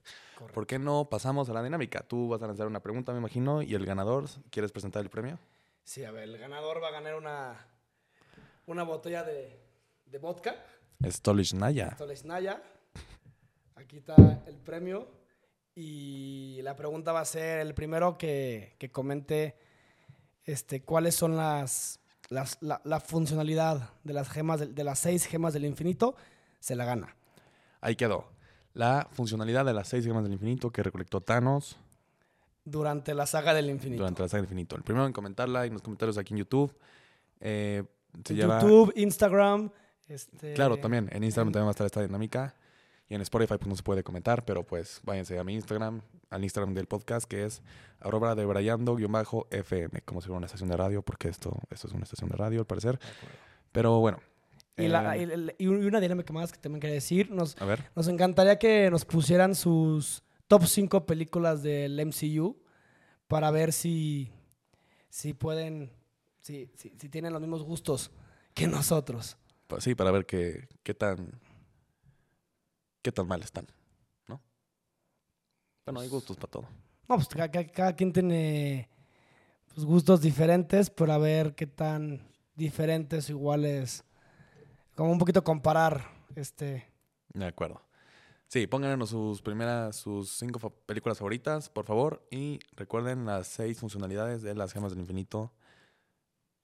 ¿Por 0.54 0.64
qué 0.66 0.78
no 0.78 1.08
pasamos 1.10 1.48
a 1.48 1.52
la 1.52 1.62
dinámica? 1.62 2.00
Tú 2.02 2.28
vas 2.28 2.40
a 2.42 2.46
lanzar 2.46 2.68
una 2.68 2.80
pregunta, 2.80 3.12
me 3.12 3.18
imagino, 3.18 3.62
y 3.62 3.74
el 3.74 3.84
ganador, 3.84 4.26
¿quieres 4.50 4.70
presentar 4.70 5.02
el 5.02 5.10
premio? 5.10 5.40
Sí, 5.82 6.04
a 6.04 6.12
ver, 6.12 6.24
el 6.24 6.38
ganador 6.38 6.80
va 6.80 6.88
a 6.88 6.92
ganar 6.92 7.16
una, 7.16 7.66
una 8.66 8.84
botella 8.84 9.24
de, 9.24 9.60
de 10.06 10.18
vodka. 10.18 10.54
Es 11.02 11.20
Tolish 11.20 11.54
Naya. 11.54 11.96
Naya. 12.24 12.62
Aquí 13.74 13.96
está 13.96 14.14
el 14.46 14.56
premio. 14.58 15.08
Y 15.74 16.60
la 16.62 16.76
pregunta 16.76 17.12
va 17.12 17.20
a 17.20 17.24
ser 17.24 17.58
el 17.60 17.74
primero 17.74 18.16
que, 18.16 18.76
que 18.78 18.92
comente 18.92 19.56
este, 20.44 20.82
cuáles 20.82 21.14
son 21.14 21.36
las, 21.36 22.00
las- 22.32 22.58
la, 22.60 22.80
la 22.84 23.00
funcionalidad 23.00 23.90
de 24.04 24.12
las 24.12 24.28
gemas 24.28 24.74
de 24.74 24.84
las 24.84 24.98
seis 24.98 25.26
gemas 25.26 25.52
del 25.52 25.64
infinito. 25.64 26.16
Se 26.60 26.74
la 26.74 26.84
gana. 26.84 27.14
Ahí 27.80 27.96
quedó. 27.96 28.26
La 28.74 29.08
funcionalidad 29.12 29.64
de 29.64 29.72
las 29.74 29.88
seis 29.88 30.04
gemas 30.04 30.22
del 30.24 30.32
infinito 30.32 30.70
que 30.70 30.82
recolectó 30.82 31.20
Thanos 31.20 31.76
Durante 32.64 33.12
la 33.14 33.26
saga 33.26 33.52
del 33.54 33.68
infinito. 33.70 33.98
durante 34.02 34.22
la 34.22 34.28
saga 34.28 34.42
del 34.42 34.46
infinito. 34.46 34.76
El 34.76 34.82
primero 34.82 35.06
en 35.06 35.12
comentarla 35.12 35.66
en 35.66 35.72
los 35.74 35.82
comentarios 35.82 36.16
aquí 36.18 36.32
en 36.34 36.38
YouTube. 36.38 36.72
Eh, 37.40 37.82
se 38.24 38.32
En 38.32 38.38
lleva... 38.38 38.60
YouTube, 38.60 38.92
Instagram. 38.96 39.70
Este, 40.08 40.54
Claro, 40.54 40.76
también. 40.78 41.08
En 41.12 41.24
Instagram 41.24 41.48
en- 41.48 41.52
también 41.52 41.66
va 41.66 41.70
a 41.70 41.72
estar 41.72 41.86
esta 41.86 42.02
dinámica. 42.02 42.54
Y 43.12 43.14
en 43.14 43.20
Spotify 43.20 43.58
pues 43.58 43.66
no 43.66 43.76
se 43.76 43.82
puede 43.82 44.02
comentar, 44.02 44.42
pero 44.46 44.64
pues 44.64 45.02
váyanse 45.04 45.38
a 45.38 45.44
mi 45.44 45.52
Instagram, 45.52 46.00
al 46.30 46.42
Instagram 46.44 46.72
del 46.72 46.86
podcast, 46.86 47.28
que 47.28 47.44
es 47.44 47.60
arroba 48.00 48.34
de 48.34 48.42
FM, 49.50 50.00
como 50.06 50.22
si 50.22 50.28
fuera 50.28 50.38
una 50.38 50.46
estación 50.46 50.70
de 50.70 50.78
radio, 50.78 51.02
porque 51.02 51.28
esto, 51.28 51.54
esto 51.68 51.88
es 51.88 51.92
una 51.92 52.04
estación 52.04 52.30
de 52.30 52.36
radio, 52.38 52.60
al 52.60 52.66
parecer. 52.66 52.98
Pero 53.70 54.00
bueno. 54.00 54.18
Y, 54.78 54.88
la- 54.88 55.14
eh, 55.18 55.54
y 55.58 55.64
y 55.64 55.66
una 55.66 56.00
dinámica 56.00 56.32
más 56.32 56.52
que 56.52 56.58
también 56.58 56.80
quería 56.80 56.94
decir. 56.94 57.30
Nos, 57.30 57.60
a 57.60 57.66
ver, 57.66 57.84
Nos 57.94 58.08
encantaría 58.08 58.58
que 58.58 58.90
nos 58.90 59.04
pusieran 59.04 59.54
sus 59.54 60.22
top 60.48 60.64
5 60.64 61.04
películas 61.04 61.62
del 61.62 62.00
MCU 62.06 62.62
para 63.28 63.50
ver 63.50 63.74
si, 63.74 64.32
si 65.10 65.34
pueden, 65.34 65.92
si, 66.40 66.70
si, 66.76 66.94
si 66.98 67.10
tienen 67.10 67.34
los 67.34 67.42
mismos 67.42 67.62
gustos 67.62 68.10
que 68.54 68.66
nosotros. 68.66 69.36
pues 69.66 69.84
sí, 69.84 69.94
para 69.94 70.10
ver 70.12 70.24
qué, 70.24 70.66
qué 70.82 70.94
tan 70.94 71.38
qué 73.02 73.12
tan 73.12 73.26
mal 73.26 73.42
están, 73.42 73.66
¿no? 74.28 74.40
Bueno, 75.84 76.00
hay 76.00 76.08
gustos 76.08 76.36
para 76.36 76.50
todo. 76.50 76.68
No, 77.08 77.16
pues 77.16 77.28
ca- 77.28 77.50
ca- 77.50 77.66
cada, 77.66 77.96
quien 77.96 78.12
tiene 78.12 78.88
pues, 79.74 79.84
gustos 79.84 80.20
diferentes, 80.20 80.88
pero 80.90 81.12
a 81.12 81.18
ver 81.18 81.54
qué 81.54 81.66
tan 81.66 82.30
diferentes 82.54 83.28
o 83.28 83.32
iguales, 83.32 84.04
como 84.94 85.10
un 85.12 85.18
poquito 85.18 85.42
comparar 85.42 86.04
este... 86.36 86.86
De 87.34 87.46
acuerdo. 87.46 87.80
Sí, 88.46 88.66
pónganos 88.66 89.08
sus 89.08 89.40
primeras, 89.40 89.96
sus 89.96 90.30
cinco 90.36 90.58
fa- 90.58 90.68
películas 90.68 91.16
favoritas, 91.18 91.70
por 91.70 91.86
favor. 91.86 92.26
Y 92.30 92.60
recuerden 92.76 93.24
las 93.24 93.46
seis 93.46 93.80
funcionalidades 93.80 94.42
de 94.42 94.54
las 94.54 94.72
gemas 94.74 94.92
del 94.92 95.00
infinito. 95.00 95.52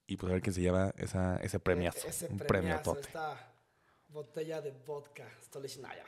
Y 0.07 0.19
pues 0.19 0.31
a 0.31 0.35
ver 0.35 0.43
quién 0.43 0.53
se 0.55 0.61
lleva 0.61 0.93
esa, 0.99 1.39
ese 1.39 1.59
premiazo. 1.59 2.07
ese 2.07 2.27
un 2.27 2.37
premio 2.37 2.47
premiazo, 2.47 2.93
top. 2.95 3.01
esta 3.01 3.53
botella 4.09 4.61
de 4.61 4.71
vodka 4.87 5.25
Stolichnaya. 5.43 6.05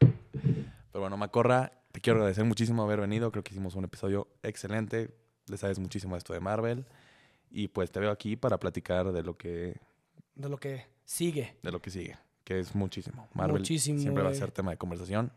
Pero 0.00 1.00
bueno, 1.00 1.16
Macorra, 1.16 1.72
te 1.92 2.00
quiero 2.00 2.18
agradecer 2.18 2.44
muchísimo 2.44 2.82
haber 2.82 3.00
venido. 3.00 3.30
Creo 3.30 3.42
que 3.42 3.52
hicimos 3.52 3.74
un 3.74 3.84
episodio 3.84 4.28
excelente. 4.42 5.14
Le 5.46 5.56
sabes 5.56 5.78
muchísimo 5.78 6.16
esto 6.16 6.32
de 6.32 6.40
Marvel. 6.40 6.86
Y 7.50 7.68
pues 7.68 7.90
te 7.90 8.00
veo 8.00 8.10
aquí 8.10 8.36
para 8.36 8.58
platicar 8.58 9.12
de 9.12 9.22
lo 9.22 9.36
que, 9.36 9.80
De 10.34 10.48
lo 10.48 10.56
que 10.58 10.86
sigue. 11.04 11.56
de 11.62 11.70
lo 11.70 11.80
que 11.80 11.90
sigue, 11.90 12.16
que 12.42 12.58
es 12.58 12.74
muchísimo. 12.74 13.28
Marvel 13.34 13.58
Muchísimo, 13.60 14.00
siempre 14.00 14.22
va 14.24 14.30
a 14.30 14.34
ser 14.34 14.50
tema 14.50 14.72
de 14.72 14.76
conversación. 14.76 15.32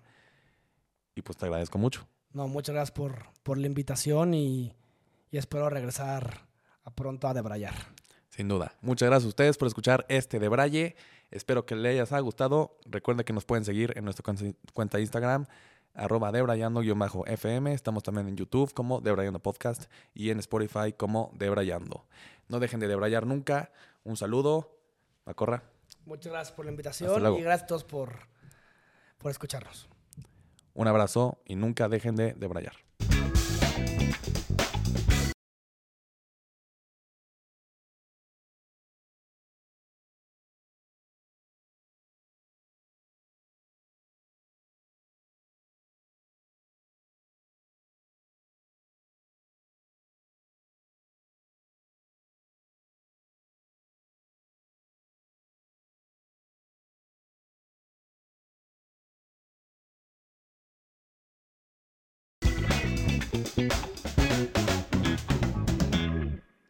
Y 1.15 1.21
pues 1.21 1.37
te 1.37 1.45
agradezco 1.45 1.77
mucho. 1.77 2.07
No, 2.33 2.47
muchas 2.47 2.73
gracias 2.73 2.91
por, 2.91 3.25
por 3.43 3.57
la 3.57 3.67
invitación 3.67 4.33
y, 4.33 4.73
y 5.31 5.37
espero 5.37 5.69
regresar 5.69 6.47
a 6.83 6.91
pronto 6.91 7.27
a 7.27 7.33
debrayar. 7.33 7.75
Sin 8.29 8.47
duda. 8.47 8.73
Muchas 8.81 9.07
gracias 9.09 9.25
a 9.25 9.29
ustedes 9.29 9.57
por 9.57 9.67
escuchar 9.67 10.05
este 10.09 10.39
de 10.39 10.47
Braille. 10.47 10.95
Espero 11.31 11.65
que 11.65 11.75
les 11.75 12.11
haya 12.11 12.19
gustado. 12.21 12.77
Recuerden 12.85 13.25
que 13.25 13.33
nos 13.33 13.45
pueden 13.45 13.65
seguir 13.65 13.93
en 13.97 14.05
nuestra 14.05 14.23
cuenta 14.73 14.97
de 14.97 15.01
Instagram, 15.03 15.45
arroba 15.93 16.31
debrayando-fm. 16.31 17.73
Estamos 17.73 18.03
también 18.03 18.27
en 18.29 18.37
YouTube 18.37 18.73
como 18.73 19.01
Debrayando 19.01 19.39
Podcast 19.39 19.91
y 20.13 20.29
en 20.29 20.39
Spotify 20.39 20.93
como 20.95 21.31
Debrayando. 21.33 22.05
No 22.47 22.59
dejen 22.59 22.79
de 22.79 22.87
debrayar 22.87 23.25
nunca. 23.25 23.71
Un 24.03 24.15
saludo. 24.15 24.77
Macorra. 25.25 25.63
Muchas 26.05 26.31
gracias 26.31 26.55
por 26.55 26.65
la 26.65 26.71
invitación 26.71 27.37
y 27.37 27.41
gracias 27.41 27.63
a 27.63 27.67
todos 27.67 27.83
por, 27.83 28.27
por 29.17 29.29
escucharnos. 29.31 29.89
Un 30.73 30.87
abrazo 30.87 31.41
y 31.45 31.55
nunca 31.55 31.89
dejen 31.89 32.15
de 32.15 32.33
debrayar. 32.33 32.73